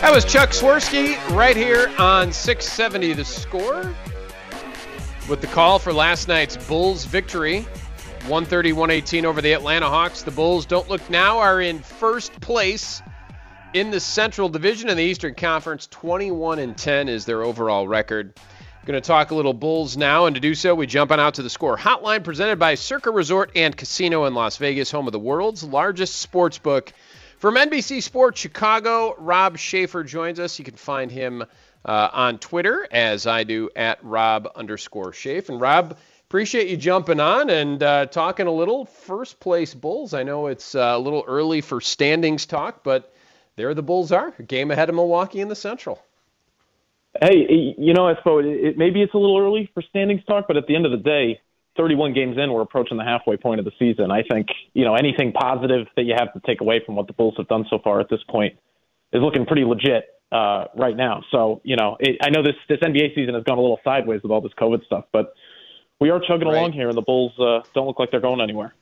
That 0.00 0.12
was 0.12 0.24
Chuck 0.26 0.50
Swirsky 0.50 1.16
right 1.30 1.56
here 1.56 1.90
on 1.98 2.30
670 2.30 3.14
The 3.14 3.24
Score 3.24 3.94
with 5.28 5.40
the 5.40 5.46
call 5.46 5.78
for 5.78 5.92
last 5.92 6.28
night's 6.28 6.58
Bulls 6.66 7.06
victory. 7.06 7.66
130 8.24 8.72
118 8.72 9.26
over 9.26 9.42
the 9.42 9.52
Atlanta 9.52 9.86
Hawks. 9.86 10.22
The 10.22 10.30
Bulls 10.30 10.64
don't 10.64 10.88
look 10.88 11.10
now 11.10 11.40
are 11.40 11.60
in 11.60 11.80
first 11.80 12.40
place 12.40 13.02
in 13.74 13.90
the 13.90 14.00
Central 14.00 14.48
Division 14.48 14.88
in 14.88 14.96
the 14.96 15.02
Eastern 15.02 15.34
Conference. 15.34 15.86
21 15.88 16.58
and 16.58 16.74
10 16.74 17.10
is 17.10 17.26
their 17.26 17.42
overall 17.42 17.86
record. 17.86 18.32
Going 18.86 19.00
to 19.00 19.06
talk 19.06 19.30
a 19.30 19.34
little 19.34 19.52
Bulls 19.52 19.98
now, 19.98 20.24
and 20.24 20.34
to 20.36 20.40
do 20.40 20.54
so, 20.54 20.74
we 20.74 20.86
jump 20.86 21.10
on 21.10 21.20
out 21.20 21.34
to 21.34 21.42
the 21.42 21.50
score 21.50 21.76
hotline 21.76 22.24
presented 22.24 22.58
by 22.58 22.76
Circa 22.76 23.10
Resort 23.10 23.50
and 23.56 23.76
Casino 23.76 24.24
in 24.24 24.32
Las 24.32 24.56
Vegas, 24.56 24.90
home 24.90 25.06
of 25.06 25.12
the 25.12 25.18
world's 25.18 25.62
largest 25.62 26.16
sports 26.16 26.56
book. 26.56 26.94
From 27.38 27.56
NBC 27.56 28.02
Sports 28.02 28.40
Chicago, 28.40 29.14
Rob 29.18 29.58
Schaefer 29.58 30.02
joins 30.02 30.40
us. 30.40 30.58
You 30.58 30.64
can 30.64 30.76
find 30.76 31.10
him 31.10 31.44
uh, 31.84 32.08
on 32.10 32.38
Twitter, 32.38 32.88
as 32.90 33.26
I 33.26 33.44
do, 33.44 33.68
at 33.76 34.02
Rob 34.02 34.50
underscore 34.56 35.12
Schaefer. 35.12 35.52
And 35.52 35.60
Rob, 35.60 35.98
appreciate 36.34 36.66
you 36.66 36.76
jumping 36.76 37.20
on 37.20 37.48
and 37.48 37.80
uh, 37.80 38.06
talking 38.06 38.48
a 38.48 38.50
little 38.50 38.86
first 38.86 39.38
place 39.38 39.72
Bulls. 39.72 40.14
I 40.14 40.24
know 40.24 40.48
it's 40.48 40.74
uh, 40.74 40.94
a 40.96 40.98
little 40.98 41.22
early 41.28 41.60
for 41.60 41.80
standings 41.80 42.44
talk, 42.44 42.82
but 42.82 43.14
there 43.54 43.72
the 43.72 43.84
Bulls 43.84 44.10
are, 44.10 44.34
a 44.40 44.42
game 44.42 44.72
ahead 44.72 44.88
of 44.88 44.96
Milwaukee 44.96 45.40
in 45.40 45.46
the 45.46 45.54
Central. 45.54 46.02
Hey, 47.22 47.76
you 47.78 47.94
know, 47.94 48.08
I 48.08 48.16
suppose 48.16 48.46
it, 48.48 48.76
maybe 48.76 49.00
it's 49.00 49.14
a 49.14 49.16
little 49.16 49.38
early 49.38 49.70
for 49.74 49.82
standings 49.82 50.24
talk, 50.26 50.46
but 50.48 50.56
at 50.56 50.66
the 50.66 50.74
end 50.74 50.86
of 50.86 50.90
the 50.90 50.98
day, 50.98 51.40
31 51.76 52.14
games 52.14 52.36
in, 52.36 52.52
we're 52.52 52.62
approaching 52.62 52.96
the 52.96 53.04
halfway 53.04 53.36
point 53.36 53.60
of 53.60 53.64
the 53.64 53.72
season. 53.78 54.10
I 54.10 54.24
think, 54.28 54.48
you 54.72 54.84
know, 54.84 54.96
anything 54.96 55.30
positive 55.30 55.86
that 55.94 56.02
you 56.02 56.16
have 56.18 56.32
to 56.32 56.40
take 56.44 56.60
away 56.60 56.82
from 56.84 56.96
what 56.96 57.06
the 57.06 57.12
Bulls 57.12 57.34
have 57.36 57.46
done 57.46 57.64
so 57.70 57.78
far 57.78 58.00
at 58.00 58.08
this 58.08 58.24
point 58.28 58.58
is 59.12 59.22
looking 59.22 59.46
pretty 59.46 59.64
legit 59.64 60.06
uh, 60.32 60.64
right 60.76 60.96
now. 60.96 61.22
So, 61.30 61.60
you 61.62 61.76
know, 61.76 61.96
it, 62.00 62.16
I 62.24 62.30
know 62.30 62.42
this, 62.42 62.56
this 62.68 62.80
NBA 62.80 63.14
season 63.14 63.34
has 63.34 63.44
gone 63.44 63.58
a 63.58 63.60
little 63.60 63.78
sideways 63.84 64.20
with 64.24 64.32
all 64.32 64.40
this 64.40 64.52
COVID 64.60 64.84
stuff, 64.84 65.04
but 65.12 65.34
we 66.04 66.10
are 66.10 66.20
chugging 66.20 66.48
right. 66.48 66.58
along 66.58 66.72
here, 66.72 66.90
and 66.90 66.98
the 66.98 67.02
Bulls 67.02 67.32
uh, 67.38 67.62
don't 67.72 67.86
look 67.86 67.98
like 67.98 68.10
they're 68.10 68.20
going 68.20 68.42
anywhere. 68.42 68.74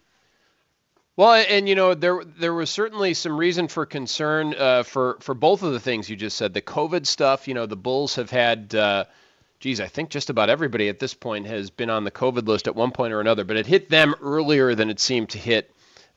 Well, 1.15 1.35
and 1.35 1.69
you 1.69 1.77
know 1.77 1.95
there 1.95 2.25
there 2.25 2.53
was 2.53 2.69
certainly 2.69 3.15
some 3.15 3.37
reason 3.37 3.69
for 3.69 3.87
concern 3.87 4.57
uh, 4.59 4.83
for 4.83 5.19
for 5.21 5.33
both 5.33 5.63
of 5.63 5.73
the 5.73 5.79
things 5.79 6.11
you 6.11 6.17
just 6.17 6.37
said. 6.37 6.53
The 6.53 6.61
COVID 6.61 7.07
stuff, 7.07 7.47
you 7.47 7.55
know, 7.55 7.67
the 7.67 7.77
Bulls 7.77 8.17
have 8.17 8.31
had 8.31 8.75
uh, 8.75 9.05
geez, 9.61 9.81
I 9.81 9.87
think 9.87 10.11
just 10.11 10.31
about 10.31 10.51
everybody 10.51 10.89
at 10.89 10.99
this 10.99 11.15
point 11.15 11.47
has 11.47 11.71
been 11.71 11.91
on 11.91 12.03
the 12.03 12.11
COVID 12.11 12.49
list 12.49 12.67
at 12.67 12.75
one 12.75 12.91
point 12.91 13.13
or 13.13 13.21
another, 13.21 13.45
but 13.45 13.57
it 13.57 13.67
hit 13.67 13.89
them 13.89 14.17
earlier 14.21 14.75
than 14.75 14.91
it 14.91 14.99
seemed 14.99 15.31
to 15.31 15.39
hit 15.39 15.71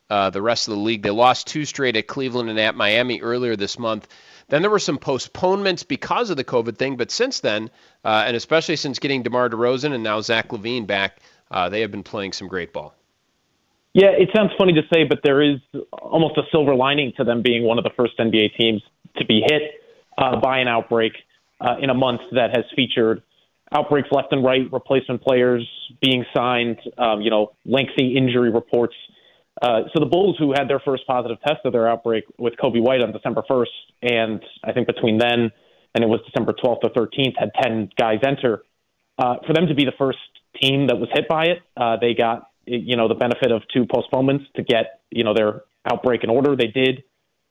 uh, 0.09 0.31
the 0.31 0.41
rest 0.41 0.67
of 0.67 0.73
the 0.73 0.79
league. 0.79 1.03
They 1.03 1.11
lost 1.11 1.45
two 1.45 1.65
straight 1.65 1.95
at 1.95 2.07
Cleveland 2.07 2.49
and 2.49 2.59
at 2.59 2.73
Miami 2.73 3.21
earlier 3.21 3.55
this 3.55 3.77
month. 3.77 4.07
Then 4.47 4.61
there 4.61 4.71
were 4.71 4.79
some 4.79 4.97
postponements 4.97 5.83
because 5.83 6.29
of 6.29 6.37
the 6.37 6.43
COVID 6.43 6.77
thing, 6.77 6.97
but 6.97 7.11
since 7.11 7.39
then, 7.39 7.71
uh, 8.03 8.23
and 8.27 8.35
especially 8.35 8.75
since 8.75 8.99
getting 8.99 9.23
DeMar 9.23 9.49
DeRozan 9.49 9.93
and 9.93 10.03
now 10.03 10.21
Zach 10.21 10.49
LaVine 10.49 10.85
back, 10.85 11.19
uh, 11.49 11.69
they 11.69 11.81
have 11.81 11.91
been 11.91 12.03
playing 12.03 12.33
some 12.33 12.47
great 12.47 12.71
ball. 12.71 12.93
Yeah, 13.93 14.09
it 14.09 14.29
sounds 14.35 14.51
funny 14.57 14.73
to 14.73 14.81
say, 14.93 15.05
but 15.05 15.19
there 15.23 15.41
is 15.41 15.59
almost 15.93 16.37
a 16.37 16.43
silver 16.51 16.75
lining 16.75 17.13
to 17.17 17.23
them 17.23 17.41
being 17.41 17.63
one 17.63 17.77
of 17.77 17.83
the 17.83 17.91
first 17.95 18.17
NBA 18.19 18.55
teams 18.57 18.81
to 19.17 19.25
be 19.25 19.41
hit 19.49 19.81
uh, 20.17 20.39
by 20.39 20.59
an 20.59 20.67
outbreak 20.67 21.13
uh, 21.61 21.77
in 21.81 21.89
a 21.89 21.93
month 21.93 22.21
that 22.33 22.55
has 22.55 22.65
featured 22.75 23.23
outbreaks 23.71 24.09
left 24.11 24.31
and 24.31 24.43
right, 24.43 24.71
replacement 24.71 25.21
players 25.21 25.67
being 26.01 26.25
signed, 26.35 26.79
um, 26.97 27.21
you 27.21 27.29
know, 27.29 27.53
lengthy 27.65 28.15
injury 28.17 28.51
reports. 28.51 28.95
Uh, 29.61 29.83
so 29.93 29.99
the 29.99 30.05
Bulls, 30.05 30.35
who 30.37 30.51
had 30.51 30.67
their 30.67 30.79
first 30.79 31.07
positive 31.07 31.37
test 31.45 31.59
of 31.65 31.71
their 31.71 31.87
outbreak 31.87 32.25
with 32.37 32.53
Coby 32.61 32.81
White 32.81 33.01
on 33.01 33.11
December 33.11 33.43
1st, 33.49 33.65
and 34.01 34.41
I 34.63 34.73
think 34.73 34.87
between 34.87 35.17
then 35.17 35.51
and 35.93 36.03
it 36.03 36.07
was 36.07 36.19
December 36.25 36.53
12th 36.53 36.83
or 36.83 36.89
13th, 36.89 37.33
had 37.37 37.51
10 37.61 37.89
guys 37.97 38.19
enter. 38.25 38.63
Uh, 39.17 39.35
for 39.47 39.53
them 39.53 39.67
to 39.67 39.73
be 39.73 39.85
the 39.85 39.93
first 39.97 40.19
team 40.61 40.87
that 40.87 40.97
was 40.97 41.07
hit 41.13 41.27
by 41.29 41.45
it, 41.45 41.59
uh, 41.77 41.95
they 41.99 42.13
got 42.13 42.49
you 42.65 42.97
know 42.97 43.07
the 43.07 43.15
benefit 43.15 43.51
of 43.51 43.61
two 43.73 43.85
postponements 43.85 44.45
to 44.55 44.63
get 44.63 45.01
you 45.11 45.23
know 45.23 45.33
their 45.33 45.61
outbreak 45.89 46.23
in 46.23 46.29
order. 46.29 46.55
They 46.55 46.67
did. 46.67 47.03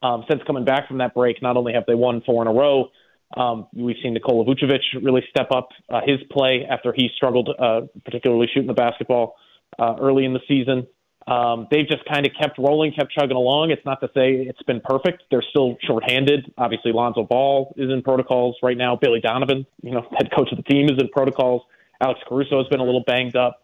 Um, 0.02 0.24
since 0.28 0.42
coming 0.46 0.66
back 0.66 0.88
from 0.88 0.98
that 0.98 1.14
break, 1.14 1.40
not 1.40 1.56
only 1.56 1.72
have 1.72 1.84
they 1.86 1.94
won 1.94 2.20
four 2.26 2.42
in 2.42 2.48
a 2.48 2.52
row, 2.52 2.90
um, 3.36 3.68
we've 3.74 3.96
seen 4.02 4.12
Nikola 4.12 4.44
Vucevic 4.44 4.82
really 5.02 5.22
step 5.30 5.50
up 5.50 5.70
uh, 5.88 6.00
his 6.04 6.18
play 6.30 6.66
after 6.68 6.92
he 6.94 7.08
struggled, 7.16 7.48
uh, 7.58 7.82
particularly 8.04 8.46
shooting 8.52 8.66
the 8.66 8.74
basketball 8.74 9.36
uh, 9.78 9.94
early 9.98 10.26
in 10.26 10.34
the 10.34 10.40
season. 10.46 10.86
Um, 11.26 11.68
they've 11.70 11.88
just 11.88 12.04
kind 12.04 12.26
of 12.26 12.32
kept 12.38 12.58
rolling, 12.58 12.92
kept 12.92 13.12
chugging 13.12 13.36
along. 13.36 13.70
It's 13.70 13.84
not 13.84 14.00
to 14.00 14.08
say 14.08 14.46
it's 14.46 14.62
been 14.62 14.80
perfect. 14.80 15.22
They're 15.30 15.44
still 15.48 15.76
shorthanded. 15.86 16.52
Obviously, 16.58 16.92
Lonzo 16.92 17.24
Ball 17.24 17.74
is 17.76 17.90
in 17.90 18.02
protocols 18.02 18.56
right 18.62 18.76
now. 18.76 18.96
Billy 18.96 19.20
Donovan, 19.20 19.66
you 19.82 19.92
know, 19.92 20.06
head 20.16 20.30
coach 20.36 20.50
of 20.52 20.58
the 20.58 20.64
team, 20.64 20.86
is 20.86 20.98
in 20.98 21.08
protocols. 21.08 21.62
Alex 22.00 22.20
Caruso 22.28 22.58
has 22.58 22.68
been 22.68 22.80
a 22.80 22.84
little 22.84 23.04
banged 23.06 23.36
up. 23.36 23.62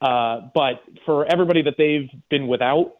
Uh, 0.00 0.48
but 0.54 0.82
for 1.04 1.30
everybody 1.30 1.62
that 1.62 1.74
they've 1.76 2.08
been 2.30 2.48
without, 2.48 2.94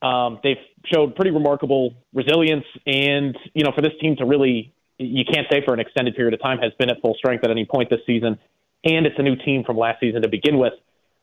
um, 0.00 0.38
they've 0.42 0.56
showed 0.84 1.16
pretty 1.16 1.32
remarkable 1.32 1.94
resilience. 2.14 2.64
And, 2.86 3.36
you 3.52 3.64
know, 3.64 3.72
for 3.74 3.82
this 3.82 3.92
team 4.00 4.16
to 4.16 4.24
really 4.24 4.72
you 4.98 5.24
can't 5.24 5.46
say 5.50 5.62
for 5.64 5.74
an 5.74 5.80
extended 5.80 6.14
period 6.16 6.34
of 6.34 6.40
time 6.40 6.58
has 6.58 6.72
been 6.78 6.90
at 6.90 7.00
full 7.00 7.14
strength 7.14 7.44
at 7.44 7.50
any 7.50 7.64
point 7.64 7.90
this 7.90 8.00
season. 8.06 8.38
And 8.84 9.06
it's 9.06 9.18
a 9.18 9.22
new 9.22 9.36
team 9.36 9.64
from 9.64 9.76
last 9.76 10.00
season 10.00 10.22
to 10.22 10.28
begin 10.28 10.58
with. 10.58 10.72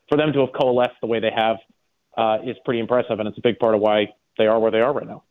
For 0.09 0.17
them 0.17 0.33
to 0.33 0.41
have 0.41 0.49
coalesced 0.53 0.99
the 1.01 1.07
way 1.07 1.19
they 1.19 1.31
have 1.35 1.57
uh, 2.17 2.39
is 2.43 2.57
pretty 2.65 2.79
impressive, 2.79 3.19
and 3.19 3.27
it's 3.27 3.37
a 3.37 3.41
big 3.41 3.59
part 3.59 3.75
of 3.75 3.81
why 3.81 4.13
they 4.37 4.47
are 4.47 4.59
where 4.59 4.71
they 4.71 4.81
are 4.81 4.93
right 4.93 5.07
now. 5.07 5.23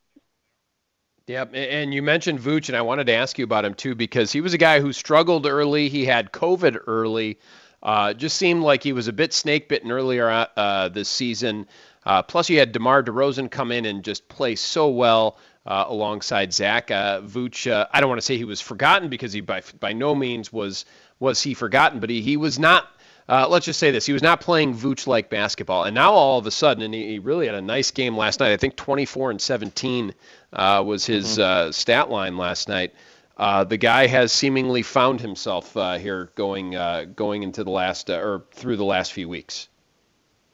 Yep, 1.29 1.53
and 1.55 1.95
you 1.95 2.03
mentioned 2.03 2.41
Vooch, 2.41 2.69
and 2.69 2.77
I 2.77 2.83
wanted 2.83 3.07
to 3.07 3.13
ask 3.13 3.39
you 3.39 3.45
about 3.45 3.65
him 3.65 3.75
too 3.75 3.95
because 3.95 4.33
he 4.33 4.41
was 4.41 4.55
a 4.55 4.59
guy 4.59 4.81
who 4.81 4.93
struggled 4.93 5.47
early. 5.47 5.89
He 5.89 6.05
had 6.05 6.33
COVID 6.33 6.81
early. 6.87 7.39
Uh, 7.83 8.13
just 8.13 8.37
seemed 8.37 8.63
like 8.63 8.83
he 8.83 8.93
was 8.93 9.09
a 9.09 9.13
bit 9.13 9.33
snake 9.33 9.69
bitten 9.69 9.91
earlier 9.91 10.49
uh, 10.57 10.89
this 10.89 11.09
season. 11.09 11.67
Uh, 12.05 12.23
plus, 12.23 12.49
you 12.51 12.59
had 12.59 12.73
DeMar 12.73 13.03
DeRozan 13.05 13.51
come 13.51 13.71
in 13.71 13.87
and 13.87 14.05
just 14.05 14.29
play 14.29 14.57
so 14.57 14.89
well 14.89 15.37
uh, 15.67 15.85
alongside 15.87 16.53
Zach. 16.53 16.91
Uh, 16.91 17.21
Vooch, 17.21 17.71
uh, 17.71 17.87
I 17.93 18.01
don't 18.01 18.09
want 18.09 18.21
to 18.21 18.25
say 18.25 18.37
he 18.37 18.45
was 18.45 18.61
forgotten 18.61 19.09
because 19.09 19.33
he 19.33 19.41
by 19.41 19.63
by 19.79 19.93
no 19.93 20.15
means 20.15 20.53
was 20.53 20.85
was 21.21 21.41
he 21.41 21.55
forgotten, 21.55 22.01
but 22.01 22.11
he, 22.11 22.21
he 22.21 22.37
was 22.37 22.59
not. 22.59 22.89
Uh, 23.29 23.47
let's 23.49 23.67
just 23.67 23.79
say 23.79 23.91
this: 23.91 24.07
he 24.07 24.13
was 24.13 24.23
not 24.23 24.41
playing 24.41 24.75
Vooch 24.75 25.07
like 25.07 25.31
basketball, 25.31 25.85
and 25.85 25.95
now 25.95 26.13
all 26.13 26.39
of 26.39 26.47
a 26.47 26.51
sudden, 26.51 26.83
and 26.83 26.93
he, 26.93 27.07
he 27.07 27.19
really 27.19 27.47
had 27.47 27.55
a 27.55 27.63
nice 27.63 27.91
game 27.91 28.17
last 28.17 28.41
night. 28.41 28.53
I 28.53 28.57
think 28.57 28.77
24 28.77 29.31
and 29.31 29.41
17 29.41 30.15
uh, 30.53 30.83
was 30.85 31.07
his 31.07 31.39
mm-hmm. 31.39 31.69
Uh, 31.69 31.73
stat 31.73 32.11
line 32.11 32.37
last 32.37 32.69
night. 32.69 32.93
the 33.39 33.77
guy 33.77 34.07
has 34.07 34.33
seemingly 34.33 34.83
found 34.83 35.21
himself 35.21 35.75
here 35.75 36.31
going 36.35 36.73
going 37.15 37.43
into 37.43 37.65
the 37.65 37.71
last 37.71 38.11
or 38.11 38.45
through 38.53 38.77
the 38.77 38.85
last 38.85 39.13
few 39.13 39.29
weeks. 39.29 39.69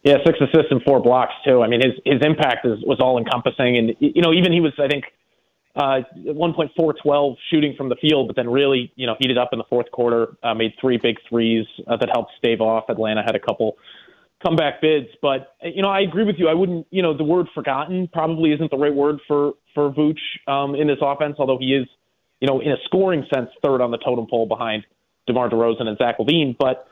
Yeah, 0.05 0.19
six 0.25 0.39
assists 0.41 0.71
and 0.71 0.83
four 0.85 1.01
blocks 1.01 1.35
too. 1.45 1.63
I 1.63 1.67
mean, 1.67 1.81
his 1.83 1.95
his 2.05 2.23
impact 2.23 2.65
is, 2.65 2.79
was 2.85 3.01
all 3.01 3.19
encompassing, 3.19 3.77
and 3.77 3.97
you 3.99 4.23
know, 4.23 4.33
even 4.33 4.53
he 4.53 4.61
was, 4.61 4.73
I 4.79 4.87
think, 4.87 5.05
uh, 5.77 6.01
at 6.29 6.35
one 6.35 6.55
point 6.55 6.73
four 6.77 6.95
twelve 6.95 7.37
shooting 7.51 7.75
from 7.77 7.89
the 7.89 7.97
field, 7.97 8.27
but 8.27 8.37
then 8.37 8.49
really, 8.49 8.93
you 8.97 9.07
know, 9.07 9.17
heated 9.21 9.39
up 9.39 9.51
in 9.53 9.59
the 9.59 9.65
fourth 9.69 9.91
quarter, 9.91 10.37
uh, 10.43 10.55
made 10.55 10.73
three 10.81 10.97
big 10.97 11.17
threes 11.29 11.67
uh, 11.87 11.97
that 11.97 12.09
helped 12.13 12.33
stave 12.39 12.61
off. 12.61 12.85
Atlanta 12.89 13.23
had 13.23 13.37
a 13.37 13.41
couple 13.41 13.77
comeback 14.45 14.81
bids. 14.81 15.09
But 15.21 15.55
you 15.63 15.83
know, 15.83 15.89
I 15.89 16.01
agree 16.01 16.25
with 16.25 16.37
you. 16.39 16.49
I 16.49 16.55
wouldn't, 16.55 16.87
you 16.91 17.03
know, 17.03 17.17
the 17.17 17.25
word 17.25 17.47
forgotten 17.55 18.09
probably 18.13 18.53
isn't 18.53 18.71
the 18.71 18.79
right 18.79 18.95
word 18.95 19.21
for 19.27 19.53
for 19.75 19.93
Vooch 19.93 20.19
um, 20.47 20.75
in 20.75 20.87
this 20.87 20.99
offense. 21.01 21.37
Although 21.39 21.59
he 21.59 21.75
is, 21.75 21.87
you 22.41 22.49
know, 22.49 22.61
in 22.61 22.71
a 22.71 22.77
scoring 22.85 23.25
sense, 23.33 23.51
third 23.65 23.81
on 23.81 23.91
the 23.91 23.99
totem 23.99 24.27
pole 24.29 24.47
behind 24.47 24.85
DeMar 25.27 25.51
DeRozan 25.51 25.87
and 25.87 25.99
Zach 25.99 26.19
LaVine. 26.19 26.57
But 26.59 26.89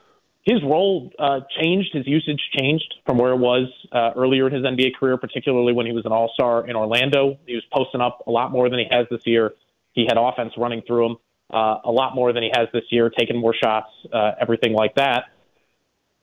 his 0.46 0.62
role 0.62 1.10
uh, 1.18 1.40
changed, 1.60 1.90
his 1.92 2.06
usage 2.06 2.40
changed 2.56 2.94
from 3.04 3.18
where 3.18 3.32
it 3.32 3.38
was 3.38 3.66
uh, 3.90 4.12
earlier 4.16 4.46
in 4.46 4.54
his 4.54 4.62
NBA 4.62 4.94
career, 4.94 5.16
particularly 5.16 5.72
when 5.72 5.86
he 5.86 5.92
was 5.92 6.06
an 6.06 6.12
All 6.12 6.30
Star 6.34 6.68
in 6.68 6.76
Orlando. 6.76 7.36
He 7.46 7.54
was 7.54 7.64
posting 7.74 8.00
up 8.00 8.22
a 8.28 8.30
lot 8.30 8.52
more 8.52 8.70
than 8.70 8.78
he 8.78 8.86
has 8.88 9.06
this 9.10 9.22
year. 9.26 9.54
He 9.92 10.04
had 10.08 10.16
offense 10.16 10.52
running 10.56 10.82
through 10.86 11.06
him 11.06 11.16
uh, 11.52 11.78
a 11.84 11.90
lot 11.90 12.14
more 12.14 12.32
than 12.32 12.44
he 12.44 12.50
has 12.54 12.68
this 12.72 12.84
year, 12.90 13.10
taking 13.10 13.40
more 13.40 13.54
shots, 13.60 13.88
uh, 14.12 14.32
everything 14.40 14.72
like 14.72 14.94
that. 14.94 15.24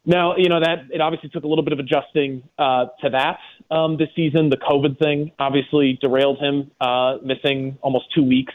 Now, 0.05 0.37
you 0.37 0.47
know 0.47 0.61
that 0.61 0.85
it 0.89 1.01
obviously 1.01 1.29
took 1.29 1.43
a 1.43 1.47
little 1.47 1.63
bit 1.63 1.73
of 1.73 1.79
adjusting 1.79 2.43
uh, 2.57 2.85
to 3.03 3.09
that 3.09 3.39
um, 3.75 3.97
this 3.97 4.09
season. 4.15 4.49
The 4.49 4.57
COVID 4.57 4.99
thing 4.99 5.31
obviously 5.37 5.97
derailed 6.01 6.39
him, 6.39 6.71
uh, 6.79 7.17
missing 7.23 7.77
almost 7.81 8.05
two 8.15 8.23
weeks 8.23 8.53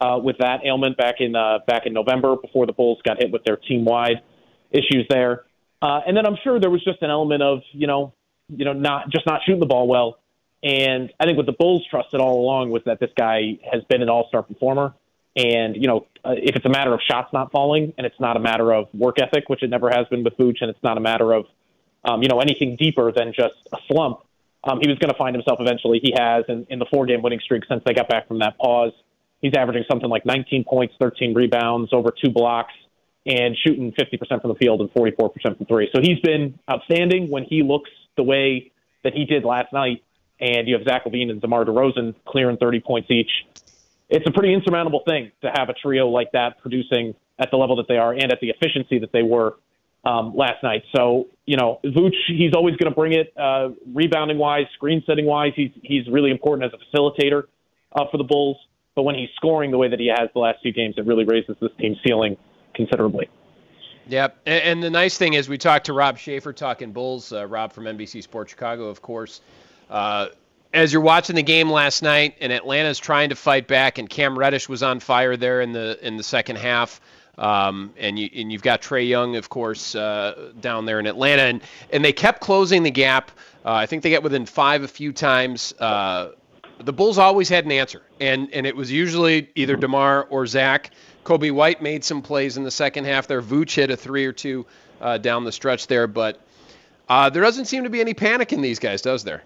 uh, 0.00 0.18
with 0.20 0.38
that 0.38 0.60
ailment 0.64 0.96
back 0.96 1.16
in 1.20 1.36
uh, 1.36 1.58
back 1.68 1.82
in 1.86 1.92
November 1.92 2.34
before 2.36 2.66
the 2.66 2.72
Bulls 2.72 2.98
got 3.04 3.18
hit 3.20 3.30
with 3.30 3.44
their 3.44 3.56
team 3.56 3.84
wide 3.84 4.22
issues 4.70 5.06
there. 5.08 5.44
Uh, 5.82 6.00
and 6.06 6.16
then 6.16 6.26
I'm 6.26 6.36
sure 6.42 6.58
there 6.58 6.70
was 6.70 6.82
just 6.84 7.02
an 7.02 7.10
element 7.10 7.42
of 7.42 7.60
you 7.72 7.86
know 7.86 8.14
you 8.48 8.64
know 8.64 8.72
not 8.72 9.10
just 9.10 9.26
not 9.26 9.40
shooting 9.44 9.60
the 9.60 9.66
ball 9.66 9.86
well. 9.86 10.18
And 10.62 11.12
I 11.20 11.24
think 11.24 11.36
what 11.36 11.44
the 11.44 11.52
Bulls 11.52 11.86
trusted 11.90 12.20
all 12.20 12.40
along 12.40 12.70
was 12.70 12.82
that 12.86 12.98
this 12.98 13.10
guy 13.16 13.58
has 13.70 13.82
been 13.84 14.00
an 14.00 14.08
All 14.08 14.26
Star 14.28 14.42
performer. 14.42 14.94
And, 15.36 15.76
you 15.76 15.88
know, 15.88 16.06
uh, 16.24 16.34
if 16.36 16.56
it's 16.56 16.64
a 16.64 16.70
matter 16.70 16.94
of 16.94 17.00
shots 17.08 17.32
not 17.32 17.50
falling 17.50 17.92
and 17.98 18.06
it's 18.06 18.18
not 18.20 18.36
a 18.36 18.40
matter 18.40 18.72
of 18.72 18.86
work 18.94 19.16
ethic, 19.20 19.48
which 19.48 19.62
it 19.62 19.68
never 19.68 19.90
has 19.90 20.06
been 20.08 20.22
with 20.22 20.36
Vooch, 20.36 20.58
and 20.60 20.70
it's 20.70 20.82
not 20.82 20.96
a 20.96 21.00
matter 21.00 21.32
of, 21.32 21.46
um, 22.04 22.22
you 22.22 22.28
know, 22.28 22.40
anything 22.40 22.76
deeper 22.76 23.10
than 23.12 23.32
just 23.34 23.56
a 23.72 23.78
slump, 23.88 24.20
um, 24.62 24.78
he 24.80 24.88
was 24.88 24.98
going 24.98 25.10
to 25.10 25.18
find 25.18 25.34
himself 25.34 25.58
eventually. 25.60 26.00
He 26.02 26.14
has 26.16 26.44
in, 26.48 26.66
in 26.70 26.78
the 26.78 26.86
four 26.86 27.04
game 27.04 27.20
winning 27.20 27.40
streak 27.40 27.64
since 27.68 27.82
they 27.84 27.92
got 27.92 28.08
back 28.08 28.28
from 28.28 28.38
that 28.38 28.56
pause. 28.58 28.92
He's 29.42 29.52
averaging 29.54 29.84
something 29.90 30.08
like 30.08 30.24
19 30.24 30.64
points, 30.64 30.94
13 30.98 31.34
rebounds, 31.34 31.92
over 31.92 32.10
two 32.10 32.30
blocks, 32.30 32.72
and 33.26 33.56
shooting 33.56 33.92
50% 33.92 34.40
from 34.40 34.50
the 34.50 34.54
field 34.56 34.80
and 34.80 34.90
44% 34.92 35.30
from 35.42 35.66
three. 35.66 35.88
So 35.94 36.00
he's 36.02 36.20
been 36.20 36.58
outstanding 36.70 37.30
when 37.30 37.44
he 37.44 37.62
looks 37.62 37.90
the 38.16 38.22
way 38.22 38.70
that 39.02 39.14
he 39.14 39.24
did 39.24 39.44
last 39.44 39.72
night. 39.72 40.02
And 40.40 40.68
you 40.68 40.76
have 40.76 40.84
Zach 40.86 41.04
LaVine 41.04 41.30
and 41.30 41.40
DeMar 41.40 41.64
DeRozan 41.64 42.14
clearing 42.26 42.56
30 42.56 42.80
points 42.80 43.10
each 43.10 43.30
it's 44.08 44.26
a 44.26 44.30
pretty 44.30 44.52
insurmountable 44.52 45.02
thing 45.06 45.32
to 45.42 45.50
have 45.56 45.68
a 45.68 45.72
trio 45.72 46.08
like 46.08 46.32
that 46.32 46.58
producing 46.60 47.14
at 47.38 47.50
the 47.50 47.56
level 47.56 47.76
that 47.76 47.88
they 47.88 47.96
are 47.96 48.12
and 48.12 48.32
at 48.32 48.38
the 48.40 48.50
efficiency 48.50 48.98
that 48.98 49.12
they 49.12 49.22
were 49.22 49.56
um, 50.04 50.36
last 50.36 50.62
night. 50.62 50.82
So, 50.94 51.28
you 51.46 51.56
know, 51.56 51.80
Vooch, 51.84 52.14
he's 52.28 52.52
always 52.54 52.76
going 52.76 52.92
to 52.92 52.94
bring 52.94 53.12
it 53.12 53.32
uh, 53.36 53.70
rebounding 53.92 54.38
wise, 54.38 54.66
screen 54.74 55.02
setting 55.06 55.26
wise. 55.26 55.52
He's, 55.56 55.70
he's 55.82 56.06
really 56.08 56.30
important 56.30 56.72
as 56.72 56.78
a 56.78 56.96
facilitator 56.96 57.44
uh, 57.92 58.04
for 58.10 58.18
the 58.18 58.24
Bulls. 58.24 58.58
But 58.94 59.02
when 59.02 59.16
he's 59.16 59.30
scoring 59.34 59.72
the 59.72 59.78
way 59.78 59.88
that 59.88 59.98
he 59.98 60.06
has 60.06 60.28
the 60.34 60.38
last 60.38 60.58
few 60.62 60.72
games, 60.72 60.94
it 60.98 61.06
really 61.06 61.24
raises 61.24 61.56
this 61.60 61.70
team's 61.80 61.98
ceiling 62.06 62.36
considerably. 62.74 63.28
Yep. 64.08 64.38
And 64.46 64.82
the 64.82 64.90
nice 64.90 65.16
thing 65.16 65.32
is, 65.32 65.48
we 65.48 65.56
talked 65.56 65.86
to 65.86 65.92
Rob 65.92 66.18
Schaefer 66.18 66.52
talking 66.52 66.92
Bulls, 66.92 67.32
uh, 67.32 67.46
Rob 67.46 67.72
from 67.72 67.84
NBC 67.84 68.22
Sports 68.22 68.50
Chicago, 68.50 68.88
of 68.88 69.00
course. 69.00 69.40
Uh, 69.88 70.26
as 70.74 70.92
you're 70.92 71.02
watching 71.02 71.36
the 71.36 71.42
game 71.42 71.70
last 71.70 72.02
night, 72.02 72.34
and 72.40 72.52
Atlanta's 72.52 72.98
trying 72.98 73.30
to 73.30 73.36
fight 73.36 73.66
back, 73.66 73.98
and 73.98 74.10
Cam 74.10 74.38
Reddish 74.38 74.68
was 74.68 74.82
on 74.82 75.00
fire 75.00 75.36
there 75.36 75.60
in 75.60 75.72
the 75.72 75.98
in 76.06 76.16
the 76.16 76.22
second 76.22 76.56
half. 76.56 77.00
Um, 77.38 77.94
and 77.96 78.18
you 78.18 78.28
and 78.34 78.52
you've 78.52 78.62
got 78.62 78.82
Trae 78.82 79.08
Young, 79.08 79.36
of 79.36 79.48
course, 79.48 79.94
uh, 79.94 80.52
down 80.60 80.84
there 80.84 81.00
in 81.00 81.06
Atlanta, 81.06 81.42
and 81.42 81.62
and 81.90 82.04
they 82.04 82.12
kept 82.12 82.40
closing 82.40 82.82
the 82.82 82.90
gap. 82.90 83.30
Uh, 83.64 83.72
I 83.72 83.86
think 83.86 84.02
they 84.02 84.10
got 84.10 84.22
within 84.22 84.46
five 84.46 84.82
a 84.82 84.88
few 84.88 85.12
times. 85.12 85.72
Uh, 85.78 86.32
the 86.82 86.92
Bulls 86.92 87.18
always 87.18 87.48
had 87.48 87.64
an 87.64 87.72
answer, 87.72 88.02
and 88.20 88.52
and 88.52 88.66
it 88.66 88.76
was 88.76 88.90
usually 88.90 89.48
either 89.54 89.76
Demar 89.76 90.24
or 90.24 90.46
Zach. 90.46 90.90
Coby 91.24 91.50
White 91.50 91.82
made 91.82 92.04
some 92.04 92.22
plays 92.22 92.56
in 92.56 92.64
the 92.64 92.70
second 92.70 93.04
half 93.06 93.26
there. 93.26 93.42
Vooch 93.42 93.74
hit 93.74 93.90
a 93.90 93.96
three 93.96 94.26
or 94.26 94.32
two 94.32 94.66
uh, 95.00 95.18
down 95.18 95.44
the 95.44 95.52
stretch 95.52 95.86
there, 95.86 96.06
but 96.06 96.40
uh, 97.08 97.30
there 97.30 97.42
doesn't 97.42 97.64
seem 97.64 97.84
to 97.84 97.90
be 97.90 98.00
any 98.00 98.14
panic 98.14 98.52
in 98.52 98.60
these 98.60 98.78
guys, 98.78 99.02
does 99.02 99.24
there? 99.24 99.42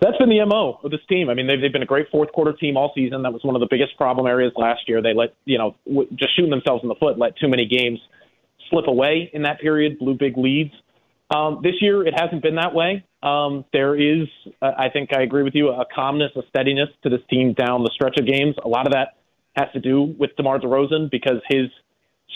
That's 0.00 0.16
been 0.16 0.28
the 0.28 0.44
mo 0.46 0.78
of 0.84 0.90
this 0.92 1.00
team. 1.08 1.28
I 1.28 1.34
mean, 1.34 1.48
they've, 1.48 1.60
they've 1.60 1.72
been 1.72 1.82
a 1.82 1.86
great 1.86 2.06
fourth 2.10 2.30
quarter 2.32 2.52
team 2.52 2.76
all 2.76 2.92
season. 2.94 3.22
That 3.22 3.32
was 3.32 3.42
one 3.42 3.56
of 3.56 3.60
the 3.60 3.66
biggest 3.68 3.96
problem 3.96 4.26
areas 4.26 4.52
last 4.56 4.82
year. 4.86 5.02
They 5.02 5.12
let 5.12 5.34
you 5.44 5.58
know 5.58 5.74
w- 5.86 6.08
just 6.14 6.36
shooting 6.36 6.50
themselves 6.50 6.84
in 6.84 6.88
the 6.88 6.94
foot, 6.94 7.18
let 7.18 7.36
too 7.36 7.48
many 7.48 7.66
games 7.66 7.98
slip 8.70 8.86
away 8.86 9.30
in 9.32 9.42
that 9.42 9.60
period, 9.60 9.98
blew 9.98 10.14
big 10.14 10.36
leads. 10.36 10.72
Um, 11.34 11.60
this 11.62 11.74
year, 11.80 12.06
it 12.06 12.14
hasn't 12.18 12.42
been 12.42 12.54
that 12.54 12.74
way. 12.74 13.04
Um, 13.22 13.64
there 13.72 13.96
is, 13.96 14.28
uh, 14.62 14.70
I 14.78 14.88
think, 14.88 15.10
I 15.12 15.22
agree 15.22 15.42
with 15.42 15.54
you, 15.54 15.68
a 15.68 15.84
calmness, 15.92 16.30
a 16.36 16.42
steadiness 16.48 16.88
to 17.02 17.10
this 17.10 17.20
team 17.28 17.52
down 17.52 17.82
the 17.82 17.90
stretch 17.92 18.16
of 18.18 18.26
games. 18.26 18.54
A 18.64 18.68
lot 18.68 18.86
of 18.86 18.92
that 18.92 19.17
has 19.58 19.72
to 19.72 19.80
do 19.80 20.14
with 20.18 20.36
DeMar 20.36 20.60
DeRozan 20.60 21.10
because 21.10 21.40
his 21.48 21.68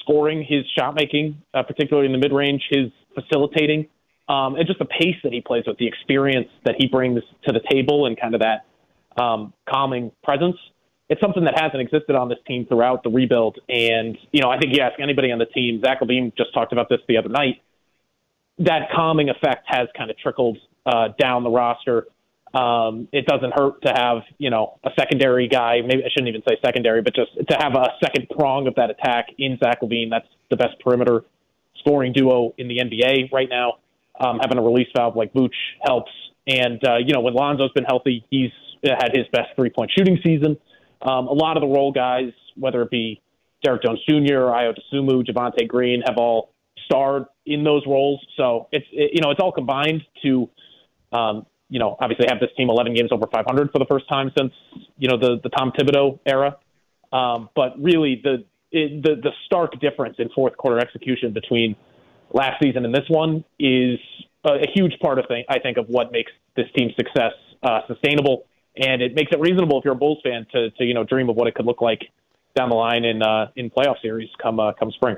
scoring, 0.02 0.44
his 0.46 0.64
shot 0.76 0.94
making, 0.94 1.40
uh, 1.54 1.62
particularly 1.62 2.06
in 2.06 2.12
the 2.12 2.18
mid 2.18 2.32
range, 2.32 2.62
his 2.70 2.90
facilitating 3.14 3.88
um, 4.28 4.54
and 4.54 4.66
just 4.66 4.78
the 4.78 4.86
pace 4.86 5.16
that 5.24 5.32
he 5.32 5.40
plays 5.40 5.64
with, 5.66 5.78
the 5.78 5.86
experience 5.86 6.48
that 6.64 6.76
he 6.78 6.86
brings 6.86 7.22
to 7.44 7.52
the 7.52 7.60
table, 7.70 8.06
and 8.06 8.18
kind 8.18 8.34
of 8.34 8.40
that 8.40 8.64
um, 9.22 9.52
calming 9.68 10.12
presence. 10.22 10.56
It's 11.08 11.20
something 11.20 11.44
that 11.44 11.60
hasn't 11.60 11.80
existed 11.80 12.14
on 12.16 12.28
this 12.28 12.38
team 12.46 12.64
throughout 12.66 13.02
the 13.02 13.10
rebuild. 13.10 13.58
And 13.68 14.16
you 14.30 14.40
know, 14.40 14.48
I 14.48 14.58
think 14.58 14.74
you 14.74 14.82
ask 14.82 14.98
anybody 15.00 15.32
on 15.32 15.38
the 15.38 15.46
team, 15.46 15.82
Zach 15.84 16.00
LaVine 16.00 16.34
just 16.36 16.54
talked 16.54 16.72
about 16.72 16.88
this 16.88 17.00
the 17.08 17.18
other 17.18 17.28
night. 17.28 17.62
That 18.58 18.90
calming 18.94 19.28
effect 19.28 19.64
has 19.66 19.88
kind 19.96 20.10
of 20.10 20.16
trickled 20.18 20.58
uh, 20.86 21.08
down 21.18 21.42
the 21.42 21.50
roster. 21.50 22.06
Um, 22.54 23.08
it 23.12 23.24
doesn't 23.26 23.52
hurt 23.54 23.80
to 23.82 23.92
have, 23.94 24.18
you 24.38 24.50
know, 24.50 24.78
a 24.84 24.90
secondary 24.98 25.48
guy. 25.48 25.80
Maybe 25.80 26.04
I 26.04 26.08
shouldn't 26.10 26.28
even 26.28 26.42
say 26.46 26.58
secondary, 26.64 27.00
but 27.00 27.14
just 27.14 27.32
to 27.48 27.56
have 27.58 27.74
a 27.74 27.88
second 28.02 28.28
prong 28.28 28.66
of 28.66 28.74
that 28.74 28.90
attack 28.90 29.28
in 29.38 29.58
Zach 29.62 29.80
LaVine. 29.80 30.10
That's 30.10 30.28
the 30.50 30.56
best 30.56 30.78
perimeter 30.80 31.24
scoring 31.78 32.12
duo 32.12 32.54
in 32.58 32.68
the 32.68 32.78
NBA 32.78 33.32
right 33.32 33.48
now 33.48 33.78
um, 34.20 34.38
having 34.40 34.58
a 34.58 34.62
release 34.62 34.88
valve 34.94 35.16
like 35.16 35.32
Vooch 35.32 35.54
helps. 35.84 36.10
And, 36.46 36.80
uh, 36.86 36.96
you 36.98 37.12
know, 37.12 37.20
when 37.20 37.34
Lonzo's 37.34 37.72
been 37.72 37.84
healthy, 37.84 38.24
he's 38.30 38.50
had 38.82 39.10
his 39.12 39.26
best 39.32 39.50
three 39.56 39.70
point 39.70 39.90
shooting 39.96 40.18
season. 40.24 40.56
Um, 41.02 41.26
a 41.26 41.32
lot 41.32 41.56
of 41.56 41.62
the 41.62 41.68
role 41.68 41.92
guys, 41.92 42.32
whether 42.56 42.82
it 42.82 42.90
be 42.90 43.20
Derrick 43.62 43.82
Jones 43.82 44.00
Jr., 44.08 44.50
Ayo 44.50 44.74
Dosunmu, 44.74 45.26
Javonte 45.26 45.66
Green, 45.66 46.02
have 46.06 46.16
all 46.16 46.52
starred 46.84 47.24
in 47.46 47.64
those 47.64 47.82
roles. 47.86 48.24
So 48.36 48.68
it's, 48.72 48.86
it, 48.92 49.12
you 49.14 49.20
know, 49.20 49.30
it's 49.30 49.40
all 49.40 49.52
combined 49.52 50.02
to, 50.22 50.48
um, 51.12 51.46
you 51.72 51.78
know, 51.78 51.96
obviously 51.98 52.26
have 52.28 52.38
this 52.38 52.50
team 52.54 52.68
11 52.68 52.92
games 52.92 53.08
over 53.12 53.26
500 53.26 53.72
for 53.72 53.78
the 53.78 53.86
first 53.86 54.06
time 54.06 54.30
since, 54.36 54.52
you 54.98 55.08
know, 55.08 55.16
the, 55.16 55.40
the 55.42 55.48
Tom 55.48 55.72
Thibodeau 55.72 56.18
era. 56.26 56.58
Um, 57.12 57.48
but 57.56 57.80
really 57.82 58.20
the, 58.22 58.44
it, 58.70 59.02
the, 59.02 59.16
the 59.16 59.30
stark 59.46 59.80
difference 59.80 60.16
in 60.18 60.28
fourth 60.34 60.56
quarter 60.58 60.78
execution 60.78 61.32
between 61.32 61.74
last 62.32 62.62
season 62.62 62.84
and 62.84 62.94
this 62.94 63.08
one 63.08 63.42
is 63.58 63.98
a, 64.44 64.50
a 64.50 64.66
huge 64.74 64.98
part 65.00 65.18
of 65.18 65.26
thing, 65.28 65.44
I 65.48 65.58
think 65.60 65.78
of 65.78 65.88
what 65.88 66.12
makes 66.12 66.32
this 66.56 66.66
team's 66.76 66.94
success 66.96 67.32
uh, 67.62 67.80
sustainable, 67.86 68.44
and 68.76 69.00
it 69.00 69.14
makes 69.14 69.30
it 69.32 69.40
reasonable 69.40 69.78
if 69.78 69.84
you're 69.84 69.94
a 69.94 69.96
Bulls 69.96 70.18
fan 70.22 70.46
to 70.52 70.70
to 70.70 70.84
you 70.84 70.94
know 70.94 71.04
dream 71.04 71.28
of 71.28 71.36
what 71.36 71.46
it 71.46 71.54
could 71.54 71.66
look 71.66 71.80
like 71.80 72.02
down 72.54 72.68
the 72.68 72.74
line 72.74 73.04
in 73.04 73.22
uh, 73.22 73.50
in 73.56 73.70
playoff 73.70 74.00
series 74.02 74.28
come 74.42 74.60
uh, 74.60 74.72
come 74.72 74.90
spring. 74.92 75.16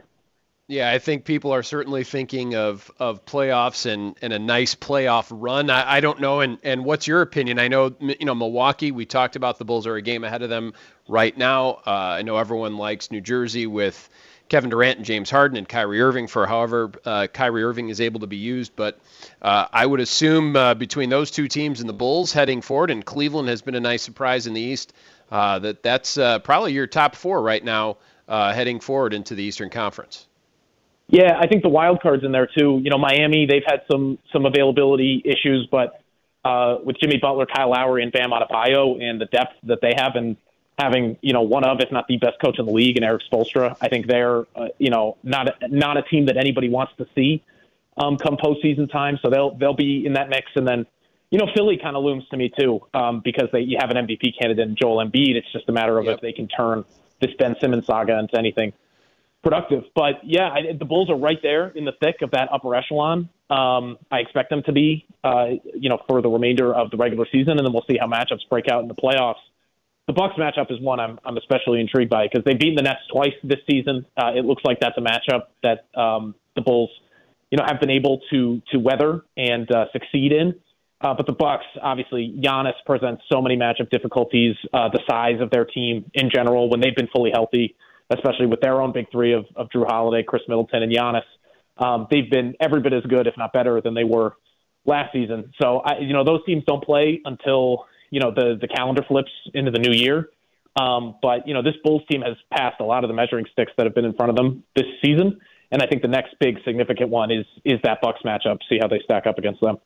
Yeah, 0.67 0.91
I 0.91 0.99
think 0.99 1.27
people 1.27 1.53
are 1.53 1.63
certainly 1.63 2.05
thinking 2.05 2.55
of, 2.55 2.91
of 2.99 3.27
playoffs 3.27 3.85
and, 3.85 4.17
and 4.23 4.33
a 4.33 4.39
nice 4.39 4.75
playoff 4.75 5.27
run. 5.31 5.69
I, 5.69 5.97
I 5.97 6.01
don't 6.01 6.21
know, 6.23 6.41
and, 6.41 6.57
and 6.63 6.87
what's 6.87 7.07
your 7.07 7.21
opinion? 7.21 7.59
I 7.59 7.69
know 7.69 7.95
you 8.01 8.25
know 8.25 8.35
Milwaukee. 8.35 8.91
We 8.91 9.05
talked 9.05 9.37
about 9.37 9.59
the 9.59 9.67
Bulls 9.67 9.87
are 9.87 9.97
a 9.97 10.01
game 10.01 10.25
ahead 10.25 10.41
of 10.41 10.49
them 10.49 10.73
right 11.07 11.37
now. 11.37 11.83
Uh, 11.87 12.17
I 12.17 12.23
know 12.23 12.39
everyone 12.39 12.79
likes 12.79 13.11
New 13.11 13.21
Jersey 13.21 13.67
with 13.67 14.09
Kevin 14.49 14.71
Durant 14.71 14.97
and 14.97 15.05
James 15.05 15.29
Harden 15.29 15.59
and 15.59 15.69
Kyrie 15.69 16.01
Irving 16.01 16.29
for 16.29 16.47
however 16.47 16.93
uh, 17.05 17.27
Kyrie 17.27 17.63
Irving 17.63 17.91
is 17.91 18.01
able 18.01 18.21
to 18.21 18.27
be 18.27 18.39
used. 18.39 18.75
But 18.75 18.99
uh, 19.43 19.67
I 19.71 19.85
would 19.85 20.01
assume 20.01 20.57
uh, 20.57 20.73
between 20.73 21.11
those 21.11 21.31
two 21.31 21.47
teams 21.47 21.81
and 21.81 21.89
the 21.91 21.95
Bulls 21.95 22.33
heading 22.33 22.63
forward, 22.63 22.91
and 22.91 23.05
Cleveland 23.05 23.51
has 23.51 23.61
been 23.61 23.75
a 23.75 23.81
nice 23.81 24.01
surprise 24.01 24.47
in 24.47 24.55
the 24.55 24.63
East, 24.63 24.95
uh, 25.31 25.59
that 25.59 25.83
that's 25.83 26.17
uh, 26.17 26.39
probably 26.39 26.73
your 26.73 26.87
top 26.87 27.17
four 27.17 27.43
right 27.43 27.63
now 27.63 27.99
uh, 28.29 28.55
heading 28.55 28.81
forward 28.81 29.13
into 29.13 29.35
the 29.35 29.43
Eastern 29.43 29.69
Conference. 29.69 30.27
Yeah, 31.09 31.39
I 31.39 31.47
think 31.47 31.63
the 31.63 31.69
wild 31.69 32.01
cards 32.03 32.25
in 32.25 32.33
there 32.33 32.47
too. 32.47 32.81
You 32.83 32.91
know, 32.91 32.99
Miami 32.99 33.47
they've 33.47 33.63
had 33.67 33.83
some 33.91 34.19
some 34.33 34.47
availability 34.47 35.23
issues, 35.25 35.69
but 35.71 36.01
with 36.85 36.97
Jimmy 37.01 37.19
Butler, 37.19 37.47
Kyle 37.47 37.71
Lowry, 37.71 38.03
and 38.03 38.13
Bam 38.13 38.31
Adebayo, 38.31 39.03
and 39.03 39.21
the 39.21 39.27
depth 39.27 39.55
that 39.65 39.81
they 39.81 39.93
have, 39.97 40.17
and 40.17 40.37
having 40.79 41.17
you 41.21 41.33
know 41.33 41.43
one 41.43 41.65
of, 41.65 41.81
if 41.81 41.91
not 41.93 42.07
the 42.09 42.17
best 42.17 42.41
coach 42.45 42.59
in 42.59 42.67
the 42.67 42.73
league, 42.73 42.97
and 42.97 43.05
Erik 43.05 43.23
Spoelstra. 43.31 43.77
I 43.81 43.89
think 43.89 44.07
they're 44.07 44.47
uh, 44.57 44.69
you 44.79 44.91
know 44.91 45.17
not 45.23 45.49
a, 45.49 45.69
not 45.69 45.97
a 45.97 46.03
team 46.03 46.27
that 46.27 46.37
anybody 46.37 46.69
wants 46.69 46.93
to 46.99 47.07
see 47.15 47.43
um, 47.97 48.17
come 48.17 48.37
postseason 48.37 48.91
time. 48.91 49.19
So 49.23 49.31
they'll 49.31 49.55
they'll 49.55 49.77
be 49.77 50.05
in 50.07 50.15
that 50.15 50.29
mix, 50.29 50.51
and 50.57 50.67
then 50.67 50.87
you 51.31 51.39
know 51.39 51.47
Philly 51.55 51.79
kind 51.83 51.97
of 51.97 52.05
looms 52.05 52.25
to 52.31 52.37
me 52.37 52.53
too 52.59 52.81
um, 52.93 53.21
because 53.25 53.49
they 53.53 53.61
you 53.61 53.79
have 53.81 53.91
an 53.91 54.07
MVP 54.07 54.39
candidate 54.39 54.69
in 54.69 54.77
Joel 54.77 55.05
Embiid. 55.05 55.37
It's 55.37 55.51
just 55.53 55.69
a 55.69 55.73
matter 55.73 55.99
of 55.99 56.07
yep. 56.07 56.17
if 56.17 56.21
they 56.21 56.33
can 56.33 56.49
turn 56.49 56.85
this 57.21 57.31
Ben 57.39 57.57
Simmons 57.61 57.87
saga 57.87 58.19
into 58.19 58.39
anything 58.39 58.73
productive. 59.45 59.85
But 59.95 60.15
yeah, 60.25 60.49
I, 60.49 60.73
the 60.77 60.85
Bulls 60.85 61.11
are 61.11 61.17
right 61.17 61.39
there 61.43 61.69
in 61.69 61.85
the 61.85 61.93
thick 62.03 62.17
of 62.23 62.31
that 62.33 62.49
upper 62.53 62.75
echelon. 62.75 63.29
Um, 63.51 63.99
I 64.11 64.19
expect 64.19 64.51
them 64.51 64.63
to 64.67 64.73
be, 64.73 65.07
uh, 65.23 65.47
you 65.75 65.89
know, 65.89 65.99
for 66.09 66.23
the 66.23 66.29
remainder 66.29 66.75
of 66.75 66.91
the 66.91 66.97
regular 66.97 67.27
season, 67.31 67.59
and 67.59 67.65
then 67.65 67.73
we'll 67.73 67.85
see 67.89 67.99
how 68.01 68.09
matchups 68.09 68.49
break 68.51 68.67
out 68.69 68.83
in 68.83 68.89
the 68.89 68.95
playoffs. 68.95 69.43
The 70.07 70.13
Bucks 70.13 70.35
matchup 70.37 70.73
is 70.73 70.81
one 70.81 70.99
I'm, 70.99 71.19
I'm 71.25 71.37
especially 71.37 71.81
intrigued 71.81 72.11
by 72.11 72.27
because 72.27 72.45
they've 72.45 72.59
beaten 72.59 72.75
the 72.75 72.83
Nets 72.83 73.01
twice 73.13 73.33
this 73.43 73.61
season. 73.71 74.05
Uh, 74.17 74.33
it 74.35 74.45
looks 74.45 74.63
like 74.65 74.81
that's 74.81 74.99
a 74.99 75.01
matchup 75.01 75.45
that 75.63 75.87
um, 75.99 76.35
the 76.57 76.63
Bulls, 76.63 76.91
you 77.51 77.59
know, 77.59 77.65
have 77.67 77.81
been 77.81 77.91
able 77.91 78.21
to 78.31 78.61
to 78.73 78.79
weather 78.79 79.23
and 79.37 79.71
uh, 79.71 79.87
succeed 79.93 80.33
in. 80.33 80.55
Uh, 81.01 81.13
but 81.13 81.27
the 81.27 81.33
Bucks, 81.33 81.67
obviously, 81.83 82.35
Giannis 82.43 82.73
presents 82.87 83.23
so 83.31 83.43
many 83.43 83.57
matchup 83.57 83.91
difficulties. 83.91 84.57
Uh, 84.73 84.89
the 84.89 85.01
size 85.09 85.41
of 85.41 85.51
their 85.51 85.67
team 85.67 86.11
in 86.15 86.31
general, 86.35 86.71
when 86.71 86.81
they've 86.81 86.97
been 86.97 87.09
fully 87.15 87.31
healthy, 87.31 87.77
especially 88.11 88.47
with 88.47 88.61
their 88.61 88.81
own 88.81 88.93
big 88.93 89.11
three 89.11 89.33
of, 89.33 89.47
of 89.57 89.69
Jrue 89.75 89.87
Holiday, 89.87 90.25
Khris 90.27 90.43
Middleton, 90.49 90.83
and 90.83 90.93
Giannis, 90.93 91.23
um, 91.79 92.07
they've 92.11 92.31
been 92.31 92.55
every 92.61 92.81
bit 92.81 92.93
as 92.93 93.03
good, 93.05 93.27
if 93.27 93.35
not 93.37 93.53
better, 93.53 93.81
than 93.81 93.95
they 93.95 94.05
were 94.05 94.37
last 94.85 95.13
season. 95.13 95.53
So, 95.61 95.79
I, 95.79 95.99
you 95.99 96.13
know, 96.13 96.25
those 96.25 96.45
teams 96.47 96.63
don't 96.67 96.85
play 96.85 97.21
until 97.25 97.87
you 98.11 98.21
know 98.21 98.33
the 98.35 98.57
the 98.61 98.69
calendar 98.69 99.03
flips 99.09 99.31
into 99.55 99.71
the 99.71 99.79
new 99.79 99.93
year. 99.93 100.31
Um, 100.81 101.17
but 101.23 101.47
you 101.47 101.55
know, 101.55 101.63
this 101.63 101.75
Bulls 101.83 102.03
team 102.11 102.23
has 102.23 102.37
passed 102.53 102.81
a 102.81 102.85
lot 102.85 103.05
of 103.05 103.09
the 103.09 103.15
measuring 103.15 103.47
sticks 103.53 103.73
that 103.77 103.87
have 103.87 103.95
been 103.95 104.05
in 104.05 104.15
front 104.15 104.31
of 104.31 104.37
them 104.37 104.65
this 104.77 104.87
season, 105.05 105.41
and 105.71 105.83
I 105.83 105.87
think 105.87 106.03
the 106.03 106.09
next 106.09 106.35
big 106.39 106.57
significant 106.65 107.11
one 107.11 107.31
is 107.31 107.47
is 107.65 107.81
that 107.83 108.01
Bucks 108.01 108.21
matchup. 108.25 108.59
See 108.69 108.79
how 108.81 108.89
they 108.89 109.01
stack 109.05 109.27
up 109.27 109.39
against 109.39 109.61
them. 109.61 109.79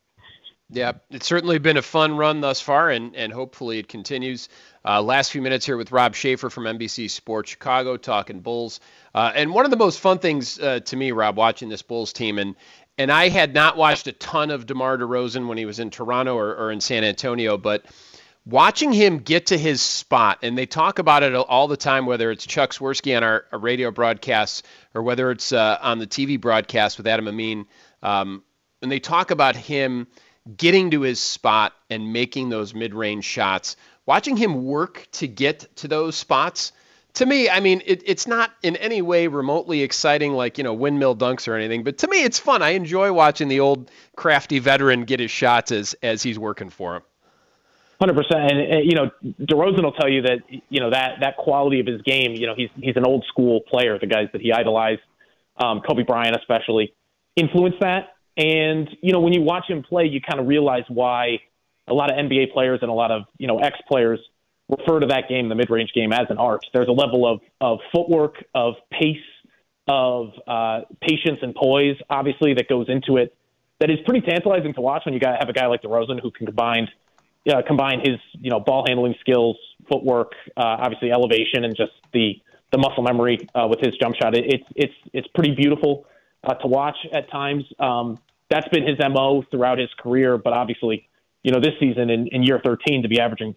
Yeah, 0.71 0.93
it's 1.11 1.27
certainly 1.27 1.59
been 1.59 1.79
a 1.79 1.83
fun 1.83 2.19
run 2.19 2.43
thus 2.43 2.61
far, 2.61 2.91
and, 2.91 3.17
and 3.17 3.33
hopefully 3.33 3.79
it 3.79 3.89
continues. 3.89 4.51
Uh, 4.85 5.01
last 5.01 5.33
few 5.33 5.41
minutes 5.41 5.65
here 5.65 5.79
with 5.79 5.93
Rob 5.93 6.15
Schaefer 6.15 6.51
from 6.51 6.65
NBC 6.65 7.11
Sports 7.11 7.51
Chicago 7.51 7.97
talking 7.97 8.41
Bulls. 8.41 8.81
Uh, 9.15 9.33
and 9.35 9.55
one 9.55 9.65
of 9.65 9.71
the 9.71 9.79
most 9.79 9.99
fun 9.99 10.19
things 10.19 10.59
uh, 10.59 10.81
to 10.81 10.97
me, 10.97 11.13
Rob, 11.13 11.39
watching 11.39 11.71
this 11.71 11.81
Bulls 11.81 12.13
team, 12.13 12.39
and 12.39 12.55
and 12.99 13.11
I 13.11 13.29
had 13.29 13.55
not 13.55 13.77
watched 13.77 14.09
a 14.09 14.13
ton 14.13 14.51
of 14.51 14.67
DeMar 14.67 14.99
DeRozan 14.99 15.47
when 15.47 15.57
he 15.57 15.65
was 15.65 15.79
in 15.79 15.89
Toronto 15.89 16.37
or, 16.37 16.55
or 16.55 16.73
in 16.73 16.81
San 16.81 17.05
Antonio, 17.05 17.57
but 17.57 17.87
watching 18.45 18.93
him 18.93 19.19
get 19.19 19.47
to 19.47 19.57
his 19.57 19.81
spot, 19.81 20.41
and 20.43 20.59
they 20.59 20.67
talk 20.67 20.99
about 20.99 21.23
it 21.23 21.33
all 21.33 21.69
the 21.69 21.77
time, 21.77 22.07
whether 22.07 22.31
it's 22.31 22.45
Chuck 22.45 22.73
Swirsky 22.73 23.17
on 23.17 23.23
our, 23.23 23.45
our 23.53 23.59
radio 23.59 23.93
broadcasts 23.93 24.65
or 24.95 25.03
whether 25.03 25.31
it's 25.31 25.53
uh, 25.53 25.79
on 25.81 26.01
the 26.01 26.09
TV 26.09 26.39
broadcast 26.41 26.99
with 26.99 27.07
Adam 27.07 27.29
Amin, 27.29 27.67
um, 28.03 28.43
and 28.83 28.93
they 28.93 29.01
talk 29.01 29.31
about 29.31 29.57
him– 29.57 30.07
getting 30.57 30.91
to 30.93 31.03
his 31.03 31.21
spot 31.21 31.73
and 31.91 32.13
making 32.13 32.49
those 32.49 32.75
mid-range 32.75 33.25
shots. 33.25 33.77
Watching 34.07 34.37
him 34.37 34.65
work 34.65 35.07
to 35.13 35.29
get 35.29 35.77
to 35.77 35.89
those 35.89 36.17
spots, 36.17 36.73
to 37.15 37.27
me, 37.27 37.51
I 37.51 37.61
mean, 37.61 37.83
it, 37.85 38.03
it's 38.07 38.27
not 38.27 38.53
in 38.63 38.77
any 38.77 39.03
way 39.03 39.27
remotely 39.27 39.83
exciting 39.83 40.33
like, 40.33 40.57
you 40.57 40.65
know, 40.65 40.73
windmill 40.73 41.17
dunks 41.17 41.49
or 41.49 41.55
anything, 41.55 41.83
but 41.83 41.99
to 41.99 42.09
me, 42.09 42.23
it's 42.23 42.39
fun. 42.39 42.63
I 42.63 42.71
enjoy 42.71 43.13
watching 43.13 43.49
the 43.49 43.61
old 43.61 43.91
crafty 44.17 44.61
veteran 44.61 45.05
get 45.05 45.21
his 45.21 45.31
shots 45.31 45.73
as, 45.73 45.95
as 46.03 46.23
he's 46.23 46.39
working 46.39 46.71
for 46.71 46.97
him. 46.97 47.03
Hundred 48.01 48.15
percent, 48.15 48.53
and 48.53 48.89
you 48.89 48.95
know, 48.95 49.11
DeRozan 49.41 49.83
will 49.83 49.91
tell 49.91 50.09
you 50.09 50.23
that 50.23 50.39
you 50.69 50.79
know 50.79 50.91
that 50.91 51.19
that 51.19 51.37
quality 51.37 51.81
of 51.81 51.87
his 51.89 52.01
game. 52.03 52.31
You 52.31 52.47
know, 52.47 52.55
he's 52.57 52.69
he's 52.81 52.97
an 52.97 53.05
old 53.05 53.25
school 53.27 53.61
player. 53.63 53.99
The 53.99 54.07
guys 54.07 54.29
that 54.33 54.41
he 54.41 54.53
idolized, 54.53 55.01
um, 55.57 55.81
Kobe 55.81 56.05
Bryant 56.05 56.37
especially, 56.37 56.95
influenced 57.35 57.81
that. 57.81 58.11
And, 58.39 58.89
you 59.03 59.13
know, 59.13 59.21
when 59.21 59.33
you 59.33 59.43
watch 59.43 59.69
him 59.69 59.83
play, 59.83 60.07
you 60.07 60.21
kind 60.21 60.41
of 60.41 60.47
realize 60.47 60.85
why 60.89 61.41
a 61.89 61.95
lot 61.95 62.11
of 62.11 62.17
NBA 62.17 62.53
players 62.53 62.79
and 62.83 62.91
a 62.91 62.95
lot 62.95 63.11
of, 63.11 63.23
you 63.37 63.47
know, 63.47 63.59
ex 63.59 63.77
players 63.89 64.21
refer 64.69 65.01
to 65.01 65.07
that 65.09 65.29
game, 65.29 65.49
the 65.49 65.55
mid 65.55 65.71
range 65.71 65.93
game, 65.95 66.13
as 66.13 66.27
an 66.31 66.39
art. 66.39 66.61
There's 66.73 66.89
a 66.89 66.93
level 66.93 67.27
of, 67.27 67.41
of 67.61 67.81
footwork, 67.93 68.45
of 68.55 68.75
pace, 68.91 69.17
of 69.89 70.33
uh, 70.47 70.83
patience 71.01 71.41
and 71.43 71.55
poise, 71.55 71.97
obviously, 72.09 72.55
that 72.55 72.69
goes 72.69 72.87
into 72.89 73.17
it 73.17 73.35
that 73.81 73.91
is 73.91 73.99
pretty 74.05 74.27
tantalizing 74.27 74.75
to 74.75 74.81
watch 74.81 75.05
when 75.05 75.15
you 75.15 75.21
got, 75.21 75.39
have 75.39 75.49
a 75.49 75.53
guy 75.53 75.67
like 75.67 75.83
DeRozan 75.83 76.21
who 76.21 76.31
can 76.31 76.47
combine, 76.47 76.89
uh, 77.49 77.63
combine 77.67 78.01
his, 78.01 78.19
you 78.41 78.51
know, 78.51 78.61
ball 78.61 78.85
handling 78.87 79.15
skills, 79.21 79.57
footwork, 79.89 80.33
uh, 80.57 80.63
obviously 80.81 81.13
elevation, 81.13 81.65
and 81.65 81.77
just 81.77 81.93
the, 82.13 82.35
the 82.73 82.79
muscle 82.79 83.03
memory 83.03 83.49
uh, 83.55 83.67
with 83.69 83.81
his 83.81 83.97
jump 84.01 84.17
shot. 84.17 84.37
It, 84.37 84.45
it's, 84.47 84.65
it's, 84.75 84.95
it's 85.13 85.29
pretty 85.29 85.55
beautiful 85.55 86.07
uh, 86.45 86.55
to 86.55 86.67
watch 86.67 86.97
at 87.13 87.31
times. 87.31 87.65
Um, 87.79 88.19
that's 88.51 88.69
been 88.69 88.87
his 88.87 88.97
mo 88.99 89.45
throughout 89.51 89.79
his 89.79 89.91
career. 89.99 90.39
But 90.39 90.53
obviously, 90.53 91.09
you 91.43 91.53
know, 91.53 91.61
this 91.61 91.75
season 91.81 92.11
in, 92.11 92.29
in 92.29 92.43
year 92.43 92.61
13 92.65 93.03
to 93.03 93.09
be 93.09 93.21
averaging 93.21 93.55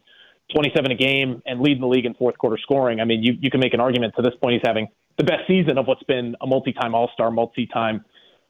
27 0.53 0.91
a 0.91 0.95
game 0.95 1.41
and 1.45 1.61
leading 1.61 1.81
the 1.81 1.87
league 1.87 2.05
in 2.05 2.13
fourth 2.13 2.37
quarter 2.37 2.57
scoring. 2.61 2.99
I 2.99 3.05
mean, 3.05 3.23
you 3.23 3.33
you 3.39 3.49
can 3.49 3.59
make 3.59 3.73
an 3.73 3.79
argument 3.79 4.13
to 4.17 4.21
this 4.21 4.33
point 4.41 4.53
he's 4.53 4.61
having 4.65 4.87
the 5.17 5.23
best 5.23 5.47
season 5.47 5.77
of 5.77 5.87
what's 5.87 6.03
been 6.03 6.35
a 6.41 6.47
multi-time 6.47 6.95
All-Star, 6.95 7.31
multi-time 7.31 8.05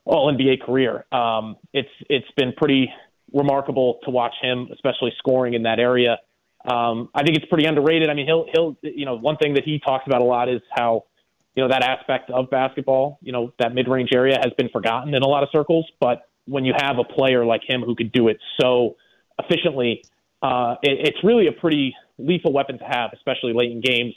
All 0.05 0.31
NBA 0.31 0.61
career. 0.61 1.05
Um, 1.11 1.57
it's 1.73 1.89
it's 2.09 2.29
been 2.35 2.53
pretty 2.53 2.91
remarkable 3.33 3.99
to 4.03 4.11
watch 4.11 4.33
him, 4.41 4.69
especially 4.73 5.13
scoring 5.17 5.53
in 5.53 5.63
that 5.63 5.79
area. 5.79 6.17
Um, 6.65 7.09
I 7.15 7.23
think 7.23 7.37
it's 7.37 7.45
pretty 7.47 7.65
underrated. 7.65 8.09
I 8.09 8.13
mean, 8.13 8.25
he'll 8.25 8.45
he'll 8.53 8.77
you 8.81 9.05
know 9.05 9.15
one 9.15 9.37
thing 9.37 9.55
that 9.55 9.63
he 9.63 9.79
talks 9.79 10.05
about 10.07 10.21
a 10.21 10.25
lot 10.25 10.49
is 10.49 10.61
how 10.71 11.05
you 11.55 11.63
know 11.63 11.69
that 11.69 11.83
aspect 11.83 12.29
of 12.29 12.49
basketball, 12.49 13.19
you 13.21 13.31
know 13.31 13.53
that 13.59 13.73
mid-range 13.73 14.09
area 14.13 14.37
has 14.37 14.53
been 14.57 14.69
forgotten 14.69 15.13
in 15.13 15.23
a 15.23 15.27
lot 15.27 15.43
of 15.43 15.49
circles, 15.51 15.85
but 15.99 16.27
when 16.45 16.65
you 16.65 16.73
have 16.77 16.97
a 16.97 17.03
player 17.03 17.45
like 17.45 17.61
him 17.67 17.81
who 17.81 17.95
could 17.95 18.11
do 18.11 18.27
it 18.27 18.37
so 18.59 18.95
efficiently, 19.39 20.03
uh, 20.41 20.75
it, 20.81 21.07
it's 21.07 21.23
really 21.23 21.47
a 21.47 21.51
pretty 21.51 21.95
lethal 22.17 22.53
weapon 22.53 22.79
to 22.79 22.85
have, 22.85 23.11
especially 23.13 23.53
late 23.53 23.71
in 23.71 23.81
games, 23.81 24.13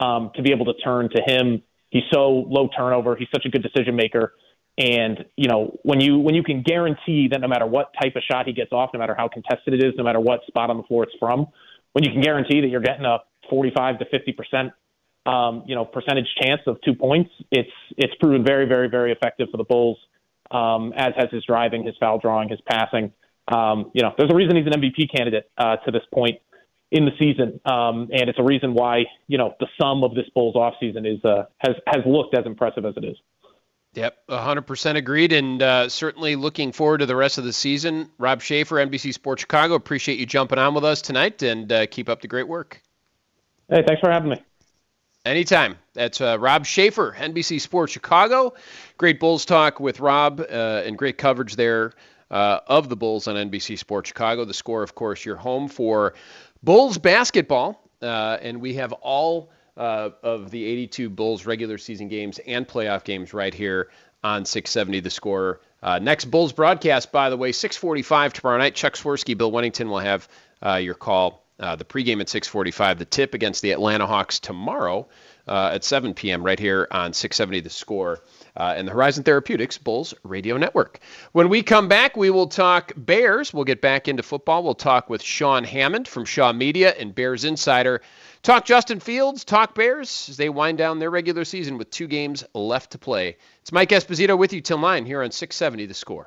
um, 0.00 0.30
to 0.34 0.42
be 0.42 0.52
able 0.52 0.66
to 0.66 0.74
turn 0.74 1.08
to 1.10 1.22
him. 1.24 1.62
He's 1.90 2.02
so 2.12 2.44
low 2.48 2.68
turnover. 2.76 3.16
He's 3.16 3.28
such 3.32 3.44
a 3.46 3.48
good 3.48 3.62
decision 3.62 3.96
maker. 3.96 4.34
And 4.76 5.24
you 5.36 5.48
know 5.48 5.78
when 5.84 6.00
you 6.00 6.18
when 6.18 6.34
you 6.34 6.42
can 6.42 6.62
guarantee 6.62 7.28
that 7.30 7.40
no 7.40 7.46
matter 7.46 7.64
what 7.64 7.92
type 8.00 8.16
of 8.16 8.22
shot 8.28 8.46
he 8.46 8.52
gets 8.52 8.72
off, 8.72 8.90
no 8.92 8.98
matter 8.98 9.14
how 9.16 9.28
contested 9.28 9.72
it 9.72 9.84
is, 9.84 9.92
no 9.96 10.02
matter 10.02 10.18
what 10.18 10.40
spot 10.48 10.68
on 10.68 10.78
the 10.78 10.82
floor 10.82 11.04
it's 11.04 11.14
from, 11.20 11.46
when 11.92 12.02
you 12.02 12.10
can 12.10 12.20
guarantee 12.20 12.60
that 12.60 12.68
you're 12.68 12.80
getting 12.80 13.04
a 13.04 13.18
45 13.48 14.00
to 14.00 14.04
50 14.06 14.32
percent, 14.32 14.72
um, 15.26 15.62
you 15.66 15.76
know, 15.76 15.84
percentage 15.84 16.26
chance 16.42 16.60
of 16.66 16.78
two 16.84 16.94
points, 16.94 17.30
it's 17.52 17.70
it's 17.96 18.12
proven 18.18 18.44
very 18.44 18.66
very 18.66 18.88
very 18.88 19.12
effective 19.12 19.46
for 19.52 19.58
the 19.58 19.64
Bulls 19.64 19.98
um, 20.50 20.92
as 20.96 21.12
has 21.16 21.30
his 21.30 21.44
driving, 21.44 21.84
his 21.84 21.94
foul 21.98 22.18
drawing, 22.18 22.48
his 22.48 22.60
passing. 22.68 23.12
Um, 23.48 23.90
you 23.94 24.02
know, 24.02 24.12
there's 24.16 24.30
a 24.30 24.34
reason 24.34 24.56
he's 24.56 24.66
an 24.66 24.80
MVP 24.80 25.14
candidate 25.14 25.50
uh, 25.58 25.76
to 25.76 25.90
this 25.90 26.02
point 26.12 26.40
in 26.90 27.04
the 27.04 27.10
season, 27.18 27.60
um, 27.64 28.08
and 28.12 28.28
it's 28.28 28.38
a 28.38 28.42
reason 28.42 28.72
why 28.72 29.04
you 29.26 29.36
know 29.36 29.54
the 29.60 29.66
sum 29.80 30.04
of 30.04 30.14
this 30.14 30.26
Bulls 30.34 30.54
offseason 30.54 31.06
is 31.06 31.24
uh, 31.24 31.44
has 31.58 31.74
has 31.86 32.02
looked 32.06 32.36
as 32.36 32.46
impressive 32.46 32.84
as 32.84 32.94
it 32.96 33.04
is. 33.04 33.16
Yep, 33.94 34.16
100% 34.28 34.96
agreed, 34.96 35.32
and 35.32 35.62
uh, 35.62 35.88
certainly 35.88 36.34
looking 36.34 36.72
forward 36.72 36.98
to 36.98 37.06
the 37.06 37.14
rest 37.14 37.38
of 37.38 37.44
the 37.44 37.52
season. 37.52 38.10
Rob 38.18 38.42
Schaefer, 38.42 38.76
NBC 38.76 39.14
Sports 39.14 39.42
Chicago, 39.42 39.74
appreciate 39.74 40.18
you 40.18 40.26
jumping 40.26 40.58
on 40.58 40.74
with 40.74 40.84
us 40.84 41.00
tonight, 41.00 41.42
and 41.42 41.70
uh, 41.70 41.86
keep 41.86 42.08
up 42.08 42.20
the 42.20 42.26
great 42.26 42.48
work. 42.48 42.82
Hey, 43.68 43.84
thanks 43.86 44.00
for 44.00 44.10
having 44.10 44.30
me. 44.30 44.42
Anytime. 45.24 45.76
That's 45.94 46.20
uh, 46.20 46.38
Rob 46.38 46.66
Schaefer, 46.66 47.14
NBC 47.16 47.60
Sports 47.60 47.92
Chicago. 47.92 48.54
Great 48.98 49.20
Bulls 49.20 49.44
talk 49.44 49.78
with 49.78 50.00
Rob 50.00 50.40
uh, 50.40 50.82
and 50.84 50.98
great 50.98 51.18
coverage 51.18 51.54
there 51.54 51.92
uh, 52.30 52.58
of 52.66 52.88
the 52.88 52.96
Bulls 52.96 53.28
on 53.28 53.36
NBC 53.36 53.78
Sports 53.78 54.08
Chicago. 54.08 54.44
The 54.44 54.54
score, 54.54 54.82
of 54.82 54.96
course, 54.96 55.24
your 55.24 55.36
home 55.36 55.68
for 55.68 56.14
Bulls 56.64 56.98
basketball. 56.98 57.80
Uh, 58.02 58.36
and 58.42 58.60
we 58.60 58.74
have 58.74 58.92
all 58.92 59.50
uh, 59.76 60.10
of 60.22 60.50
the 60.50 60.64
82 60.64 61.08
Bulls 61.10 61.46
regular 61.46 61.78
season 61.78 62.08
games 62.08 62.40
and 62.44 62.66
playoff 62.66 63.04
games 63.04 63.32
right 63.32 63.54
here 63.54 63.88
on 64.24 64.44
670 64.44 65.00
The 65.00 65.10
Score. 65.10 65.60
Uh, 65.80 66.00
next 66.00 66.26
Bulls 66.26 66.52
broadcast, 66.52 67.12
by 67.12 67.30
the 67.30 67.36
way, 67.36 67.52
645 67.52 68.32
tomorrow 68.32 68.58
night. 68.58 68.74
Chuck 68.74 68.94
Swirsky, 68.94 69.38
Bill 69.38 69.52
Wennington 69.52 69.88
will 69.88 70.00
have 70.00 70.28
your 70.80 70.94
call 70.94 71.43
uh, 71.60 71.76
the 71.76 71.84
pregame 71.84 72.20
at 72.20 72.28
6:45. 72.28 72.98
The 72.98 73.04
tip 73.04 73.34
against 73.34 73.62
the 73.62 73.72
Atlanta 73.72 74.06
Hawks 74.06 74.40
tomorrow 74.40 75.08
uh, 75.46 75.70
at 75.74 75.84
7 75.84 76.14
p.m. 76.14 76.42
right 76.42 76.58
here 76.58 76.88
on 76.90 77.12
670 77.12 77.60
The 77.60 77.70
Score 77.70 78.20
uh, 78.56 78.74
and 78.76 78.88
the 78.88 78.92
Horizon 78.92 79.24
Therapeutics 79.24 79.78
Bulls 79.78 80.14
Radio 80.22 80.56
Network. 80.56 81.00
When 81.32 81.48
we 81.48 81.62
come 81.62 81.88
back, 81.88 82.16
we 82.16 82.30
will 82.30 82.48
talk 82.48 82.92
Bears. 82.96 83.52
We'll 83.52 83.64
get 83.64 83.80
back 83.80 84.08
into 84.08 84.22
football. 84.22 84.62
We'll 84.62 84.74
talk 84.74 85.08
with 85.08 85.22
Sean 85.22 85.64
Hammond 85.64 86.08
from 86.08 86.24
Shaw 86.24 86.52
Media 86.52 86.94
and 86.98 87.14
Bears 87.14 87.44
Insider. 87.44 88.00
Talk 88.42 88.66
Justin 88.66 89.00
Fields, 89.00 89.44
talk 89.44 89.74
Bears 89.74 90.28
as 90.28 90.36
they 90.36 90.50
wind 90.50 90.76
down 90.76 90.98
their 90.98 91.10
regular 91.10 91.44
season 91.44 91.78
with 91.78 91.90
two 91.90 92.06
games 92.06 92.44
left 92.52 92.92
to 92.92 92.98
play. 92.98 93.36
It's 93.62 93.72
Mike 93.72 93.88
Esposito 93.88 94.36
with 94.36 94.52
you 94.52 94.60
till 94.60 94.78
9 94.78 95.06
here 95.06 95.22
on 95.22 95.30
670 95.30 95.86
The 95.86 95.94
Score. 95.94 96.26